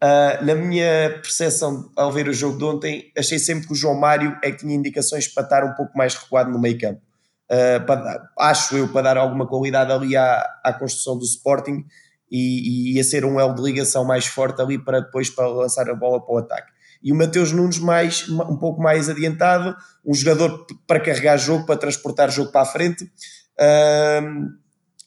Uh, 0.02 0.44
na 0.44 0.54
minha 0.54 1.10
percepção, 1.22 1.90
ao 1.96 2.12
ver 2.12 2.28
o 2.28 2.32
jogo 2.32 2.58
de 2.58 2.64
ontem, 2.64 3.12
achei 3.16 3.38
sempre 3.38 3.66
que 3.66 3.72
o 3.72 3.76
João 3.76 3.98
Mário 3.98 4.36
é 4.42 4.50
que 4.50 4.58
tinha 4.58 4.74
indicações 4.74 5.26
para 5.28 5.44
estar 5.44 5.64
um 5.64 5.74
pouco 5.74 5.96
mais 5.96 6.14
recuado 6.14 6.50
no 6.50 6.60
meio 6.60 6.78
campo 6.78 7.05
uh, 7.50 7.84
para, 7.86 8.28
acho 8.38 8.76
eu, 8.76 8.88
para 8.88 9.02
dar 9.02 9.16
alguma 9.16 9.46
qualidade 9.46 9.92
ali 9.92 10.16
à, 10.16 10.44
à 10.64 10.72
construção 10.72 11.18
do 11.18 11.24
Sporting 11.24 11.84
e, 12.30 12.92
e 12.92 12.96
ia 12.96 13.04
ser 13.04 13.24
um 13.24 13.38
elo 13.38 13.54
de 13.54 13.62
ligação 13.62 14.04
mais 14.04 14.26
forte 14.26 14.60
ali 14.60 14.78
para 14.78 15.00
depois 15.00 15.30
para 15.30 15.46
lançar 15.46 15.88
a 15.88 15.94
bola 15.94 16.24
para 16.24 16.34
o 16.34 16.38
ataque. 16.38 16.72
E 17.02 17.12
o 17.12 17.14
Mateus 17.14 17.52
Nunes 17.52 17.78
mais, 17.78 18.28
um 18.28 18.56
pouco 18.56 18.82
mais 18.82 19.08
adiantado, 19.08 19.76
um 20.04 20.14
jogador 20.14 20.66
para 20.86 20.98
carregar 20.98 21.36
jogo, 21.36 21.66
para 21.66 21.76
transportar 21.76 22.30
jogo 22.30 22.50
para 22.50 22.62
a 22.62 22.64
frente. 22.64 23.04
Uh, 23.04 24.50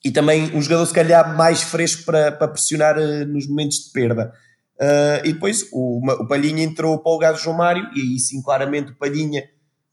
e 0.04 0.12
também 0.12 0.56
um 0.56 0.62
jogador 0.62 0.86
se 0.86 0.94
calhar 0.94 1.36
mais 1.36 1.62
fresco 1.62 2.06
para, 2.06 2.32
para 2.32 2.48
pressionar 2.48 2.98
uh, 2.98 3.26
nos 3.26 3.48
momentos 3.48 3.86
de 3.86 3.92
perda. 3.92 4.34
Uh, 4.80 5.26
e 5.26 5.34
depois 5.34 5.68
o, 5.74 6.00
o 6.00 6.28
Palhinha 6.28 6.64
entrou 6.64 6.98
para 7.00 7.10
o 7.10 7.14
lugar 7.16 7.34
do 7.34 7.40
João 7.40 7.58
Mário, 7.58 7.90
e 7.94 8.00
aí 8.00 8.20
sim, 8.20 8.42
claramente, 8.42 8.92
o 8.92 8.96
Palhinha, 8.96 9.44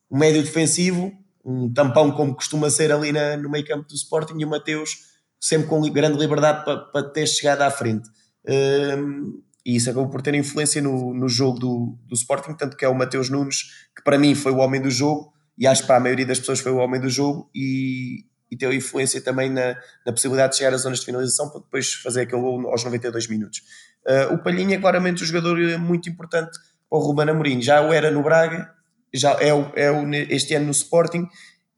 o 0.08 0.16
médio 0.16 0.42
defensivo, 0.42 1.12
um 1.46 1.72
tampão 1.72 2.10
como 2.10 2.34
costuma 2.34 2.68
ser 2.68 2.90
ali 2.90 3.12
na, 3.12 3.36
no 3.36 3.48
meio 3.48 3.64
campo 3.64 3.88
do 3.88 3.94
Sporting 3.94 4.34
e 4.40 4.44
o 4.44 4.48
Mateus 4.48 5.14
sempre 5.40 5.68
com 5.68 5.80
grande 5.92 6.18
liberdade 6.18 6.64
para, 6.64 6.78
para 6.78 7.08
ter 7.08 7.26
chegado 7.28 7.62
à 7.62 7.70
frente. 7.70 8.08
Um, 8.48 9.40
e 9.64 9.76
isso 9.76 9.88
acabou 9.88 10.08
por 10.10 10.22
ter 10.22 10.34
influência 10.34 10.82
no, 10.82 11.14
no 11.14 11.28
jogo 11.28 11.58
do, 11.58 11.98
do 12.04 12.14
Sporting, 12.14 12.54
tanto 12.54 12.76
que 12.76 12.84
é 12.84 12.88
o 12.88 12.94
Mateus 12.94 13.30
Nunes, 13.30 13.62
que 13.94 14.02
para 14.02 14.18
mim 14.18 14.34
foi 14.34 14.50
o 14.50 14.56
homem 14.56 14.80
do 14.80 14.90
jogo, 14.90 15.32
e 15.56 15.66
acho 15.66 15.82
que 15.82 15.86
para 15.86 15.96
a 15.96 16.00
maioria 16.00 16.26
das 16.26 16.40
pessoas 16.40 16.58
foi 16.60 16.72
o 16.72 16.78
homem 16.78 17.00
do 17.00 17.08
jogo, 17.08 17.48
e, 17.54 18.24
e 18.50 18.56
teve 18.56 18.76
influência 18.76 19.20
também 19.20 19.48
na, 19.48 19.76
na 20.04 20.12
possibilidade 20.12 20.52
de 20.52 20.58
chegar 20.58 20.74
às 20.74 20.82
zonas 20.82 21.00
de 21.00 21.06
finalização 21.06 21.48
para 21.50 21.60
depois 21.60 21.94
fazer 21.94 22.22
aquele 22.22 22.42
gol 22.42 22.68
aos 22.70 22.82
92 22.84 23.28
minutos. 23.28 23.62
Uh, 24.04 24.34
o 24.34 24.38
Palhinha 24.38 24.76
é 24.76 24.80
claramente 24.80 25.22
um 25.22 25.26
jogador 25.26 25.56
muito 25.78 26.08
importante 26.08 26.58
para 26.88 26.98
o 26.98 27.02
Ruben 27.02 27.28
Amorim, 27.28 27.60
já 27.60 27.80
o 27.80 27.92
era 27.92 28.10
no 28.10 28.22
Braga 28.22 28.75
já 29.18 29.36
é, 29.40 29.48
é 29.48 29.90
o, 29.90 30.12
este 30.30 30.54
ano 30.54 30.66
no 30.66 30.72
Sporting 30.72 31.26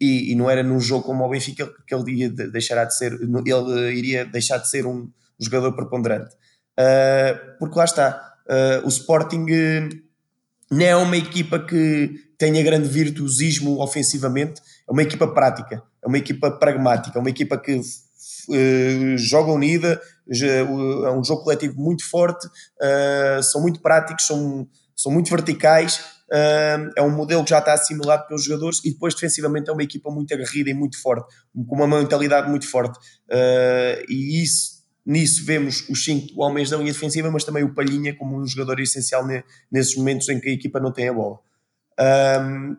e, 0.01 0.33
e, 0.33 0.35
não 0.35 0.49
era 0.49 0.63
num 0.63 0.81
jogo 0.81 1.05
como 1.05 1.25
o 1.25 1.29
Benfica 1.29 1.69
que 1.87 1.95
ele 1.95 2.13
iria 2.13 2.31
deixar 2.31 2.85
de 2.85 2.97
ser 2.97 3.13
ele 3.15 3.99
iria 3.99 4.25
deixar 4.25 4.59
de 4.59 4.69
ser 4.69 4.87
um 4.87 5.11
jogador 5.39 5.73
preponderante. 5.73 6.35
Uh, 6.79 7.59
porque 7.59 7.79
lá 7.79 7.85
está 7.85 8.35
uh, 8.49 8.87
o 8.87 8.89
Sporting 8.89 9.43
uh, 9.43 9.89
não 10.71 10.85
é 10.85 10.97
uma 10.97 11.17
equipa 11.17 11.59
que 11.59 12.15
tenha 12.39 12.63
grande 12.63 12.89
virtuosismo 12.89 13.81
ofensivamente 13.81 14.61
é 14.89 14.93
uma 14.93 15.03
equipa 15.03 15.27
prática 15.27 15.83
é 16.03 16.07
uma 16.07 16.19
equipa 16.19 16.51
pragmática 16.53 17.19
é 17.19 17.21
uma 17.21 17.31
equipa 17.31 17.59
que 17.59 17.81
joga 19.17 19.51
unida 19.51 20.01
é 20.31 20.63
um 21.11 21.25
jogo 21.25 21.43
coletivo 21.43 21.81
muito 21.81 22.09
forte 22.09 22.47
são 23.43 23.61
muito 23.61 23.81
práticos 23.81 24.27
são, 24.27 24.69
são 24.95 25.11
muito 25.11 25.31
verticais 25.31 26.01
é 26.31 27.03
um 27.03 27.11
modelo 27.11 27.43
que 27.43 27.51
já 27.51 27.59
está 27.59 27.73
assimilado 27.73 28.27
pelos 28.27 28.45
jogadores 28.45 28.85
e 28.85 28.93
depois 28.93 29.15
defensivamente 29.15 29.71
é 29.71 29.73
uma 29.73 29.83
equipa 29.83 30.11
muito 30.11 30.33
aguerrida 30.35 30.71
e 30.71 30.75
muito 30.75 31.01
forte, 31.01 31.27
com 31.67 31.75
uma 31.75 31.87
mentalidade 31.87 32.51
muito 32.51 32.69
forte. 32.69 32.99
Uh, 33.31 34.05
e 34.09 34.43
isso, 34.43 34.83
nisso 35.05 35.45
vemos 35.45 35.89
os 35.89 36.05
cinco 36.05 36.43
homens 36.43 36.71
da 36.71 36.77
linha 36.77 36.93
defensiva, 36.93 37.31
mas 37.31 37.45
também 37.45 37.65
o 37.65 37.75
Palhinha 37.75 38.15
como 38.15 38.39
um 38.39 38.47
jogador 38.47 38.79
essencial 38.81 39.27
ne, 39.27 39.43
nesses 39.71 39.97
momentos 39.97 40.29
em 40.29 40.39
que 40.39 40.49
a 40.49 40.53
equipa 40.53 40.79
não 40.79 40.93
tem 40.93 41.09
a 41.09 41.13
bola. 41.13 41.39
Um, 42.41 42.77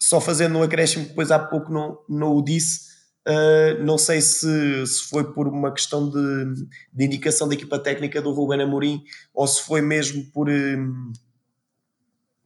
só 0.00 0.20
fazendo 0.20 0.58
um 0.58 0.62
acréscimo, 0.62 1.06
depois 1.06 1.30
há 1.30 1.38
pouco 1.38 1.72
não, 1.72 1.98
não 2.08 2.36
o 2.36 2.42
disse. 2.42 2.92
Uh, 3.28 3.82
não 3.84 3.96
sei 3.96 4.20
se, 4.20 4.84
se 4.84 5.08
foi 5.08 5.32
por 5.32 5.46
uma 5.46 5.72
questão 5.72 6.10
de, 6.10 6.66
de 6.92 7.04
indicação 7.04 7.48
da 7.48 7.54
equipa 7.54 7.78
técnica 7.78 8.20
do 8.20 8.32
Ruben 8.32 8.60
Amorim 8.60 9.00
ou 9.32 9.46
se 9.46 9.62
foi 9.62 9.80
mesmo 9.80 10.24
por, 10.32 10.48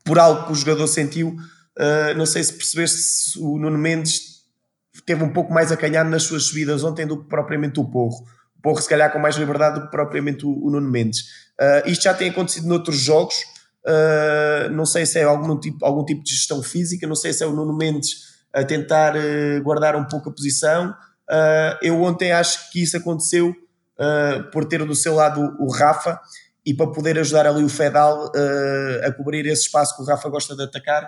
por 0.06 0.18
algo 0.20 0.46
que 0.46 0.52
o 0.52 0.54
jogador 0.54 0.86
sentiu. 0.86 1.36
Uh, 1.78 2.16
não 2.16 2.24
sei 2.24 2.42
se 2.42 2.52
percebeste 2.54 2.96
se 2.96 3.38
o 3.38 3.58
Nuno 3.58 3.76
Mendes 3.76 4.36
teve 5.04 5.22
um 5.22 5.32
pouco 5.32 5.52
mais 5.52 5.70
acanhado 5.70 6.08
nas 6.08 6.22
suas 6.22 6.44
subidas 6.44 6.82
ontem 6.82 7.06
do 7.06 7.22
que 7.22 7.28
propriamente 7.28 7.78
o 7.80 7.84
Porro. 7.84 8.24
O 8.56 8.62
Porro, 8.62 8.80
se 8.80 8.88
calhar, 8.88 9.12
com 9.12 9.18
mais 9.18 9.36
liberdade 9.36 9.78
do 9.80 9.84
que 9.84 9.90
propriamente 9.90 10.46
o, 10.46 10.50
o 10.50 10.70
Nuno 10.70 10.88
Mendes. 10.88 11.20
Uh, 11.60 11.90
isto 11.90 12.04
já 12.04 12.14
tem 12.14 12.30
acontecido 12.30 12.66
noutros 12.66 12.96
jogos. 12.96 13.34
Uh, 13.84 14.70
não 14.70 14.86
sei 14.86 15.04
se 15.04 15.18
é 15.18 15.24
algum 15.24 15.58
tipo, 15.58 15.84
algum 15.84 16.04
tipo 16.04 16.22
de 16.22 16.30
gestão 16.30 16.62
física, 16.62 17.06
não 17.06 17.16
sei 17.16 17.32
se 17.32 17.42
é 17.42 17.46
o 17.46 17.52
Nuno 17.52 17.76
Mendes 17.76 18.36
a 18.52 18.64
tentar 18.64 19.12
guardar 19.62 19.94
um 19.96 20.06
pouco 20.06 20.30
a 20.30 20.32
posição. 20.32 20.94
eu 21.82 22.00
ontem 22.00 22.32
acho 22.32 22.70
que 22.70 22.82
isso 22.82 22.96
aconteceu 22.96 23.54
por 24.50 24.64
ter 24.64 24.82
do 24.82 24.94
seu 24.94 25.14
lado 25.14 25.54
o 25.60 25.70
Rafa 25.70 26.18
e 26.66 26.74
para 26.74 26.90
poder 26.90 27.16
ajudar 27.20 27.46
ali 27.46 27.62
o 27.62 27.68
Fedal 27.68 28.26
uh, 28.26 29.06
a 29.06 29.12
cobrir 29.12 29.46
esse 29.46 29.62
espaço 29.62 29.94
que 29.94 30.02
o 30.02 30.04
Rafa 30.04 30.28
gosta 30.28 30.56
de 30.56 30.64
atacar. 30.64 31.04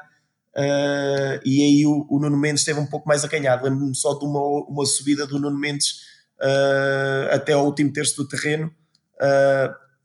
Uh, 0.57 1.43
e 1.45 1.63
aí 1.63 1.85
o, 1.85 2.07
o, 2.09 2.21
Nuno 2.21 2.37
Mendes 2.37 2.61
esteve 2.61 2.79
um 2.79 2.87
pouco 2.87 3.09
mais 3.09 3.25
acanhado. 3.25 3.65
Lembro-me 3.65 3.95
só 3.97 4.15
de 4.15 4.25
uma, 4.25 4.41
uma 4.69 4.87
subida 4.87 5.27
do 5.27 5.41
Nuno 5.41 5.59
Mendes 5.59 6.03
uh, 6.41 7.35
até 7.35 7.55
ao 7.55 7.67
último 7.67 7.93
terço 7.93 8.17
do 8.17 8.29
terreno. 8.29 8.73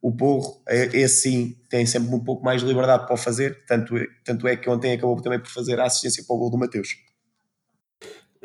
o 0.01 0.11
Porro, 0.11 0.63
esse 0.67 1.21
sim, 1.21 1.57
tem 1.69 1.85
sempre 1.85 2.13
um 2.13 2.23
pouco 2.23 2.43
mais 2.43 2.61
de 2.61 2.67
liberdade 2.67 3.05
para 3.05 3.13
o 3.13 3.17
fazer. 3.17 3.63
Tanto, 3.67 3.93
tanto 4.25 4.47
é 4.47 4.55
que 4.57 4.67
ontem 4.67 4.93
acabou 4.93 5.21
também 5.21 5.39
por 5.39 5.51
fazer 5.51 5.79
a 5.79 5.85
assistência 5.85 6.23
para 6.27 6.35
o 6.35 6.39
gol 6.39 6.49
do 6.49 6.57
Mateus. 6.57 6.89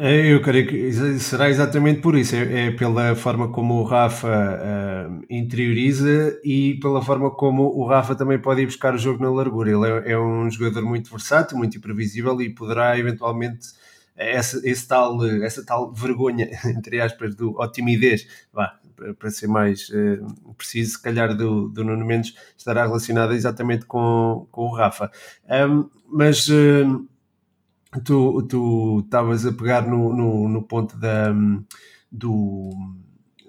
É, 0.00 0.32
eu 0.32 0.40
creio 0.40 0.64
que 0.68 0.92
será 1.18 1.50
exatamente 1.50 2.00
por 2.00 2.16
isso, 2.16 2.36
é, 2.36 2.68
é 2.68 2.70
pela 2.70 3.16
forma 3.16 3.50
como 3.50 3.74
o 3.80 3.82
Rafa 3.82 4.28
uh, 4.28 5.26
interioriza 5.28 6.38
e 6.44 6.78
pela 6.80 7.02
forma 7.02 7.32
como 7.32 7.64
o 7.64 7.84
Rafa 7.84 8.14
também 8.14 8.38
pode 8.38 8.62
ir 8.62 8.66
buscar 8.66 8.94
o 8.94 8.98
jogo 8.98 9.20
na 9.20 9.28
largura. 9.28 9.72
Ele 9.72 10.08
é, 10.08 10.12
é 10.12 10.18
um 10.18 10.48
jogador 10.48 10.84
muito 10.84 11.10
versátil, 11.10 11.58
muito 11.58 11.76
imprevisível 11.76 12.40
e 12.40 12.48
poderá 12.48 12.96
eventualmente 12.96 13.70
essa, 14.14 14.60
esse 14.62 14.86
tal, 14.86 15.20
essa 15.42 15.66
tal 15.66 15.92
vergonha, 15.92 16.48
entre 16.64 17.00
aspas, 17.00 17.34
do, 17.34 17.58
ou 17.58 17.72
timidez, 17.72 18.24
vá, 18.52 18.78
para 19.18 19.30
ser 19.32 19.48
mais 19.48 19.88
uh, 19.88 20.54
preciso, 20.54 20.92
se 20.92 21.02
calhar 21.02 21.36
do, 21.36 21.68
do 21.68 21.82
Nuno 21.82 22.06
Mendes 22.06 22.34
estará 22.56 22.86
relacionada 22.86 23.34
exatamente 23.34 23.84
com, 23.84 24.46
com 24.52 24.62
o 24.62 24.74
Rafa. 24.76 25.10
Um, 25.50 25.90
mas. 26.08 26.46
Uh, 26.48 27.04
tu 28.04 28.42
tu 28.42 29.00
estavas 29.04 29.46
a 29.46 29.52
pegar 29.52 29.86
no, 29.86 30.14
no, 30.14 30.48
no 30.48 30.62
ponto 30.62 30.96
da, 30.98 31.32
do, 32.10 32.70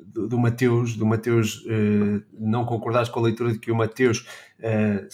do, 0.05 0.27
do 0.27 0.37
Mateus, 0.37 0.95
do 0.95 1.05
Mateus 1.05 1.65
uh, 1.65 2.23
não 2.39 2.65
concordares 2.65 3.09
com 3.09 3.19
a 3.19 3.23
leitura 3.23 3.51
de 3.51 3.59
que 3.59 3.71
o 3.71 3.75
Mateus 3.75 4.25
uh, 4.59 5.07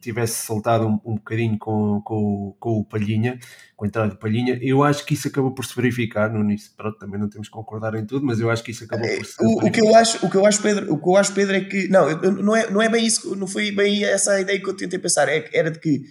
tivesse 0.00 0.44
saltado 0.46 0.86
um, 0.86 1.00
um 1.04 1.14
bocadinho 1.14 1.56
com, 1.58 2.00
com, 2.02 2.56
com 2.58 2.78
o 2.78 2.84
Palhinha, 2.84 3.38
com 3.76 3.84
a 3.84 3.88
entrada 3.88 4.10
do 4.10 4.16
Palhinha. 4.16 4.58
Eu 4.60 4.82
acho 4.82 5.04
que 5.06 5.14
isso 5.14 5.28
acabou 5.28 5.52
por 5.52 5.64
se 5.64 5.74
verificar 5.74 6.30
no 6.32 6.40
início. 6.40 6.72
Pronto, 6.76 6.98
também 6.98 7.20
não 7.20 7.28
temos 7.28 7.48
que 7.48 7.54
concordar 7.54 7.94
em 7.94 8.04
tudo, 8.04 8.26
mas 8.26 8.40
eu 8.40 8.50
acho 8.50 8.62
que 8.62 8.72
isso 8.72 8.84
acabou 8.84 9.08
por 9.08 9.24
se 9.24 9.34
o, 9.40 9.60
verificar. 9.60 9.66
O 9.66 9.72
que 9.72 9.80
eu 9.80 9.94
acho, 9.94 10.26
o 10.26 10.30
que 10.30 10.36
eu 10.36 10.46
acho, 10.46 10.62
Pedro, 10.62 10.92
o 10.92 10.98
que 10.98 11.08
eu 11.08 11.16
acho, 11.16 11.32
Pedro, 11.32 11.56
é 11.56 11.60
que 11.60 11.88
não, 11.88 12.10
não 12.32 12.56
é, 12.56 12.70
não 12.70 12.82
é 12.82 12.88
bem 12.88 13.06
isso, 13.06 13.34
não 13.36 13.46
foi 13.46 13.70
bem 13.70 14.04
essa 14.04 14.32
a 14.32 14.40
ideia 14.40 14.60
que 14.60 14.68
eu 14.68 14.76
tentei 14.76 14.98
pensar, 14.98 15.28
é, 15.28 15.48
era 15.52 15.70
de 15.70 15.78
que 15.78 16.02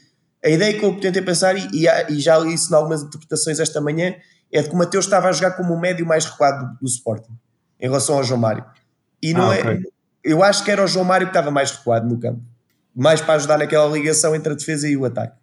a 0.43 0.49
ideia 0.49 0.77
que 0.77 0.84
eu 0.84 0.99
tentei 0.99 1.21
pensar, 1.21 1.56
e, 1.56 1.86
e, 2.10 2.19
já 2.19 2.38
li 2.38 2.54
isso 2.54 2.71
em 2.71 2.75
algumas 2.75 3.04
interpretações 3.04 3.60
esta 3.60 3.80
manhã, 3.80 4.15
é 4.51 4.62
de 4.62 4.69
que 4.69 4.75
o 4.75 4.77
Mateus 4.77 5.06
estava 5.06 5.30
a 5.30 5.32
jogar 5.32 5.51
como 5.51 5.73
o 5.73 5.80
médio 5.80 6.06
mais 6.06 6.25
recuado 6.25 6.65
do, 6.65 6.80
do 6.82 6.88
Sporting, 6.88 7.38
em 7.80 7.88
relação 7.88 8.15
ao 8.15 8.23
João 8.23 8.39
Mário. 8.39 8.65
E 9.21 9.34
não 9.34 9.51
ah, 9.51 9.56
é. 9.56 9.62
Okay. 9.62 9.84
Eu 10.23 10.43
acho 10.43 10.63
que 10.63 10.71
era 10.71 10.84
o 10.84 10.88
João 10.88 11.06
Mário 11.06 11.27
que 11.27 11.32
estava 11.32 11.51
mais 11.51 11.71
recuado 11.71 12.08
no 12.08 12.19
campo, 12.19 12.41
mais 12.95 13.21
para 13.21 13.36
ajudar 13.36 13.58
naquela 13.58 13.88
ligação 13.91 14.36
entre 14.36 14.54
a 14.54 14.56
defesa 14.56 14.88
e 14.88 14.97
o 14.97 15.06
ataque. 15.06 15.36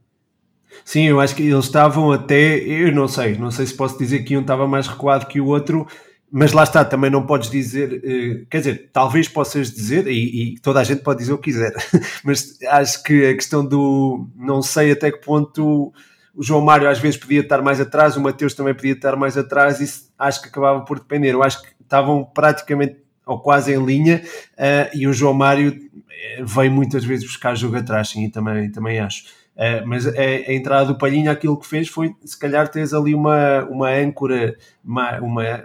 Sim, 0.85 1.05
eu 1.05 1.21
acho 1.21 1.35
que 1.35 1.43
eles 1.43 1.65
estavam 1.65 2.13
até, 2.13 2.59
eu 2.59 2.93
não 2.93 3.09
sei, 3.09 3.37
não 3.37 3.51
sei 3.51 3.67
se 3.67 3.75
posso 3.75 3.99
dizer 3.99 4.21
que 4.21 4.37
um 4.37 4.43
estava 4.43 4.67
mais 4.67 4.87
recuado 4.87 5.27
que 5.27 5.41
o 5.41 5.47
outro, 5.47 5.87
mas 6.31 6.53
lá 6.53 6.63
está, 6.63 6.85
também 6.85 7.11
não 7.11 7.25
podes 7.25 7.51
dizer, 7.51 8.03
eh, 8.05 8.47
quer 8.51 8.59
dizer, 8.59 8.91
talvez 8.93 9.29
possas 9.29 9.71
dizer, 9.71 10.07
e, 10.07 10.55
e, 10.55 10.61
toda 10.61 10.81
a 10.81 10.85
gente 10.85 11.03
pode 11.03 11.21
dizer 11.21 11.33
o 11.33 11.39
que 11.39 11.51
quiser, 11.51 11.73
mas 12.25 12.59
acho 12.69 13.03
que 13.03 13.27
a 13.27 13.35
questão 13.35 13.65
do, 13.65 14.29
não 14.37 14.61
sei 14.61 14.93
até 14.93 15.11
que 15.11 15.21
ponto 15.21 15.93
o 16.35 16.43
João 16.43 16.61
Mário 16.61 16.89
às 16.89 16.99
vezes 16.99 17.19
podia 17.19 17.41
estar 17.41 17.63
mais 17.63 17.81
atrás, 17.81 18.17
o 18.17 18.21
Mateus 18.21 18.55
também 18.55 18.75
podia 18.75 18.93
estar 18.93 19.17
mais 19.17 19.37
atrás, 19.37 19.81
isso 19.81 20.13
acho 20.19 20.43
que 20.43 20.49
acabava 20.49 20.85
por 20.85 20.99
depender, 20.99 21.33
eu 21.33 21.43
acho 21.43 21.63
que 21.63 21.69
estavam 21.81 22.25
praticamente 22.25 22.97
ou 23.27 23.41
quase 23.41 23.75
em 23.75 23.85
linha, 23.85 24.23
uh, 24.55 24.97
e 24.97 25.07
o 25.07 25.13
João 25.13 25.35
Mário 25.35 25.77
eh, 26.11 26.43
veio 26.43 26.73
muitas 26.73 27.05
vezes 27.05 27.27
buscar 27.27 27.55
jogo 27.55 27.77
atrás, 27.77 28.09
sim, 28.09 28.31
também, 28.31 28.71
também 28.71 28.99
acho. 28.99 29.25
Uh, 29.59 29.85
mas 29.85 30.07
a, 30.07 30.13
a, 30.13 30.55
entrada 30.55 30.87
do 30.87 30.97
Palhinha, 30.97 31.33
aquilo 31.33 31.59
que 31.59 31.67
fez 31.67 31.89
foi, 31.89 32.15
se 32.25 32.39
calhar, 32.39 32.69
teres 32.69 32.95
ali 32.95 33.13
uma, 33.13 33.65
uma 33.65 33.91
âncora, 33.91 34.57
uma, 34.85 35.19
uma 35.19 35.65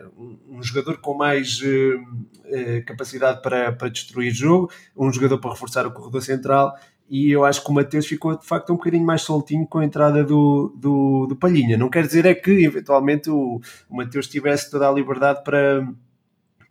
um 0.50 0.64
jogador 0.64 0.98
com 0.98 1.14
mais 1.14 1.62
uh, 1.62 2.00
uh, 2.00 2.86
capacidade 2.88 3.44
para, 3.44 3.72
para 3.72 3.90
destruir 3.90 4.32
o 4.32 4.36
jogo, 4.36 4.72
um 4.98 5.14
jogador 5.14 5.38
para 5.38 5.52
reforçar 5.52 5.86
o 5.86 5.92
corredor 5.92 6.24
central, 6.24 6.74
e 7.08 7.30
eu 7.30 7.46
acho 7.46 7.64
que 7.64 7.70
o 7.70 7.74
Mateus 7.74 8.08
ficou 8.08 8.36
de 8.36 8.48
facto 8.48 8.74
um 8.74 8.78
bocadinho 8.78 9.06
mais 9.06 9.22
soltinho 9.22 9.68
com 9.68 9.78
a 9.78 9.86
entrada 9.86 10.24
do, 10.24 10.74
do, 10.76 11.28
do 11.28 11.36
Palhinha. 11.36 11.78
Não 11.78 11.88
quer 11.88 12.08
dizer 12.08 12.26
é 12.26 12.34
que 12.34 12.66
eventualmente 12.66 13.30
o, 13.30 13.62
o 13.88 13.96
Mateus 13.96 14.28
tivesse 14.28 14.72
toda 14.72 14.90
a 14.90 14.92
liberdade 14.92 15.44
para 15.44 15.88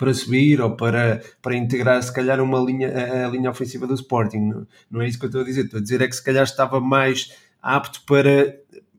para 0.03 0.13
subir 0.13 0.61
ou 0.61 0.75
para, 0.75 1.23
para 1.41 1.55
integrar 1.55 2.03
se 2.03 2.13
calhar 2.13 2.41
uma 2.41 2.59
linha, 2.59 2.89
a, 3.25 3.29
linha 3.29 3.49
ofensiva 3.49 3.87
do 3.87 3.95
Sporting. 3.95 4.39
Não, 4.39 4.67
não 4.91 5.01
é 5.01 5.07
isso 5.07 5.17
que 5.17 5.27
eu 5.27 5.29
estou 5.29 5.43
a 5.43 5.45
dizer. 5.45 5.67
Estou 5.67 5.79
a 5.79 5.83
dizer 5.83 6.03
é 6.03 6.09
que 6.09 6.17
se 6.17 6.25
calhar 6.25 6.43
estava 6.43 6.81
mais 6.81 7.33
apto 7.63 8.03
para 8.05 8.59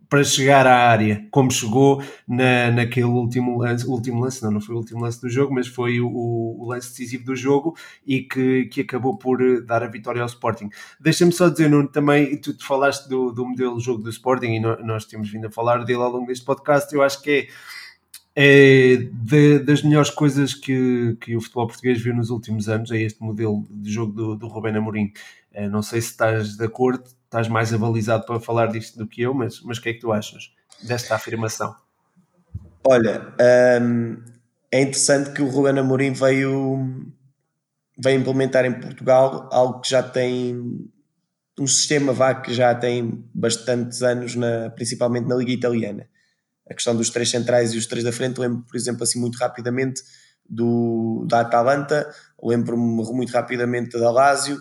para 0.09 0.23
chegar 0.23 0.67
à 0.67 0.91
área, 0.91 1.25
como 1.31 1.49
chegou 1.49 1.99
na, 2.27 2.69
naquele 2.69 3.07
último 3.07 3.57
lance, 3.57 3.83
último 3.87 4.21
lance, 4.21 4.43
não, 4.43 4.51
não 4.51 4.61
foi 4.61 4.75
o 4.75 4.77
último 4.77 5.01
lance 5.01 5.19
do 5.19 5.27
jogo, 5.27 5.51
mas 5.51 5.65
foi 5.65 5.99
o, 5.99 6.07
o 6.07 6.67
lance 6.67 6.89
decisivo 6.89 7.25
do 7.25 7.35
jogo 7.35 7.75
e 8.05 8.21
que, 8.21 8.65
que 8.65 8.81
acabou 8.81 9.17
por 9.17 9.39
dar 9.65 9.81
a 9.81 9.87
vitória 9.87 10.21
ao 10.21 10.27
Sporting. 10.27 10.69
Deixa-me 10.99 11.31
só 11.31 11.49
dizer, 11.49 11.67
Nuno, 11.67 11.87
também, 11.87 12.37
tu, 12.37 12.55
falaste 12.63 13.09
do, 13.09 13.31
do 13.31 13.43
modelo 13.43 13.75
de 13.79 13.83
jogo 13.83 14.03
do 14.03 14.09
Sporting 14.11 14.51
e 14.51 14.59
nós, 14.59 14.85
nós 14.85 15.05
temos 15.05 15.31
vindo 15.31 15.47
a 15.47 15.51
falar 15.51 15.83
dele 15.83 16.03
ao 16.03 16.11
longo 16.11 16.27
deste 16.27 16.45
podcast, 16.45 16.93
eu 16.93 17.01
acho 17.01 17.19
que 17.19 17.31
é 17.31 17.47
é 18.35 18.97
de, 19.11 19.59
das 19.59 19.83
melhores 19.83 20.09
coisas 20.09 20.53
que, 20.53 21.15
que 21.21 21.35
o 21.35 21.41
futebol 21.41 21.67
português 21.67 22.01
viu 22.01 22.15
nos 22.15 22.29
últimos 22.29 22.67
anos, 22.67 22.91
é 22.91 22.97
este 22.97 23.21
modelo 23.21 23.65
de 23.69 23.91
jogo 23.91 24.11
do, 24.11 24.35
do 24.35 24.47
Rubén 24.47 24.75
Amorim. 24.75 25.11
É, 25.51 25.69
não 25.69 25.83
sei 25.83 26.01
se 26.01 26.09
estás 26.09 26.57
de 26.57 26.65
acordo, 26.65 27.03
estás 27.25 27.47
mais 27.47 27.71
avalizado 27.73 28.25
para 28.25 28.39
falar 28.39 28.67
disto 28.67 28.97
do 28.97 29.07
que 29.07 29.21
eu, 29.21 29.33
mas, 29.33 29.61
mas 29.61 29.77
o 29.77 29.81
que 29.81 29.89
é 29.89 29.93
que 29.93 29.99
tu 29.99 30.11
achas 30.11 30.51
desta 30.81 31.13
afirmação? 31.15 31.75
Olha, 32.85 33.33
hum, 33.81 34.17
é 34.71 34.81
interessante 34.81 35.31
que 35.31 35.41
o 35.41 35.47
Rubén 35.47 35.77
Amorim 35.77 36.13
veio, 36.13 37.05
veio 37.97 38.19
implementar 38.19 38.65
em 38.65 38.73
Portugal 38.73 39.47
algo 39.51 39.79
que 39.79 39.89
já 39.89 40.01
tem 40.01 40.89
um 41.59 41.67
sistema 41.67 42.11
vá 42.11 42.33
que 42.33 42.51
já 42.51 42.73
tem 42.73 43.23
bastantes 43.31 44.01
anos, 44.01 44.33
na, 44.33 44.71
principalmente 44.71 45.27
na 45.27 45.35
Liga 45.35 45.51
Italiana 45.51 46.07
a 46.73 46.75
questão 46.75 46.95
dos 46.95 47.09
três 47.09 47.29
centrais 47.29 47.73
e 47.73 47.77
os 47.77 47.85
três 47.85 48.03
da 48.03 48.11
frente, 48.11 48.39
lembro, 48.39 48.63
por 48.63 48.75
exemplo, 48.75 49.03
assim 49.03 49.19
muito 49.19 49.37
rapidamente 49.37 50.01
do, 50.49 51.25
da 51.29 51.41
Atalanta, 51.41 52.09
lembro-me 52.43 53.03
muito 53.13 53.31
rapidamente 53.31 53.97
da 53.97 54.11
Lazio, 54.11 54.59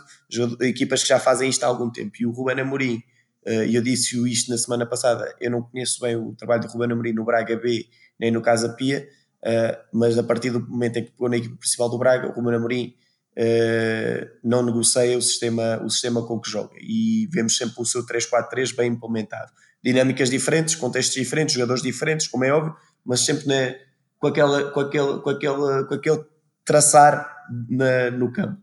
equipas 0.60 1.02
que 1.02 1.08
já 1.08 1.18
fazem 1.18 1.48
isto 1.48 1.64
há 1.64 1.66
algum 1.66 1.90
tempo. 1.90 2.12
E 2.20 2.26
o 2.26 2.30
Ruben 2.30 2.60
Amorim, 2.60 3.02
eh, 3.44 3.66
e 3.66 3.74
eu 3.74 3.82
disse 3.82 4.16
isto 4.30 4.50
na 4.50 4.58
semana 4.58 4.86
passada, 4.86 5.34
eu 5.40 5.50
não 5.50 5.62
conheço 5.62 6.00
bem 6.00 6.14
o 6.16 6.34
trabalho 6.34 6.62
do 6.62 6.68
Ruben 6.68 6.92
Amorim 6.92 7.12
no 7.12 7.24
Braga 7.24 7.56
B, 7.56 7.86
nem 8.20 8.30
no 8.30 8.42
Casa 8.42 8.68
Pia, 8.74 9.08
eh, 9.44 9.80
mas 9.92 10.16
a 10.16 10.22
partir 10.22 10.50
do 10.50 10.60
momento 10.60 10.98
em 10.98 11.04
que 11.04 11.10
pegou 11.10 11.28
na 11.28 11.36
equipe 11.36 11.56
principal 11.56 11.88
do 11.88 11.98
Braga, 11.98 12.28
o 12.28 12.32
Ruben 12.32 12.54
Amorim 12.54 12.94
eh, 13.34 14.28
não 14.44 14.62
negocia 14.62 15.16
o 15.16 15.22
sistema, 15.22 15.82
o 15.82 15.90
sistema 15.90 16.24
com 16.26 16.38
que 16.38 16.50
joga 16.50 16.74
e 16.78 17.26
vemos 17.32 17.56
sempre 17.56 17.74
o 17.78 17.84
seu 17.84 18.06
3-4-3 18.06 18.76
bem 18.76 18.92
implementado 18.92 19.50
dinâmicas 19.82 20.30
diferentes, 20.30 20.74
contextos 20.74 21.14
diferentes, 21.14 21.54
jogadores 21.54 21.82
diferentes, 21.82 22.26
como 22.28 22.44
é 22.44 22.52
óbvio, 22.52 22.74
mas 23.04 23.20
sempre 23.20 23.46
na, 23.46 23.74
com, 24.18 24.28
aquela, 24.28 24.70
com, 24.70 24.80
aquele, 24.80 25.18
com, 25.18 25.30
aquele, 25.30 25.84
com 25.84 25.94
aquele 25.94 26.24
traçar 26.64 27.28
na, 27.68 28.10
no 28.10 28.32
campo. 28.32 28.60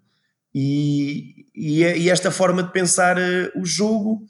E, 0.54 1.46
e, 1.54 1.84
e, 1.84 2.10
esta 2.10 2.32
forma 2.32 2.64
de 2.64 2.72
pensar 2.72 3.18
uh, 3.18 3.60
o 3.60 3.66
jogo 3.66 4.24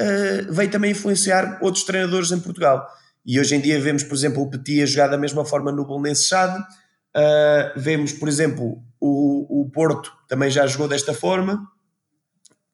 uh, 0.00 0.52
veio 0.52 0.70
também 0.70 0.92
influenciar 0.92 1.58
outros 1.60 1.84
treinadores 1.84 2.30
em 2.30 2.40
Portugal. 2.40 2.86
E 3.24 3.38
hoje 3.40 3.56
em 3.56 3.60
dia 3.60 3.80
vemos, 3.80 4.04
por 4.04 4.14
exemplo, 4.14 4.42
o 4.42 4.48
Petit 4.48 4.82
a 4.82 4.86
jogar 4.86 5.08
da 5.08 5.18
mesma 5.18 5.44
forma 5.44 5.72
no 5.72 5.84
Bolonense 5.84 6.24
Chade, 6.24 6.58
uh, 6.58 7.72
vemos, 7.78 8.12
por 8.12 8.28
exemplo, 8.28 8.82
o, 9.00 9.62
o 9.62 9.70
Porto 9.70 10.12
também 10.28 10.50
já 10.50 10.66
jogou 10.66 10.88
desta 10.88 11.12
forma, 11.12 11.66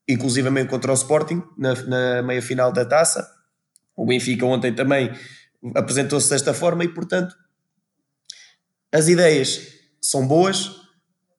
inclusivamente 0.08 0.68
contra 0.68 0.92
o 0.92 0.94
Sporting, 0.94 1.42
na, 1.56 1.74
na 1.82 2.22
meia 2.22 2.42
final 2.42 2.70
da 2.70 2.84
taça. 2.84 3.26
O 3.96 4.06
Benfica 4.06 4.46
ontem 4.46 4.74
também 4.74 5.12
apresentou-se 5.74 6.30
desta 6.30 6.52
forma 6.52 6.84
e, 6.84 6.88
portanto, 6.88 7.34
as 8.90 9.08
ideias 9.08 9.60
são 10.00 10.26
boas, 10.26 10.70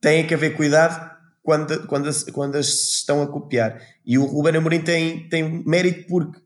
têm 0.02 0.26
que 0.26 0.34
haver 0.34 0.56
cuidado 0.56 1.12
quando, 1.42 1.86
quando, 1.88 2.32
quando 2.32 2.56
as 2.56 2.68
estão 2.68 3.22
a 3.22 3.28
copiar. 3.28 3.80
E 4.06 4.18
o 4.18 4.26
Ruben 4.26 4.58
Amorim 4.58 4.82
tem, 4.82 5.28
tem 5.28 5.64
mérito 5.66 6.08
porque 6.08 6.40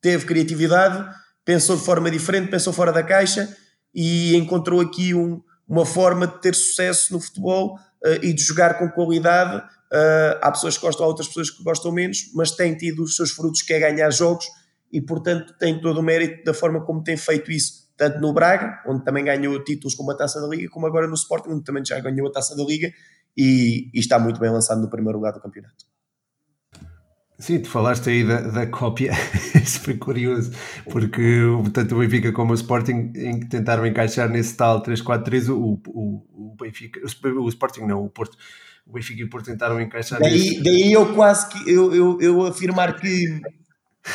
teve 0.00 0.26
criatividade, 0.26 1.08
pensou 1.44 1.76
de 1.76 1.82
forma 1.82 2.10
diferente, 2.10 2.50
pensou 2.50 2.72
fora 2.72 2.92
da 2.92 3.02
caixa 3.02 3.56
e 3.94 4.36
encontrou 4.36 4.80
aqui 4.80 5.14
um, 5.14 5.42
uma 5.66 5.86
forma 5.86 6.26
de 6.26 6.40
ter 6.40 6.54
sucesso 6.54 7.12
no 7.12 7.20
futebol 7.20 7.78
uh, 8.04 8.24
e 8.24 8.32
de 8.32 8.42
jogar 8.42 8.78
com 8.78 8.88
qualidade. 8.90 9.56
Uh, 9.56 10.38
há 10.40 10.50
pessoas 10.50 10.76
que 10.76 10.82
gostam, 10.82 11.04
há 11.04 11.08
outras 11.08 11.28
pessoas 11.28 11.50
que 11.50 11.62
gostam 11.62 11.92
menos, 11.92 12.30
mas 12.34 12.50
tem 12.50 12.74
tido 12.76 13.02
os 13.02 13.16
seus 13.16 13.30
frutos 13.30 13.62
que 13.62 13.72
é 13.72 13.78
ganhar 13.78 14.10
jogos 14.10 14.46
e, 14.92 15.00
portanto, 15.00 15.54
tem 15.58 15.80
todo 15.80 15.98
o 15.98 16.02
mérito 16.02 16.44
da 16.44 16.52
forma 16.52 16.84
como 16.84 17.02
tem 17.02 17.16
feito 17.16 17.50
isso, 17.50 17.90
tanto 17.96 18.20
no 18.20 18.32
Braga, 18.32 18.82
onde 18.86 19.02
também 19.04 19.24
ganhou 19.24 19.62
títulos 19.64 19.94
como 19.94 20.10
a 20.10 20.16
Taça 20.16 20.40
da 20.40 20.46
Liga, 20.46 20.68
como 20.68 20.86
agora 20.86 21.06
no 21.06 21.14
Sporting, 21.14 21.50
onde 21.50 21.64
também 21.64 21.84
já 21.84 21.98
ganhou 21.98 22.28
a 22.28 22.32
Taça 22.32 22.54
da 22.54 22.62
Liga 22.62 22.92
e, 23.36 23.90
e 23.94 23.98
está 23.98 24.18
muito 24.18 24.38
bem 24.38 24.50
lançado 24.50 24.82
no 24.82 24.90
primeiro 24.90 25.18
lugar 25.18 25.32
do 25.32 25.40
campeonato. 25.40 25.86
Sim, 27.38 27.58
tu 27.58 27.70
falaste 27.70 28.08
aí 28.08 28.22
da, 28.22 28.40
da 28.40 28.66
cópia, 28.66 29.12
isso 29.60 29.80
foi 29.80 29.96
curioso, 29.96 30.52
porque 30.90 31.40
tanto 31.72 31.96
o 31.96 31.98
Benfica 31.98 32.30
como 32.30 32.52
o 32.52 32.54
Sporting 32.54 33.12
tentaram 33.50 33.84
encaixar 33.86 34.28
nesse 34.28 34.56
tal 34.56 34.82
3-4-3, 34.82 35.48
o, 35.48 35.80
o, 35.88 36.52
o 36.52 36.56
Benfica, 36.60 37.00
o, 37.00 37.48
Sporting 37.48 37.80
não, 37.80 38.04
o 38.04 38.10
Porto, 38.10 38.36
o 38.86 38.92
Benfica 38.92 39.22
e 39.22 39.24
o 39.24 39.30
Porto 39.30 39.46
tentaram 39.46 39.80
encaixar 39.80 40.20
daí, 40.20 40.30
nesse... 40.30 40.62
daí 40.62 40.92
eu 40.92 41.14
quase 41.14 41.48
que, 41.48 41.68
eu, 41.68 41.92
eu, 41.92 42.18
eu 42.20 42.46
afirmar 42.46 43.00
que 43.00 43.40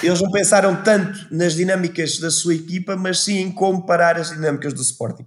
eles 0.03 0.21
não 0.21 0.29
pensaram 0.31 0.83
tanto 0.83 1.27
nas 1.31 1.53
dinâmicas 1.53 2.19
da 2.19 2.29
sua 2.29 2.55
equipa, 2.55 2.95
mas 2.95 3.21
sim 3.21 3.37
em 3.37 3.51
como 3.51 3.85
parar 3.85 4.17
as 4.17 4.29
dinâmicas 4.29 4.73
do 4.73 4.81
Sporting. 4.81 5.25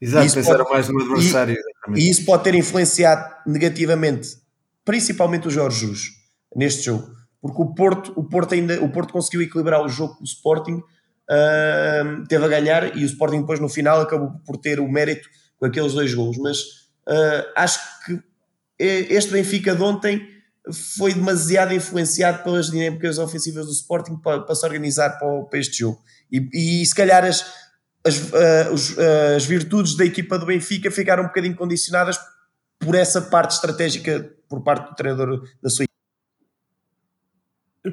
Exato, 0.00 0.32
pensaram 0.32 0.64
pode, 0.64 0.70
mais 0.70 0.88
no 0.88 1.02
adversário. 1.02 1.56
E, 1.94 2.00
e, 2.00 2.10
isso 2.10 2.24
pode 2.24 2.44
ter 2.44 2.54
influenciado 2.54 3.34
negativamente, 3.46 4.36
principalmente 4.84 5.48
o 5.48 5.50
Jorge 5.50 5.86
Jus, 5.86 6.10
neste 6.54 6.84
jogo. 6.84 7.10
Porque 7.40 7.60
o 7.62 7.74
Porto, 7.74 8.12
o 8.16 8.24
Porto 8.24 8.54
ainda 8.54 8.82
o 8.82 8.88
Porto 8.90 9.12
conseguiu 9.12 9.42
equilibrar 9.42 9.84
o 9.84 9.88
jogo 9.88 10.16
com 10.16 10.22
o 10.22 10.26
Sporting, 10.26 10.76
uh, 10.76 12.26
teve 12.28 12.44
a 12.44 12.48
ganhar 12.48 12.96
e 12.96 13.04
o 13.04 13.06
Sporting 13.06 13.40
depois 13.40 13.60
no 13.60 13.68
final 13.68 14.00
acabou 14.00 14.32
por 14.44 14.56
ter 14.56 14.80
o 14.80 14.88
mérito 14.88 15.28
com 15.58 15.66
aqueles 15.66 15.92
dois 15.92 16.14
gols. 16.14 16.36
Mas 16.38 16.58
uh, 17.06 17.52
acho 17.56 17.80
que 18.04 18.20
este 18.78 19.32
Benfica 19.32 19.74
de 19.74 19.82
ontem 19.82 20.37
foi 20.72 21.14
demasiado 21.14 21.72
influenciado 21.74 22.42
pelas 22.42 22.70
dinâmicas 22.70 23.18
ofensivas 23.18 23.66
do 23.66 23.72
Sporting 23.72 24.16
para, 24.16 24.40
para 24.42 24.54
se 24.54 24.64
organizar 24.64 25.18
para, 25.18 25.42
para, 25.44 25.58
este 25.58 25.78
jogo. 25.78 26.00
E, 26.30 26.80
e 26.82 26.86
se 26.86 26.94
calhar 26.94 27.24
as, 27.24 27.44
as, 28.04 28.18
uh, 28.30 29.36
as 29.36 29.44
virtudes 29.44 29.96
da 29.96 30.04
equipa 30.04 30.38
do 30.38 30.46
Benfica 30.46 30.90
ficaram 30.90 31.24
um 31.24 31.26
bocadinho 31.26 31.56
condicionadas 31.56 32.18
por 32.78 32.94
essa 32.94 33.20
parte 33.20 33.52
estratégica 33.52 34.30
por 34.48 34.62
parte 34.62 34.90
do 34.90 34.94
treinador 34.94 35.42
da 35.62 35.68
sua 35.68 35.84
equipa. 35.84 35.97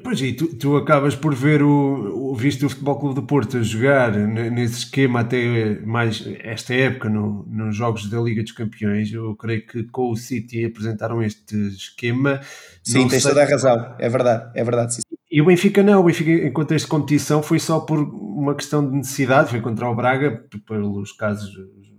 Pois 0.04 0.22
e 0.22 0.34
tu, 0.34 0.48
tu 0.56 0.76
acabas 0.78 1.16
por 1.16 1.34
ver 1.34 1.62
o, 1.62 2.32
o 2.32 2.36
visto 2.36 2.66
o 2.66 2.70
Futebol 2.70 3.00
Clube 3.00 3.16
do 3.16 3.24
Porto 3.24 3.58
a 3.58 3.62
jogar 3.62 4.12
nesse 4.12 4.80
esquema 4.80 5.22
até 5.22 5.80
mais 5.82 6.26
esta 6.40 6.74
época 6.74 7.10
no, 7.10 7.46
nos 7.48 7.76
jogos 7.76 8.10
da 8.10 8.20
Liga 8.20 8.42
dos 8.42 8.52
Campeões. 8.52 9.12
Eu 9.12 9.36
creio 9.36 9.66
que 9.66 9.84
com 9.84 10.12
o 10.12 10.16
City 10.16 10.66
apresentaram 10.66 11.22
este 11.22 11.56
esquema. 11.68 12.42
Sim, 12.84 13.08
tens 13.08 13.24
sei... 13.24 13.32
toda 13.32 13.44
a 13.44 13.50
razão, 13.50 13.96
é 14.00 14.10
verdade, 14.10 14.52
é 14.56 14.64
verdade. 14.64 14.96
Sim. 14.96 15.02
E 15.32 15.42
o 15.42 15.46
Benfica 15.46 15.84
não, 15.84 16.02
o 16.02 16.04
Benfica 16.04 16.32
em 16.32 16.52
contexto 16.52 16.86
de 16.86 16.92
competição 16.92 17.44
foi 17.44 17.60
só 17.60 17.80
por 17.80 18.00
uma 18.00 18.56
questão 18.56 18.90
de 18.90 18.96
necessidade, 18.96 19.50
foi 19.50 19.62
contra 19.62 19.90
o 19.90 19.96
Braga, 19.96 20.46
pelos 20.66 21.12
casos, 21.12 21.52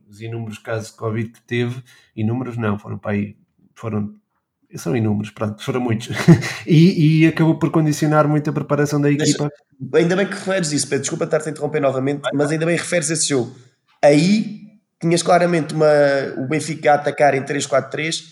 os 0.09 0.21
inúmeros 0.21 0.59
casos 0.59 0.91
de 0.91 0.97
Covid 0.97 1.31
que 1.31 1.43
teve, 1.43 1.83
inúmeros 2.17 2.57
não, 2.57 2.79
foram 2.79 2.97
para 2.99 3.13
aí, 3.13 3.37
foram 3.75 4.15
são 4.75 4.97
inúmeros, 4.97 5.31
pronto, 5.31 5.63
foram 5.63 5.81
muitos. 5.81 6.09
e, 6.67 7.23
e, 7.23 7.27
acabou 7.27 7.59
por 7.59 7.71
condicionar 7.71 8.27
muito 8.27 8.51
a 8.51 8.53
preparação 8.53 9.01
da 9.01 9.11
equipa. 9.11 9.51
ainda 9.95 10.17
bem 10.17 10.27
que 10.27 10.35
referes 10.35 10.73
isso, 10.73 10.87
Pedro, 10.87 11.03
desculpa 11.03 11.25
estar-te 11.25 11.49
a 11.49 11.53
interromper 11.53 11.81
novamente, 11.81 12.23
mas 12.35 12.51
ainda 12.51 12.67
bem 12.67 12.77
que 12.77 12.83
referes 12.83 13.11
esse 13.11 13.29
jogo. 13.29 13.55
Aí 14.03 14.61
tinhas 15.01 15.23
claramente 15.23 15.75
uma, 15.75 15.87
o 16.39 16.49
Benfica 16.49 16.93
a 16.93 16.95
atacar 16.97 17.35
em 17.35 17.43
3-4-3, 17.43 18.23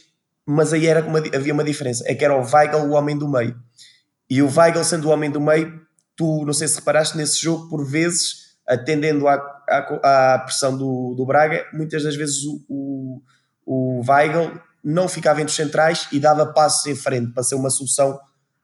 mas 0.47 0.73
aí 0.73 0.87
era 0.87 1.05
uma, 1.05 1.19
havia 1.19 1.53
uma 1.53 1.65
diferença, 1.65 2.05
é 2.07 2.15
que 2.15 2.25
era 2.25 2.37
o 2.37 2.45
Weigl 2.45 2.79
o 2.79 2.93
homem 2.93 3.17
do 3.17 3.29
meio. 3.29 3.57
E 4.29 4.43
o 4.43 4.49
Weigl 4.49 4.85
sendo 4.85 5.09
o 5.09 5.11
homem 5.11 5.31
do 5.31 5.41
meio, 5.41 5.81
tu 6.17 6.45
não 6.45 6.53
sei 6.53 6.69
se 6.69 6.77
reparaste 6.77 7.17
nesse 7.17 7.41
jogo, 7.41 7.69
por 7.69 7.85
vezes, 7.85 8.57
atendendo 8.67 9.29
à, 9.29 9.35
à, 9.69 10.35
à 10.35 10.39
pressão 10.41 10.77
do, 10.77 11.15
do 11.17 11.27
Braga, 11.27 11.67
muitas 11.73 12.03
das 12.03 12.17
vezes 12.17 12.43
o, 12.45 12.65
o, 12.69 13.23
o 13.67 14.03
Weigl 14.07 14.61
não 14.85 15.09
ficava 15.09 15.41
entre 15.41 15.51
os 15.51 15.57
centrais 15.57 16.07
e 16.13 16.21
dava 16.21 16.47
passos 16.47 16.87
em 16.87 16.95
frente 16.95 17.33
para 17.33 17.43
ser 17.43 17.55
uma 17.55 17.71
solução 17.71 18.19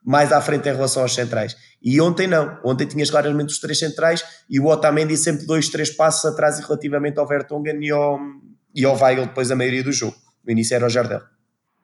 mais 0.04 0.32
à 0.32 0.40
frente 0.40 0.68
em 0.68 0.72
relação 0.72 1.02
aos 1.02 1.14
centrais. 1.14 1.56
E 1.82 2.00
ontem 2.00 2.26
não. 2.26 2.58
Ontem 2.64 2.86
tinhas 2.86 3.10
claramente 3.10 3.50
os 3.50 3.58
três 3.58 3.78
centrais 3.78 4.24
e 4.48 4.60
o 4.60 4.66
Otamendi 4.66 5.16
sempre 5.16 5.46
dois, 5.46 5.68
três 5.68 5.90
passos 5.90 6.24
atrás 6.24 6.58
relativamente 6.60 7.18
ao 7.18 7.26
Vertonghen 7.26 7.82
e 7.82 7.90
ao, 7.90 8.18
e 8.74 8.84
ao 8.84 8.98
Weigl 9.00 9.26
depois 9.26 9.50
a 9.50 9.56
maioria 9.56 9.82
do 9.82 9.92
jogo. 9.92 10.16
No 10.44 10.52
início 10.52 10.74
era 10.74 10.86
o 10.86 10.90
Jardel. 10.90 11.20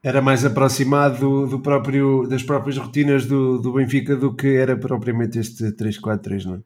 Era 0.03 0.23
mais 0.23 0.45
aproximado 0.45 1.47
do 1.47 1.61
próprio, 1.61 2.27
das 2.29 2.43
próprias 2.43 2.77
rotinas 2.77 3.27
do, 3.27 3.59
do 3.59 3.73
Benfica 3.73 4.15
do 4.15 4.35
que 4.35 4.57
era 4.57 4.77
propriamente 4.77 5.39
este 5.39 5.73
3-4-3, 5.73 6.45
não 6.45 6.55
é? 6.57 6.61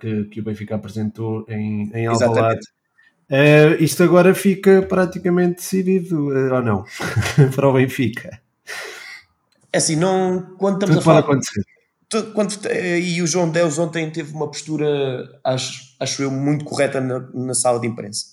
Que, 0.00 0.24
que 0.24 0.40
o 0.40 0.44
Benfica 0.44 0.76
apresentou 0.76 1.44
em, 1.48 1.90
em 1.92 2.06
Alvalade. 2.06 2.60
Uh, 3.32 3.82
isto 3.82 4.02
agora 4.02 4.34
fica 4.34 4.82
praticamente 4.82 5.56
decidido, 5.56 6.28
uh, 6.28 6.54
ou 6.54 6.62
não? 6.62 6.84
para 7.56 7.66
o 7.66 7.72
Benfica. 7.72 8.38
É 9.72 9.78
assim, 9.78 9.96
não. 9.96 10.54
Quando 10.58 10.74
estamos 10.74 10.96
Tudo 10.96 11.00
a 11.00 11.04
falar. 11.04 11.18
Acontecer. 11.20 11.62
Quando, 12.34 12.54
eh, 12.66 13.00
e 13.00 13.22
o 13.22 13.26
João 13.26 13.48
Deus 13.48 13.78
ontem 13.78 14.10
teve 14.10 14.34
uma 14.34 14.46
postura, 14.46 15.40
acho, 15.42 15.96
acho 15.98 16.22
eu, 16.22 16.30
muito 16.30 16.62
correta 16.66 17.00
na, 17.00 17.20
na 17.32 17.54
sala 17.54 17.80
de 17.80 17.86
imprensa. 17.86 18.26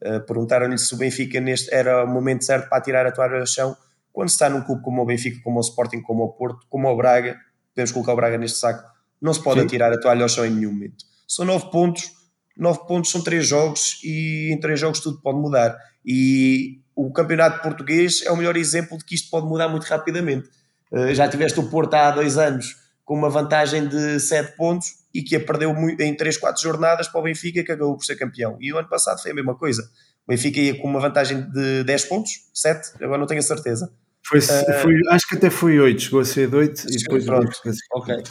Uh, 0.00 0.20
Perguntaram-lhe 0.20 0.78
se 0.78 0.94
o 0.94 0.96
Benfica 0.96 1.40
neste 1.40 1.74
era 1.74 2.04
o 2.04 2.06
momento 2.06 2.44
certo 2.44 2.68
para 2.68 2.80
tirar 2.80 3.04
a 3.04 3.10
toalha 3.10 3.40
ao 3.40 3.46
chão. 3.46 3.76
Quando 4.12 4.28
está 4.28 4.48
num 4.48 4.60
clube 4.60 4.82
como 4.82 5.02
o 5.02 5.04
Benfica, 5.04 5.40
como 5.42 5.56
o 5.56 5.60
Sporting, 5.62 6.00
como 6.00 6.22
o 6.22 6.28
Porto, 6.28 6.64
como 6.68 6.88
o 6.88 6.96
Braga, 6.96 7.36
podemos 7.74 7.90
colocar 7.90 8.12
o 8.12 8.16
Braga 8.16 8.38
neste 8.38 8.58
saco, 8.58 8.88
não 9.20 9.34
se 9.34 9.42
pode 9.42 9.58
Sim. 9.58 9.66
atirar 9.66 9.92
a 9.92 9.98
toalha 9.98 10.22
ao 10.22 10.28
chão 10.28 10.46
em 10.46 10.50
nenhum 10.50 10.72
momento. 10.72 11.04
São 11.26 11.44
nove 11.44 11.72
pontos, 11.72 12.12
nove 12.56 12.86
pontos 12.86 13.10
são 13.10 13.22
três 13.22 13.46
jogos 13.46 13.98
e 14.02 14.50
em 14.52 14.60
três 14.60 14.78
jogos 14.78 15.00
tudo 15.00 15.20
pode 15.20 15.38
mudar. 15.38 15.76
E 16.04 16.80
o 16.94 17.12
campeonato 17.12 17.62
português 17.62 18.22
é 18.24 18.30
o 18.30 18.36
melhor 18.36 18.56
exemplo 18.56 18.96
de 18.98 19.04
que 19.04 19.14
isto 19.14 19.30
pode 19.30 19.46
mudar 19.46 19.68
muito 19.68 19.84
rapidamente. 19.84 20.48
Uh, 20.92 21.12
já 21.14 21.28
tiveste 21.28 21.58
o 21.58 21.68
Porto 21.68 21.94
há 21.94 22.10
dois 22.10 22.38
anos 22.38 22.76
com 23.04 23.14
uma 23.14 23.28
vantagem 23.28 23.86
de 23.86 24.18
7 24.20 24.56
pontos 24.56 24.88
e 25.12 25.22
que 25.22 25.36
a 25.36 25.40
perdeu 25.40 25.74
em 26.00 26.16
3, 26.16 26.38
4 26.38 26.62
jornadas 26.62 27.08
para 27.08 27.20
o 27.20 27.24
Benfica 27.24 27.62
que 27.62 27.72
acabou 27.72 27.96
por 27.96 28.04
ser 28.04 28.16
campeão. 28.16 28.56
E 28.60 28.72
o 28.72 28.78
ano 28.78 28.88
passado 28.88 29.20
foi 29.20 29.32
a 29.32 29.34
mesma 29.34 29.56
coisa. 29.56 29.82
O 30.26 30.32
Benfica 30.32 30.60
ia 30.60 30.80
com 30.80 30.88
uma 30.88 31.00
vantagem 31.00 31.48
de 31.50 31.84
10 31.84 32.04
pontos, 32.06 32.30
7, 32.54 32.92
agora 33.02 33.18
não 33.18 33.26
tenho 33.26 33.40
a 33.40 33.42
certeza. 33.42 33.92
Foi, 34.26 34.38
uh, 34.38 34.82
foi, 34.82 34.94
acho 35.10 35.28
que 35.28 35.36
até 35.36 35.50
foi 35.50 35.78
8, 35.78 36.00
chegou 36.00 36.20
a 36.20 36.24
ser 36.24 36.48
de 36.48 36.56
8 36.56 36.86
e 36.88 36.96
depois 36.96 37.24
pronto, 37.26 37.50
ok. 37.92 38.22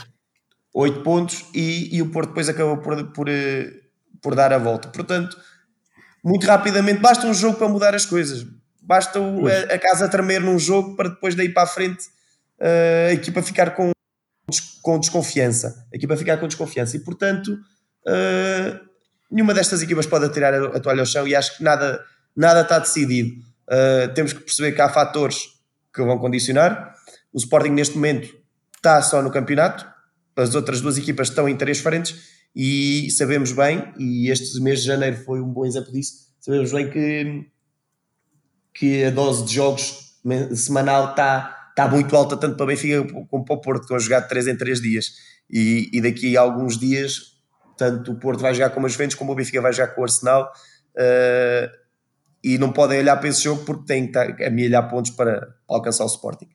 8 0.73 1.01
pontos 1.01 1.45
e, 1.53 1.95
e 1.95 2.01
o 2.01 2.09
Porto 2.09 2.29
depois 2.29 2.49
acabou 2.49 2.77
por, 2.77 3.12
por, 3.13 3.29
eh, 3.29 3.71
por 4.23 4.33
dar 4.33 4.53
a 4.53 4.57
volta. 4.57 4.88
Portanto, 4.88 5.38
muito 6.23 6.47
rapidamente, 6.47 7.01
basta 7.01 7.27
um 7.27 7.33
jogo 7.33 7.57
para 7.57 7.67
mudar 7.67 7.93
as 7.93 8.05
coisas. 8.05 8.47
Basta 8.81 9.19
o, 9.19 9.47
a, 9.47 9.75
a, 9.75 9.77
casa 9.77 10.09
tremer 10.09 10.41
num 10.41 10.57
jogo 10.57 10.95
para 10.95 11.09
depois 11.09 11.36
daí 11.36 11.49
para 11.49 11.63
a 11.63 11.67
frente 11.67 12.05
uh, 12.59 13.09
a 13.09 13.13
equipa 13.13 13.41
ficar 13.41 13.75
com 13.75 13.91
com 14.81 14.99
desconfiança. 14.99 15.86
A 15.91 15.95
equipa 15.95 16.17
ficar 16.17 16.38
com 16.38 16.47
desconfiança. 16.47 16.97
E, 16.97 16.99
portanto, 16.99 17.53
uh, 17.53 18.79
nenhuma 19.31 19.53
destas 19.53 19.81
equipas 19.81 20.05
pode 20.05 20.25
atirar 20.25 20.53
a, 20.53 20.79
toalha 20.79 20.99
ao 20.99 21.05
chão 21.05 21.25
e 21.27 21.33
acho 21.33 21.57
que 21.57 21.63
nada, 21.63 22.03
nada 22.36 22.62
está 22.62 22.79
decidido. 22.79 23.41
Uh, 23.67 24.13
temos 24.13 24.33
que 24.33 24.41
perceber 24.41 24.73
que 24.73 24.81
há 24.81 24.89
fatores 24.89 25.38
que 25.93 26.03
vão 26.03 26.19
condicionar. 26.19 26.93
O 27.31 27.38
Sporting, 27.38 27.69
neste 27.69 27.95
momento, 27.95 28.29
está 28.75 29.01
só 29.01 29.21
no 29.21 29.31
campeonato. 29.31 29.88
As 30.36 30.53
outras 30.53 30.81
duas 30.81 30.97
equipas 30.97 31.29
estão 31.29 31.47
em 31.47 31.55
três 31.55 31.79
frentes 31.79 32.33
e 32.55 33.09
sabemos 33.11 33.51
bem, 33.51 33.93
e 33.97 34.29
este 34.29 34.59
mês 34.61 34.81
de 34.81 34.87
janeiro 34.87 35.17
foi 35.17 35.41
um 35.41 35.51
bom 35.51 35.65
exemplo 35.65 35.91
disso, 35.91 36.27
sabemos 36.39 36.71
bem 36.71 36.89
que, 36.89 37.45
que 38.73 39.03
a 39.05 39.09
dose 39.09 39.45
de 39.45 39.55
jogos 39.55 40.19
semanal 40.55 41.11
está 41.11 41.63
está 41.73 41.87
muito 41.87 42.15
alta 42.15 42.37
tanto 42.37 42.55
para 42.55 42.67
Benfica 42.67 43.03
como 43.29 43.43
para 43.43 43.55
o 43.55 43.61
Porto, 43.61 43.83
que 43.83 43.89
vão 43.89 43.99
jogar 43.99 44.21
de 44.21 44.29
3 44.29 44.47
em 44.47 44.55
3 44.55 44.81
dias. 44.81 45.05
E, 45.49 45.89
e 45.91 46.01
daqui 46.01 46.37
a 46.37 46.41
alguns 46.41 46.77
dias, 46.77 47.33
tanto 47.77 48.11
o 48.11 48.19
Porto 48.19 48.41
vai 48.41 48.53
jogar 48.53 48.69
com 48.69 48.85
as 48.85 48.91
Juventus, 48.91 49.15
como 49.15 49.31
o 49.31 49.35
Benfica 49.35 49.61
vai 49.61 49.73
jogar 49.73 49.93
com 49.93 50.01
o 50.01 50.03
Arsenal. 50.03 50.51
Uh, 50.95 51.83
e 52.43 52.57
não 52.57 52.71
podem 52.71 52.99
olhar 52.99 53.17
para 53.17 53.29
esse 53.29 53.43
jogo 53.43 53.63
porque 53.65 53.85
têm 53.85 54.11
que 54.11 54.43
amelhar 54.43 54.87
pontos 54.89 55.11
para 55.11 55.55
alcançar 55.67 56.03
o 56.03 56.07
Sporting. 56.07 56.49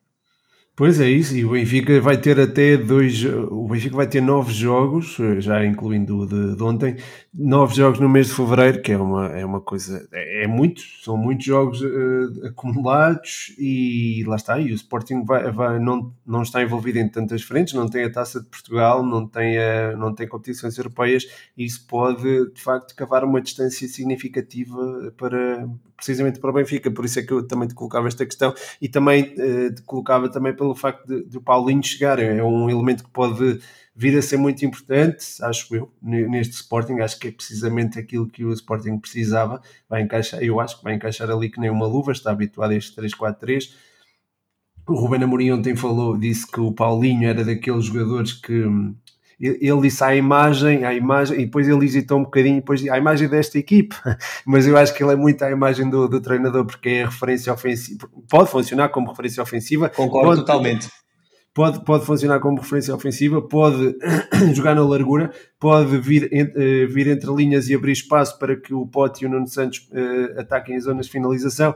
Pois 0.79 1.01
é 1.01 1.11
isso, 1.11 1.37
e 1.37 1.45
o 1.45 1.51
Benfica 1.51 2.01
vai 2.01 2.17
ter 2.17 2.39
até 2.39 2.77
dois. 2.77 3.25
O 3.25 3.67
Benfica 3.67 3.97
vai 3.97 4.07
ter 4.07 4.21
nove 4.21 4.53
jogos, 4.53 5.17
já 5.41 5.67
incluindo 5.67 6.21
o 6.21 6.25
de, 6.25 6.55
de 6.55 6.63
ontem, 6.63 6.95
nove 7.41 7.77
jogos 7.77 8.01
no 8.01 8.09
mês 8.09 8.27
de 8.27 8.35
fevereiro, 8.35 8.83
que 8.83 8.91
é 8.91 8.99
uma, 8.99 9.27
é 9.29 9.45
uma 9.45 9.61
coisa. 9.61 10.09
É, 10.13 10.43
é 10.43 10.47
muito, 10.49 10.83
são 11.05 11.17
muitos 11.17 11.47
jogos 11.47 11.81
uh, 11.81 12.47
acumulados 12.47 13.55
e 13.57 14.25
lá 14.27 14.35
está. 14.35 14.59
E 14.59 14.73
o 14.73 14.75
Sporting 14.75 15.25
vai, 15.25 15.51
vai, 15.53 15.79
não, 15.79 16.13
não 16.27 16.43
está 16.43 16.61
envolvido 16.61 16.99
em 16.99 17.09
tantas 17.09 17.43
frentes, 17.43 17.75
não 17.75 17.89
tem 17.89 18.05
a 18.05 18.11
taça 18.11 18.41
de 18.41 18.47
Portugal, 18.49 19.07
não 19.07 19.25
tem, 19.25 19.57
a, 19.57 19.97
não 19.97 20.13
tem 20.13 20.27
competições 20.27 20.77
europeias, 20.77 21.27
e 21.57 21.65
isso 21.65 21.87
pode 21.87 22.51
de 22.53 22.61
facto 22.61 22.97
cavar 22.97 23.23
uma 23.23 23.41
distância 23.41 23.87
significativa 23.87 25.13
para, 25.17 25.69
precisamente 25.97 26.41
para 26.41 26.51
o 26.51 26.53
Benfica. 26.53 26.91
Por 26.91 27.05
isso 27.05 27.21
é 27.21 27.23
que 27.23 27.33
eu 27.33 27.47
também 27.47 27.69
te 27.69 27.75
colocava 27.75 28.09
esta 28.09 28.27
questão 28.27 28.53
e 28.83 28.89
também 28.89 29.35
uh, 29.39 29.73
te 29.73 29.83
colocava 29.83 30.29
também 30.29 30.57
pelo 30.57 30.75
facto 30.75 31.07
de, 31.07 31.25
de 31.25 31.39
o 31.39 31.41
Paulinho 31.41 31.85
chegar. 31.85 32.19
É 32.19 32.43
um 32.43 32.69
elemento 32.69 33.05
que 33.05 33.11
pode 33.11 33.61
vir 34.01 34.17
a 34.17 34.23
ser 34.23 34.37
muito 34.37 34.65
importante, 34.65 35.27
acho 35.43 35.75
eu, 35.75 35.93
neste 36.01 36.55
Sporting. 36.55 37.01
Acho 37.01 37.19
que 37.19 37.27
é 37.27 37.31
precisamente 37.33 37.99
aquilo 37.99 38.29
que 38.29 38.45
o 38.45 38.53
Sporting 38.53 38.97
precisava. 38.97 39.61
Vai 39.89 40.03
encaixar, 40.03 40.41
eu 40.41 40.61
acho 40.61 40.79
que 40.79 40.85
vai 40.85 40.95
encaixar 40.95 41.29
ali 41.29 41.51
que 41.51 41.59
nem 41.59 41.69
uma 41.69 41.85
luva, 41.85 42.13
está 42.13 42.31
habituado 42.31 42.71
a 42.71 42.77
este 42.77 42.95
3-4-3. 43.01 43.73
O 44.87 44.95
Ruben 44.95 45.25
Amorim 45.25 45.51
ontem 45.51 45.75
falou, 45.75 46.17
disse 46.17 46.47
que 46.47 46.61
o 46.61 46.71
Paulinho 46.71 47.29
era 47.29 47.45
daqueles 47.45 47.87
jogadores 47.87 48.35
que 48.35 48.65
ele 49.41 49.81
disse 49.83 50.05
à 50.05 50.15
imagem, 50.15 50.85
à 50.85 50.95
imagem, 50.95 51.41
e 51.41 51.45
depois 51.47 51.69
ele 51.69 51.85
hesitou 51.85 52.19
um 52.19 52.25
bocadinho, 52.25 52.57
depois 52.57 52.87
à 52.89 52.97
imagem 52.97 53.29
desta 53.29 53.59
equipe, 53.59 53.97
mas 54.47 54.65
eu 54.65 54.77
acho 54.77 54.95
que 54.95 55.03
ele 55.03 55.13
é 55.13 55.17
muito 55.17 55.43
à 55.45 55.51
imagem 55.51 55.91
do, 55.91 56.09
do 56.09 56.21
treinador, 56.21 56.65
porque 56.65 56.89
é 56.89 57.05
referência 57.05 57.53
ofensiva, 57.53 58.09
pode 58.31 58.49
funcionar 58.49 58.91
como 58.91 59.09
referência 59.09 59.43
ofensiva. 59.43 59.89
Concordo 59.89 60.29
pode, 60.29 60.41
totalmente. 60.41 60.89
Pode, 61.59 61.85
pode 61.85 62.07
funcionar 62.07 62.39
como 62.39 62.61
referência 62.61 62.95
ofensiva, 62.95 63.43
pode 63.43 63.97
jogar 64.55 64.77
na 64.77 64.87
largura, 64.87 65.33
pode 65.59 65.99
vir, 65.99 66.29
eh, 66.33 66.87
vir 66.87 67.09
entre 67.09 67.35
linhas 67.35 67.69
e 67.69 67.75
abrir 67.75 67.91
espaço 67.91 68.39
para 68.39 68.55
que 68.55 68.73
o 68.73 68.87
Pote 68.87 69.25
e 69.25 69.27
o 69.27 69.29
Nuno 69.29 69.49
Santos 69.49 69.89
uh, 69.91 70.41
ataquem 70.41 70.77
as 70.77 70.85
zonas 70.85 71.07
de 71.07 71.13
finalização 71.13 71.75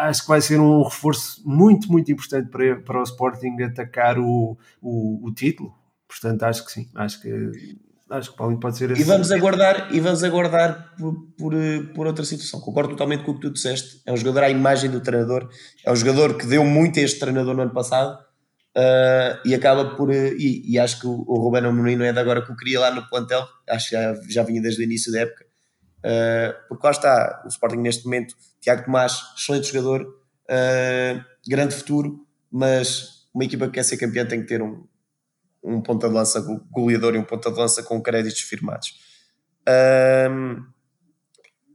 acho 0.00 0.20
que 0.22 0.28
vai 0.28 0.42
ser 0.42 0.60
um 0.60 0.82
reforço 0.82 1.42
muito, 1.46 1.90
muito 1.90 2.12
importante 2.12 2.50
para, 2.50 2.76
para 2.76 3.00
o 3.00 3.02
Sporting 3.02 3.62
atacar 3.62 4.18
o, 4.18 4.58
o, 4.82 5.26
o 5.26 5.32
título, 5.32 5.74
Portanto, 6.06 6.42
acho 6.44 6.64
que 6.64 6.72
sim, 6.72 6.88
acho 6.94 7.20
que 7.20 7.30
acho 8.08 8.30
que 8.30 8.36
Paulinho 8.36 8.60
pode 8.60 8.76
ser 8.76 8.92
assim. 8.92 9.00
E 9.00 9.04
vamos 9.04 9.32
aguardar, 9.32 9.88
e 9.92 9.98
vamos 9.98 10.22
aguardar 10.22 10.94
por, 10.98 11.14
por, 11.36 11.52
por, 11.94 12.06
outra 12.06 12.24
situação. 12.24 12.60
Concordo 12.60 12.90
totalmente 12.90 13.24
com 13.24 13.32
o 13.32 13.34
que 13.34 13.40
tu 13.40 13.50
disseste. 13.50 14.00
É 14.06 14.12
um 14.12 14.16
jogador 14.16 14.44
à 14.44 14.50
imagem 14.50 14.90
do 14.90 15.00
treinador, 15.00 15.48
é 15.84 15.90
um 15.90 15.96
jogador 15.96 16.36
que 16.36 16.46
deu 16.46 16.64
muito 16.64 17.00
a 17.00 17.02
este 17.02 17.18
treinador 17.18 17.54
no 17.54 17.62
ano 17.62 17.72
passado 17.72 18.25
uh, 18.76 19.40
e 19.44 19.54
acaba 19.54 19.96
por. 19.96 20.12
E, 20.12 20.62
e, 20.64 20.78
acho 20.78 21.00
que 21.00 21.06
o, 21.06 21.24
o 21.26 21.38
Ruben 21.38 21.64
Amorim 21.64 21.96
não 21.96 22.04
é 22.04 22.12
de 22.12 22.18
agora 22.18 22.44
que 22.44 22.52
o 22.52 22.56
queria 22.56 22.80
lá 22.80 22.90
no 22.90 23.08
plantel, 23.08 23.46
acho 23.68 23.88
que 23.88 23.96
já, 23.96 24.14
já 24.28 24.42
vinha 24.42 24.60
desde 24.60 24.82
o 24.82 24.84
início 24.84 25.10
da 25.10 25.20
época. 25.20 25.46
Uh, 25.98 26.68
porque 26.68 26.86
lá 26.86 26.90
está, 26.90 27.42
o 27.44 27.48
Sporting 27.48 27.78
neste 27.78 28.04
momento, 28.04 28.34
Tiago 28.60 28.84
Tomás, 28.84 29.18
excelente 29.36 29.72
jogador, 29.72 30.02
uh, 30.02 31.24
grande 31.48 31.74
futuro, 31.74 32.24
mas 32.50 33.26
uma 33.34 33.44
equipa 33.44 33.66
que 33.66 33.72
quer 33.72 33.82
ser 33.82 33.96
campeã 33.96 34.24
tem 34.24 34.40
que 34.42 34.46
ter 34.46 34.62
um, 34.62 34.86
um 35.64 35.80
ponta 35.80 36.08
de 36.08 36.14
lança 36.14 36.40
goleador 36.70 37.14
e 37.14 37.18
um 37.18 37.24
ponta 37.24 37.50
de 37.50 37.58
lança 37.58 37.82
com 37.82 38.00
créditos 38.00 38.40
firmados. 38.42 38.94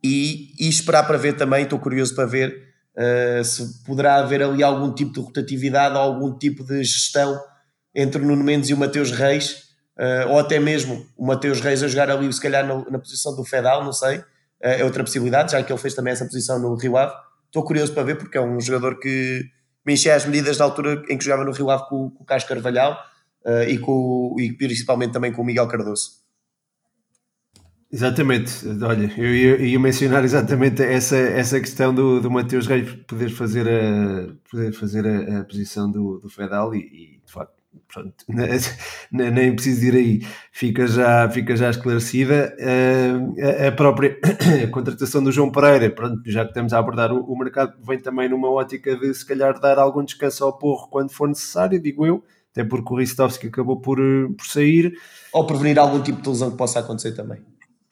E, 0.03 0.55
e, 0.59 0.67
esperar 0.67 1.05
para 1.05 1.17
ver 1.17 1.33
também, 1.33 1.63
estou 1.63 1.77
curioso 1.77 2.15
para 2.15 2.25
ver 2.25 2.70
uh, 2.97 3.43
se 3.43 3.83
poderá 3.83 4.15
haver 4.15 4.41
ali 4.41 4.63
algum 4.63 4.93
tipo 4.93 5.13
de 5.13 5.19
rotatividade 5.19 5.97
algum 5.97 6.37
tipo 6.37 6.63
de 6.63 6.83
gestão 6.83 7.39
entre 7.93 8.21
o 8.21 8.25
Nuno 8.25 8.43
Mendes 8.43 8.69
e 8.69 8.73
o 8.73 8.77
Mateus 8.77 9.11
Reis, 9.11 9.63
uh, 9.97 10.29
ou 10.29 10.39
até 10.39 10.59
mesmo 10.59 11.05
o 11.17 11.25
Mateus 11.25 11.59
Reis 11.59 11.83
a 11.83 11.87
jogar 11.87 12.09
ali, 12.09 12.31
se 12.31 12.41
calhar 12.41 12.65
na, 12.65 12.89
na 12.89 12.99
posição 12.99 13.35
do 13.35 13.43
Fedal, 13.43 13.83
não 13.83 13.93
sei, 13.93 14.17
uh, 14.17 14.23
é 14.61 14.83
outra 14.83 15.03
possibilidade, 15.03 15.51
já 15.51 15.61
que 15.61 15.71
ele 15.71 15.79
fez 15.79 15.93
também 15.93 16.13
essa 16.13 16.25
posição 16.25 16.59
no 16.59 16.75
Rio 16.75 16.97
Ave. 16.97 17.13
Estou 17.47 17.63
curioso 17.63 17.93
para 17.93 18.03
ver 18.03 18.15
porque 18.15 18.37
é 18.37 18.41
um 18.41 18.59
jogador 18.61 18.97
que, 18.99 19.43
me 19.85 19.93
enchia 19.93 20.15
as 20.15 20.25
medidas 20.25 20.57
da 20.57 20.63
altura 20.63 21.03
em 21.09 21.17
que 21.17 21.23
jogava 21.23 21.43
no 21.43 21.51
Rio 21.51 21.69
Ave 21.69 21.89
com, 21.89 22.11
com 22.11 22.23
o 22.23 22.25
Carlos 22.25 22.47
Carvalhal 22.47 22.95
e, 23.67 23.79
com, 23.79 24.35
e 24.39 24.53
principalmente 24.53 25.11
também 25.11 25.33
com 25.33 25.41
o 25.41 25.45
Miguel 25.45 25.67
Cardoso. 25.67 26.20
Exatamente, 27.93 28.65
olha, 28.81 29.11
eu 29.17 29.35
ia, 29.35 29.61
ia, 29.61 29.79
mencionar 29.79 30.23
exatamente 30.23 30.81
essa, 30.81 31.17
essa 31.17 31.59
questão 31.59 31.93
do, 31.93 32.21
do 32.21 32.31
Mateus 32.31 32.65
Reis 32.65 32.89
poder 33.05 33.29
fazer 33.29 33.67
a, 33.67 34.33
poder 34.49 34.71
fazer 34.71 35.05
a, 35.05 35.41
a 35.41 35.43
posição 35.43 35.91
do, 35.91 36.17
do 36.19 36.29
Fedal 36.29 36.73
e, 36.73 36.79
e, 36.79 37.21
de 37.25 37.29
facto, 37.29 37.51
pronto, 37.93 38.15
nem 39.11 39.53
preciso 39.53 39.87
ir 39.87 39.95
aí, 39.95 40.27
fica 40.53 40.87
já, 40.87 41.29
fica 41.29 41.53
já 41.53 41.69
esclarecida. 41.69 42.55
A, 42.61 43.67
a 43.67 43.71
própria 43.73 44.17
contratação 44.71 45.21
do 45.21 45.31
João 45.31 45.51
Pereira, 45.51 45.89
pronto, 45.89 46.21
já 46.31 46.43
que 46.45 46.51
estamos 46.51 46.71
a 46.71 46.79
abordar 46.79 47.11
o, 47.11 47.21
o 47.25 47.37
mercado, 47.37 47.73
vem 47.85 47.99
também 47.99 48.29
numa 48.29 48.49
ótica 48.49 48.95
de 48.95 49.13
se 49.13 49.25
calhar 49.25 49.59
dar 49.59 49.77
algum 49.77 50.05
descanso 50.05 50.45
ao 50.45 50.57
porro 50.57 50.87
quando 50.87 51.11
for 51.11 51.27
necessário, 51.27 51.77
digo 51.77 52.05
eu, 52.05 52.23
até 52.51 52.63
porque 52.63 52.93
o 52.93 52.97
Ristovski 52.97 53.47
acabou 53.47 53.81
por, 53.81 53.97
por 54.37 54.45
sair. 54.45 54.93
Ou 55.33 55.45
prevenir 55.45 55.77
algum 55.77 56.01
tipo 56.01 56.21
de 56.21 56.29
lesão 56.29 56.51
que 56.51 56.57
possa 56.57 56.79
acontecer 56.79 57.11
também. 57.11 57.41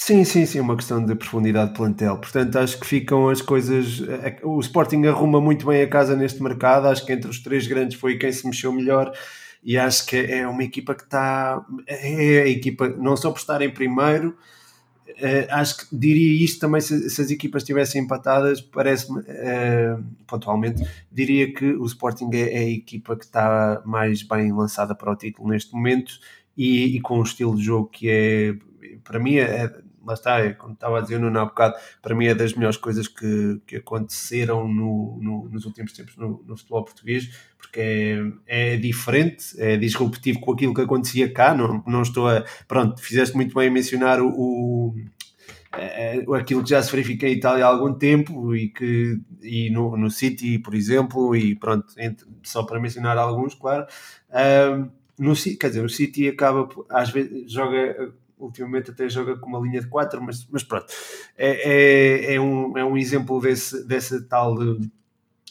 Sim, 0.02 0.24
sim, 0.24 0.46
sim, 0.46 0.60
uma 0.60 0.76
questão 0.76 1.06
de 1.06 1.14
profundidade 1.14 1.72
de 1.72 1.76
plantel. 1.78 2.18
Portanto, 2.18 2.58
acho 2.58 2.80
que 2.80 2.88
ficam 2.88 3.30
as 3.30 3.42
coisas. 3.42 4.02
O 4.44 4.60
Sporting 4.60 5.06
arruma 5.06 5.40
muito 5.40 5.68
bem 5.68 5.82
a 5.84 5.88
casa 5.90 6.16
neste 6.16 6.42
mercado. 6.42 6.88
Acho 6.88 7.06
que 7.06 7.14
entre 7.14 7.30
os 7.30 7.40
três 7.40 7.68
grandes 7.68 8.00
foi 8.00 8.18
quem 8.18 8.32
se 8.32 8.46
mexeu 8.48 8.72
melhor. 8.72 9.12
E 9.64 9.78
acho 9.78 10.06
que 10.08 10.16
é 10.16 10.48
uma 10.48 10.64
equipa 10.64 10.96
que 10.96 11.04
está. 11.04 11.64
É 11.86 12.42
a 12.42 12.48
equipa, 12.48 12.88
não 12.90 13.16
só 13.16 13.30
por 13.32 13.40
estar 13.40 13.62
em 13.62 13.70
primeiro, 13.70 14.36
eh, 15.18 15.48
acho 15.52 15.78
que 15.90 15.96
diria 15.96 16.44
isto 16.44 16.60
também 16.60 16.82
se, 16.82 17.10
se 17.10 17.22
as 17.22 17.30
equipas 17.32 17.64
estivessem 17.64 18.02
empatadas, 18.04 18.62
parece-me, 18.62 19.20
uh, 19.22 20.04
pontualmente, 20.28 20.84
diria 21.12 21.54
que 21.54 21.66
o 21.74 21.86
Sporting 21.86 22.30
é, 22.34 22.54
é, 22.56 22.60
a 22.60 22.70
equipa 22.70 23.16
que 23.18 23.26
está 23.26 23.82
mais 23.86 24.24
bem 24.24 24.52
lançada 24.54 24.96
para 24.96 25.12
o 25.12 25.16
título 25.16 25.50
neste 25.50 25.74
momento 25.74 26.14
e, 26.56 26.96
e 26.98 27.02
com 27.02 27.20
um 27.20 27.24
estilo 27.24 27.56
de 27.56 27.64
jogo 27.64 27.88
que 27.90 28.10
é, 28.10 28.56
para 29.04 29.20
mim, 29.20 29.38
é, 29.38 29.72
lá 30.10 30.14
está, 30.14 30.40
é, 30.40 30.54
como 30.54 30.74
estava 30.74 30.98
a 30.98 31.02
dizer 31.02 31.20
no 31.20 31.40
há 31.40 31.46
bocado, 31.46 31.76
para 32.02 32.16
mim 32.16 32.26
é 32.26 32.36
das 32.36 32.54
melhores 32.54 32.78
coisas 32.78 33.08
que, 33.08 33.62
que 33.66 33.78
aconteceram 33.78 34.68
no, 34.68 35.20
no, 35.22 35.50
nos 35.50 35.66
últimos 35.66 35.94
tempos 35.94 36.18
no, 36.18 36.44
no, 36.46 36.58
futebol 36.58 36.84
português, 36.84 37.30
porque 37.58 37.80
é, 38.48 38.74
é 38.74 38.78
diferente, 38.78 39.54
é 39.58 39.78
disruptivo 39.78 40.40
com 40.40 40.54
aquilo 40.54 40.74
que 40.74 40.82
acontecia 40.82 41.32
cá, 41.32 41.54
não, 41.54 41.84
não 41.86 42.02
estou 42.02 42.28
a... 42.28 42.44
Pronto, 42.68 43.02
fizeste 43.02 43.36
muito 43.36 43.54
bem 43.56 43.70
mencionar 43.70 44.20
o, 44.22 44.28
o 44.28 44.96
é, 45.72 46.26
aquilo 46.36 46.64
que 46.64 46.70
já 46.72 46.82
se 46.82 46.92
verifica 46.92 47.28
em 47.28 47.34
Itália 47.34 47.66
há 47.66 47.70
algum 47.70 47.94
tempo 47.94 48.56
e 48.56 48.70
que 48.70 49.20
e 49.44 49.70
no, 49.70 49.96
no 49.96 50.10
City, 50.10 50.58
por 50.58 50.74
exemplo, 50.74 51.36
e 51.36 51.56
pronto, 51.56 51.94
entre, 51.98 52.26
só 52.44 52.64
para 52.64 52.80
mencionar 52.80 53.18
alguns, 53.18 53.54
claro. 53.54 53.86
Um, 54.32 54.90
no, 55.20 55.34
quer 55.36 55.68
dizer, 55.68 55.86
o 55.86 55.90
City 55.90 56.28
acaba, 56.28 56.68
às 56.90 57.12
vezes, 57.12 57.52
joga 57.52 58.14
ultimamente 58.40 58.92
até 58.92 59.08
joga 59.10 59.38
com 59.38 59.48
uma 59.48 59.60
linha 59.60 59.82
de 59.82 59.88
4, 59.88 60.22
mas, 60.24 60.48
mas 60.50 60.64
pronto, 60.64 60.88
é, 61.38 62.32
é, 62.32 62.36
é, 62.36 62.42
um, 62.42 62.78
é 62.78 62.84
um 62.84 62.98
exemplo 62.98 63.40
desse, 63.42 63.86
dessa 63.86 64.22
tal 64.24 64.56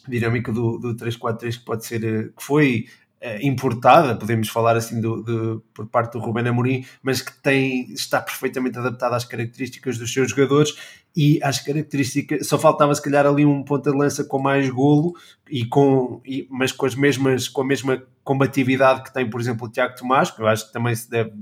dinâmica 0.09 0.51
do, 0.51 0.79
do 0.79 0.95
3-4-3 0.95 1.59
que 1.59 1.65
pode 1.65 1.85
ser, 1.85 2.03
eh, 2.03 2.31
que 2.37 2.43
foi 2.43 2.87
eh, 3.21 3.47
importada, 3.47 4.17
podemos 4.17 4.49
falar 4.49 4.77
assim 4.77 5.01
do, 5.01 5.63
por 5.75 5.87
parte 5.87 6.13
do 6.13 6.19
Ruben 6.19 6.49
Amorim, 6.49 6.85
mas 7.03 7.21
que 7.21 7.33
tem, 7.43 7.93
está 7.93 8.21
perfeitamente 8.21 8.79
adaptada 8.79 9.17
às 9.17 9.25
características 9.25 9.99
dos 9.99 10.13
seus 10.13 10.31
jogadores 10.31 10.75
e 11.17 11.39
às 11.43 11.61
características, 11.61 12.47
só 12.47 12.59
faltava 12.59 12.95
se 12.95 13.03
calhar 13.03 13.27
ali 13.27 13.45
um 13.45 13.65
ponta 13.65 13.91
de 13.91 13.99
lança 13.99 14.25
com 14.25 14.39
mais 14.39 14.71
golo 14.71 15.15
e 15.51 15.65
com, 15.67 16.23
e, 16.25 16.47
mas 16.51 16.73
com 16.73 16.87
as 16.87 16.95
mesmas, 16.95 17.49
com 17.49 17.63
a 17.63 17.67
mesma 17.67 18.03
combatividade 18.23 19.03
que 19.03 19.13
tem, 19.13 19.29
por 19.29 19.41
exemplo, 19.41 19.67
o 19.67 19.71
Tiago 19.71 19.97
Tomás, 19.97 20.31
que 20.31 20.41
eu 20.41 20.47
acho 20.47 20.67
que 20.67 20.73
também 20.73 20.95
se 20.95 21.11
deve 21.11 21.33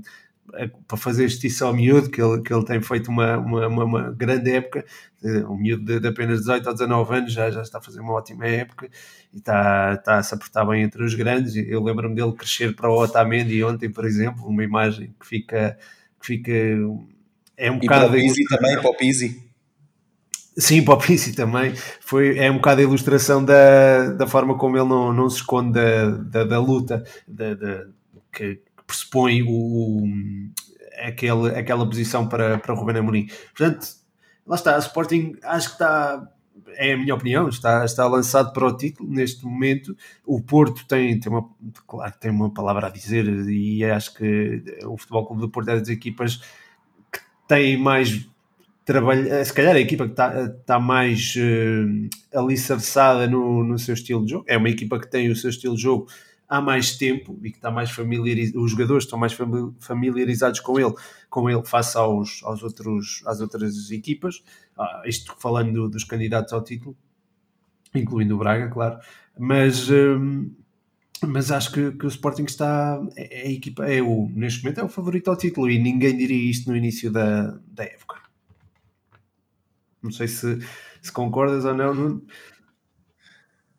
para 0.87 0.97
fazer 0.97 1.27
justiça 1.27 1.65
ao 1.65 1.73
miúdo, 1.73 2.09
que 2.09 2.21
ele, 2.21 2.41
que 2.41 2.53
ele 2.53 2.63
tem 2.63 2.81
feito 2.81 3.09
uma, 3.09 3.37
uma, 3.37 3.67
uma, 3.67 3.83
uma 3.83 4.11
grande 4.11 4.51
época, 4.51 4.85
um 5.49 5.57
miúdo 5.57 5.83
de, 5.83 5.99
de, 5.99 6.07
apenas 6.07 6.39
18 6.39 6.67
ou 6.67 6.73
19 6.73 7.15
anos 7.15 7.33
já, 7.33 7.51
já 7.51 7.61
está 7.61 7.79
a 7.79 7.81
fazer 7.81 7.99
uma 7.99 8.13
ótima 8.13 8.45
época 8.45 8.89
e 9.33 9.37
está, 9.37 9.93
está 9.93 10.17
a 10.17 10.23
se 10.23 10.33
apertar 10.33 10.65
bem 10.65 10.83
entre 10.83 11.03
os 11.03 11.13
grandes. 11.13 11.55
Eu 11.55 11.83
lembro-me 11.83 12.15
dele 12.15 12.31
crescer 12.31 12.75
para 12.75 12.89
o 12.89 13.01
Otamendi 13.01 13.63
ontem, 13.63 13.89
por 13.89 14.05
exemplo, 14.05 14.47
uma 14.47 14.63
imagem 14.63 15.13
que 15.19 15.27
fica. 15.27 15.77
Que 16.19 16.25
fica 16.25 16.51
é 17.55 17.71
um 17.71 17.75
e 17.75 17.79
bocado. 17.79 18.07
Para 18.07 18.17
o 18.17 18.21
Pizzi 18.21 18.43
também, 18.45 18.75
para 18.79 18.89
o 18.89 18.95
Pizzi. 18.95 19.47
Sim, 20.57 20.83
para 20.83 20.93
o 20.93 20.97
Pizzi 20.97 21.33
também. 21.33 21.73
Foi, 21.99 22.37
é 22.37 22.49
um 22.49 22.55
bocado 22.55 22.81
a 22.81 22.83
ilustração 22.83 23.43
da, 23.43 24.09
da 24.13 24.27
forma 24.27 24.57
como 24.57 24.77
ele 24.77 24.87
não, 24.87 25.11
não 25.11 25.29
se 25.29 25.37
esconde 25.37 25.73
da, 25.73 26.09
da, 26.09 26.43
da 26.45 26.59
luta 26.59 27.03
da, 27.27 27.53
da 27.53 27.85
que, 28.31 28.61
pressupõe 28.87 29.43
o, 29.43 29.49
o, 29.49 30.03
aquele, 30.97 31.49
aquela 31.49 31.85
posição 31.85 32.27
para, 32.27 32.57
para 32.57 32.73
Ruben 32.73 32.97
Amorim. 32.97 33.27
Portanto, 33.55 33.87
lá 34.45 34.55
está, 34.55 34.75
o 34.77 34.79
Sporting 34.79 35.35
acho 35.43 35.67
que 35.67 35.73
está, 35.73 36.27
é 36.75 36.93
a 36.93 36.97
minha 36.97 37.13
opinião, 37.13 37.49
está, 37.49 37.83
está 37.83 38.07
lançado 38.07 38.53
para 38.53 38.65
o 38.65 38.75
título 38.75 39.09
neste 39.09 39.45
momento. 39.45 39.95
O 40.25 40.41
Porto 40.41 40.85
tem, 40.87 41.19
tem, 41.19 41.31
uma, 41.31 41.47
claro, 41.85 42.13
tem 42.19 42.31
uma 42.31 42.51
palavra 42.51 42.87
a 42.87 42.89
dizer 42.89 43.25
e 43.49 43.83
acho 43.83 44.13
que 44.15 44.63
o 44.85 44.97
Futebol 44.97 45.27
Clube 45.27 45.41
do 45.41 45.49
Porto 45.49 45.69
é 45.69 45.79
das 45.79 45.89
equipas 45.89 46.37
que 47.11 47.19
tem 47.47 47.77
mais 47.77 48.27
trabalho, 48.85 49.27
se 49.43 49.53
calhar 49.53 49.75
a 49.75 49.81
equipa 49.81 50.05
que 50.05 50.11
está, 50.11 50.43
está 50.45 50.79
mais 50.79 51.35
uh, 51.35 52.37
alicerçada 52.39 53.27
no, 53.27 53.61
no 53.61 53.77
seu 53.77 53.93
estilo 53.93 54.23
de 54.23 54.31
jogo. 54.31 54.45
É 54.47 54.57
uma 54.57 54.69
equipa 54.69 54.97
que 54.97 55.11
tem 55.11 55.29
o 55.29 55.35
seu 55.35 55.49
estilo 55.49 55.75
de 55.75 55.81
jogo 55.81 56.07
há 56.47 56.61
mais 56.61 56.95
tempo 56.97 57.37
e 57.43 57.51
que 57.51 57.57
está 57.57 57.69
mais 57.69 57.91
familiarizado, 57.91 58.63
os 58.63 58.71
jogadores 58.71 59.03
estão 59.03 59.19
mais 59.19 59.35
familiarizados 59.79 60.59
com 60.59 60.79
ele, 60.79 60.93
com 61.29 61.49
ele 61.49 61.63
face 61.63 61.97
aos, 61.97 62.41
aos 62.43 62.63
outros, 62.63 63.21
às 63.25 63.41
outras 63.41 63.91
equipas, 63.91 64.43
ah, 64.77 65.03
isto 65.05 65.35
falando 65.37 65.89
dos 65.89 66.03
candidatos 66.03 66.53
ao 66.53 66.63
título, 66.63 66.95
incluindo 67.93 68.35
o 68.35 68.37
Braga, 68.37 68.69
claro, 68.69 68.99
mas, 69.37 69.89
hum, 69.89 70.51
mas 71.25 71.51
acho 71.51 71.71
que, 71.71 71.91
que, 71.91 72.05
o 72.05 72.09
Sporting 72.09 72.45
está, 72.45 73.01
é, 73.15 73.41
é, 73.41 73.47
a 73.47 73.51
equipa, 73.51 73.85
é 73.85 74.01
o, 74.01 74.29
neste 74.33 74.63
momento 74.63 74.79
é 74.79 74.83
o 74.83 74.89
favorito 74.89 75.29
ao 75.29 75.37
título 75.37 75.69
e 75.69 75.77
ninguém 75.77 76.15
diria 76.15 76.49
isto 76.49 76.69
no 76.69 76.77
início 76.77 77.11
da, 77.11 77.59
da 77.67 77.83
época. 77.83 78.17
Não 80.01 80.11
sei 80.11 80.27
se, 80.27 80.59
se 81.01 81.11
concordas 81.11 81.65
ou 81.65 81.73
não, 81.73 81.93
Nuno. 81.93 82.23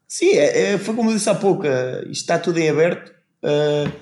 Sim, 0.08 0.30
é, 0.30 0.72
é, 0.72 0.78
foi 0.78 0.94
como 0.94 1.12
disse 1.12 1.28
há 1.28 1.34
pouco, 1.34 1.64
uh, 1.64 2.10
está 2.10 2.38
tudo 2.38 2.58
em 2.58 2.70
aberto 2.70 3.10
uh, 3.44 3.92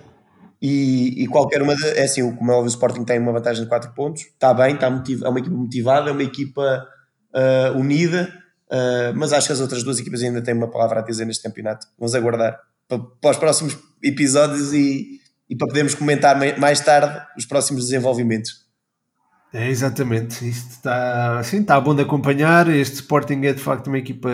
e, 0.62 1.24
e, 1.24 1.26
qualquer 1.26 1.60
uma, 1.60 1.74
de, 1.74 1.84
é 1.84 2.04
assim, 2.04 2.22
como 2.36 2.52
é 2.52 2.54
óbvio, 2.54 2.66
o 2.66 2.68
Sporting 2.68 3.04
tem 3.04 3.18
uma 3.18 3.32
vantagem 3.32 3.64
de 3.64 3.68
4 3.68 3.92
pontos, 3.92 4.22
está 4.22 4.54
bem, 4.54 4.76
está 4.76 4.88
motiv, 4.88 5.24
é 5.24 5.28
uma 5.28 5.40
equipa 5.40 5.56
motivada, 5.56 6.08
é 6.08 6.12
uma 6.12 6.22
equipa 6.22 6.86
uh, 7.34 7.76
unida, 7.76 8.32
mas 9.16 9.32
acho 9.32 9.48
que 9.48 9.52
as 9.52 9.60
outras 9.60 9.82
duas 9.82 9.98
equipas 9.98 10.22
ainda 10.22 10.42
têm 10.42 10.54
uma 10.54 10.70
palavra 10.70 11.00
a 11.00 11.02
dizer 11.02 11.24
neste 11.24 11.42
campeonato. 11.42 11.86
Vamos 11.96 12.16
aguardar 12.16 12.58
para, 12.88 12.98
para 12.98 13.30
os 13.30 13.36
próximos 13.36 13.78
episódios 14.02 14.72
e, 14.72 15.20
e 15.48 15.54
para 15.54 15.68
podermos 15.68 15.94
comentar 15.94 16.36
mais 16.58 16.80
tarde 16.80 17.20
os 17.38 17.46
próximos 17.46 17.84
desenvolvimentos. 17.84 18.66
É, 19.52 19.68
exatamente, 19.68 20.48
isto 20.48 20.70
está, 20.70 21.38
assim, 21.38 21.60
está 21.60 21.80
bom 21.80 21.94
de 21.94 22.02
acompanhar. 22.02 22.68
Este 22.68 22.96
Sporting 22.96 23.44
é 23.44 23.52
de 23.52 23.60
facto 23.60 23.86
uma 23.86 23.98
equipa 23.98 24.30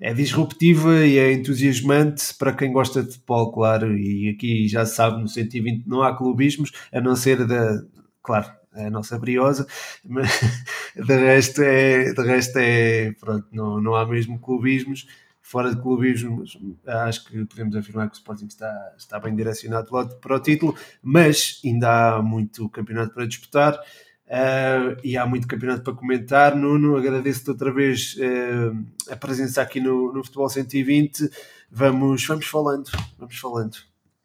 é 0.00 0.12
disruptiva 0.12 1.06
e 1.06 1.18
é 1.18 1.32
entusiasmante 1.32 2.34
para 2.34 2.52
quem 2.52 2.72
gosta 2.72 3.02
de 3.02 3.12
futebol, 3.12 3.52
claro. 3.52 3.96
E 3.96 4.28
aqui 4.30 4.68
já 4.68 4.84
se 4.84 4.96
sabe, 4.96 5.20
no 5.20 5.28
120 5.28 5.86
não 5.86 6.02
há 6.02 6.16
clubismos, 6.16 6.72
a 6.92 7.00
não 7.00 7.14
ser 7.16 7.46
da, 7.46 7.82
claro, 8.22 8.50
a 8.72 8.90
nossa 8.90 9.18
briosa, 9.18 9.66
mas 10.04 10.28
de 10.96 11.16
resto 11.16 11.62
é, 11.62 12.12
de 12.12 12.22
resto 12.22 12.58
é 12.58 13.12
pronto, 13.12 13.46
não, 13.52 13.80
não 13.80 13.94
há 13.94 14.06
mesmo 14.06 14.38
clubismos. 14.38 15.06
Fora 15.46 15.74
de 15.74 15.80
clubismos, 15.80 16.58
acho 16.86 17.26
que 17.26 17.44
podemos 17.44 17.76
afirmar 17.76 18.08
que 18.08 18.14
o 18.14 18.18
Sporting 18.18 18.46
está, 18.46 18.94
está 18.96 19.20
bem 19.20 19.36
direcionado 19.36 19.90
para 20.18 20.36
o 20.36 20.40
título, 20.40 20.74
mas 21.02 21.60
ainda 21.62 22.16
há 22.16 22.22
muito 22.22 22.66
campeonato 22.70 23.12
para 23.12 23.26
disputar. 23.26 23.78
Uh, 24.26 24.96
e 25.04 25.16
há 25.16 25.26
muito 25.26 25.46
campeonato 25.46 25.82
para 25.82 25.92
comentar. 25.94 26.56
Nuno, 26.56 26.96
agradeço-te 26.96 27.50
outra 27.50 27.72
vez 27.72 28.16
uh, 28.16 29.12
a 29.12 29.16
presença 29.16 29.60
aqui 29.60 29.80
no, 29.80 30.12
no 30.12 30.24
Futebol 30.24 30.48
120. 30.48 31.30
Vamos, 31.70 32.26
vamos 32.26 32.46
falando, 32.46 32.90
vamos 33.18 33.38
falando. 33.38 33.76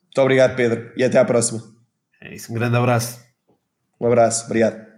Muito 0.05 0.21
obrigado, 0.21 0.55
Pedro, 0.55 0.91
e 0.95 1.03
até 1.03 1.19
à 1.19 1.26
próxima. 1.26 1.61
É 2.21 2.34
isso, 2.34 2.51
um 2.51 2.55
grande 2.55 2.78
abraço. 2.78 3.19
Um 3.99 4.07
abraço, 4.07 4.45
obrigado. 4.45 4.88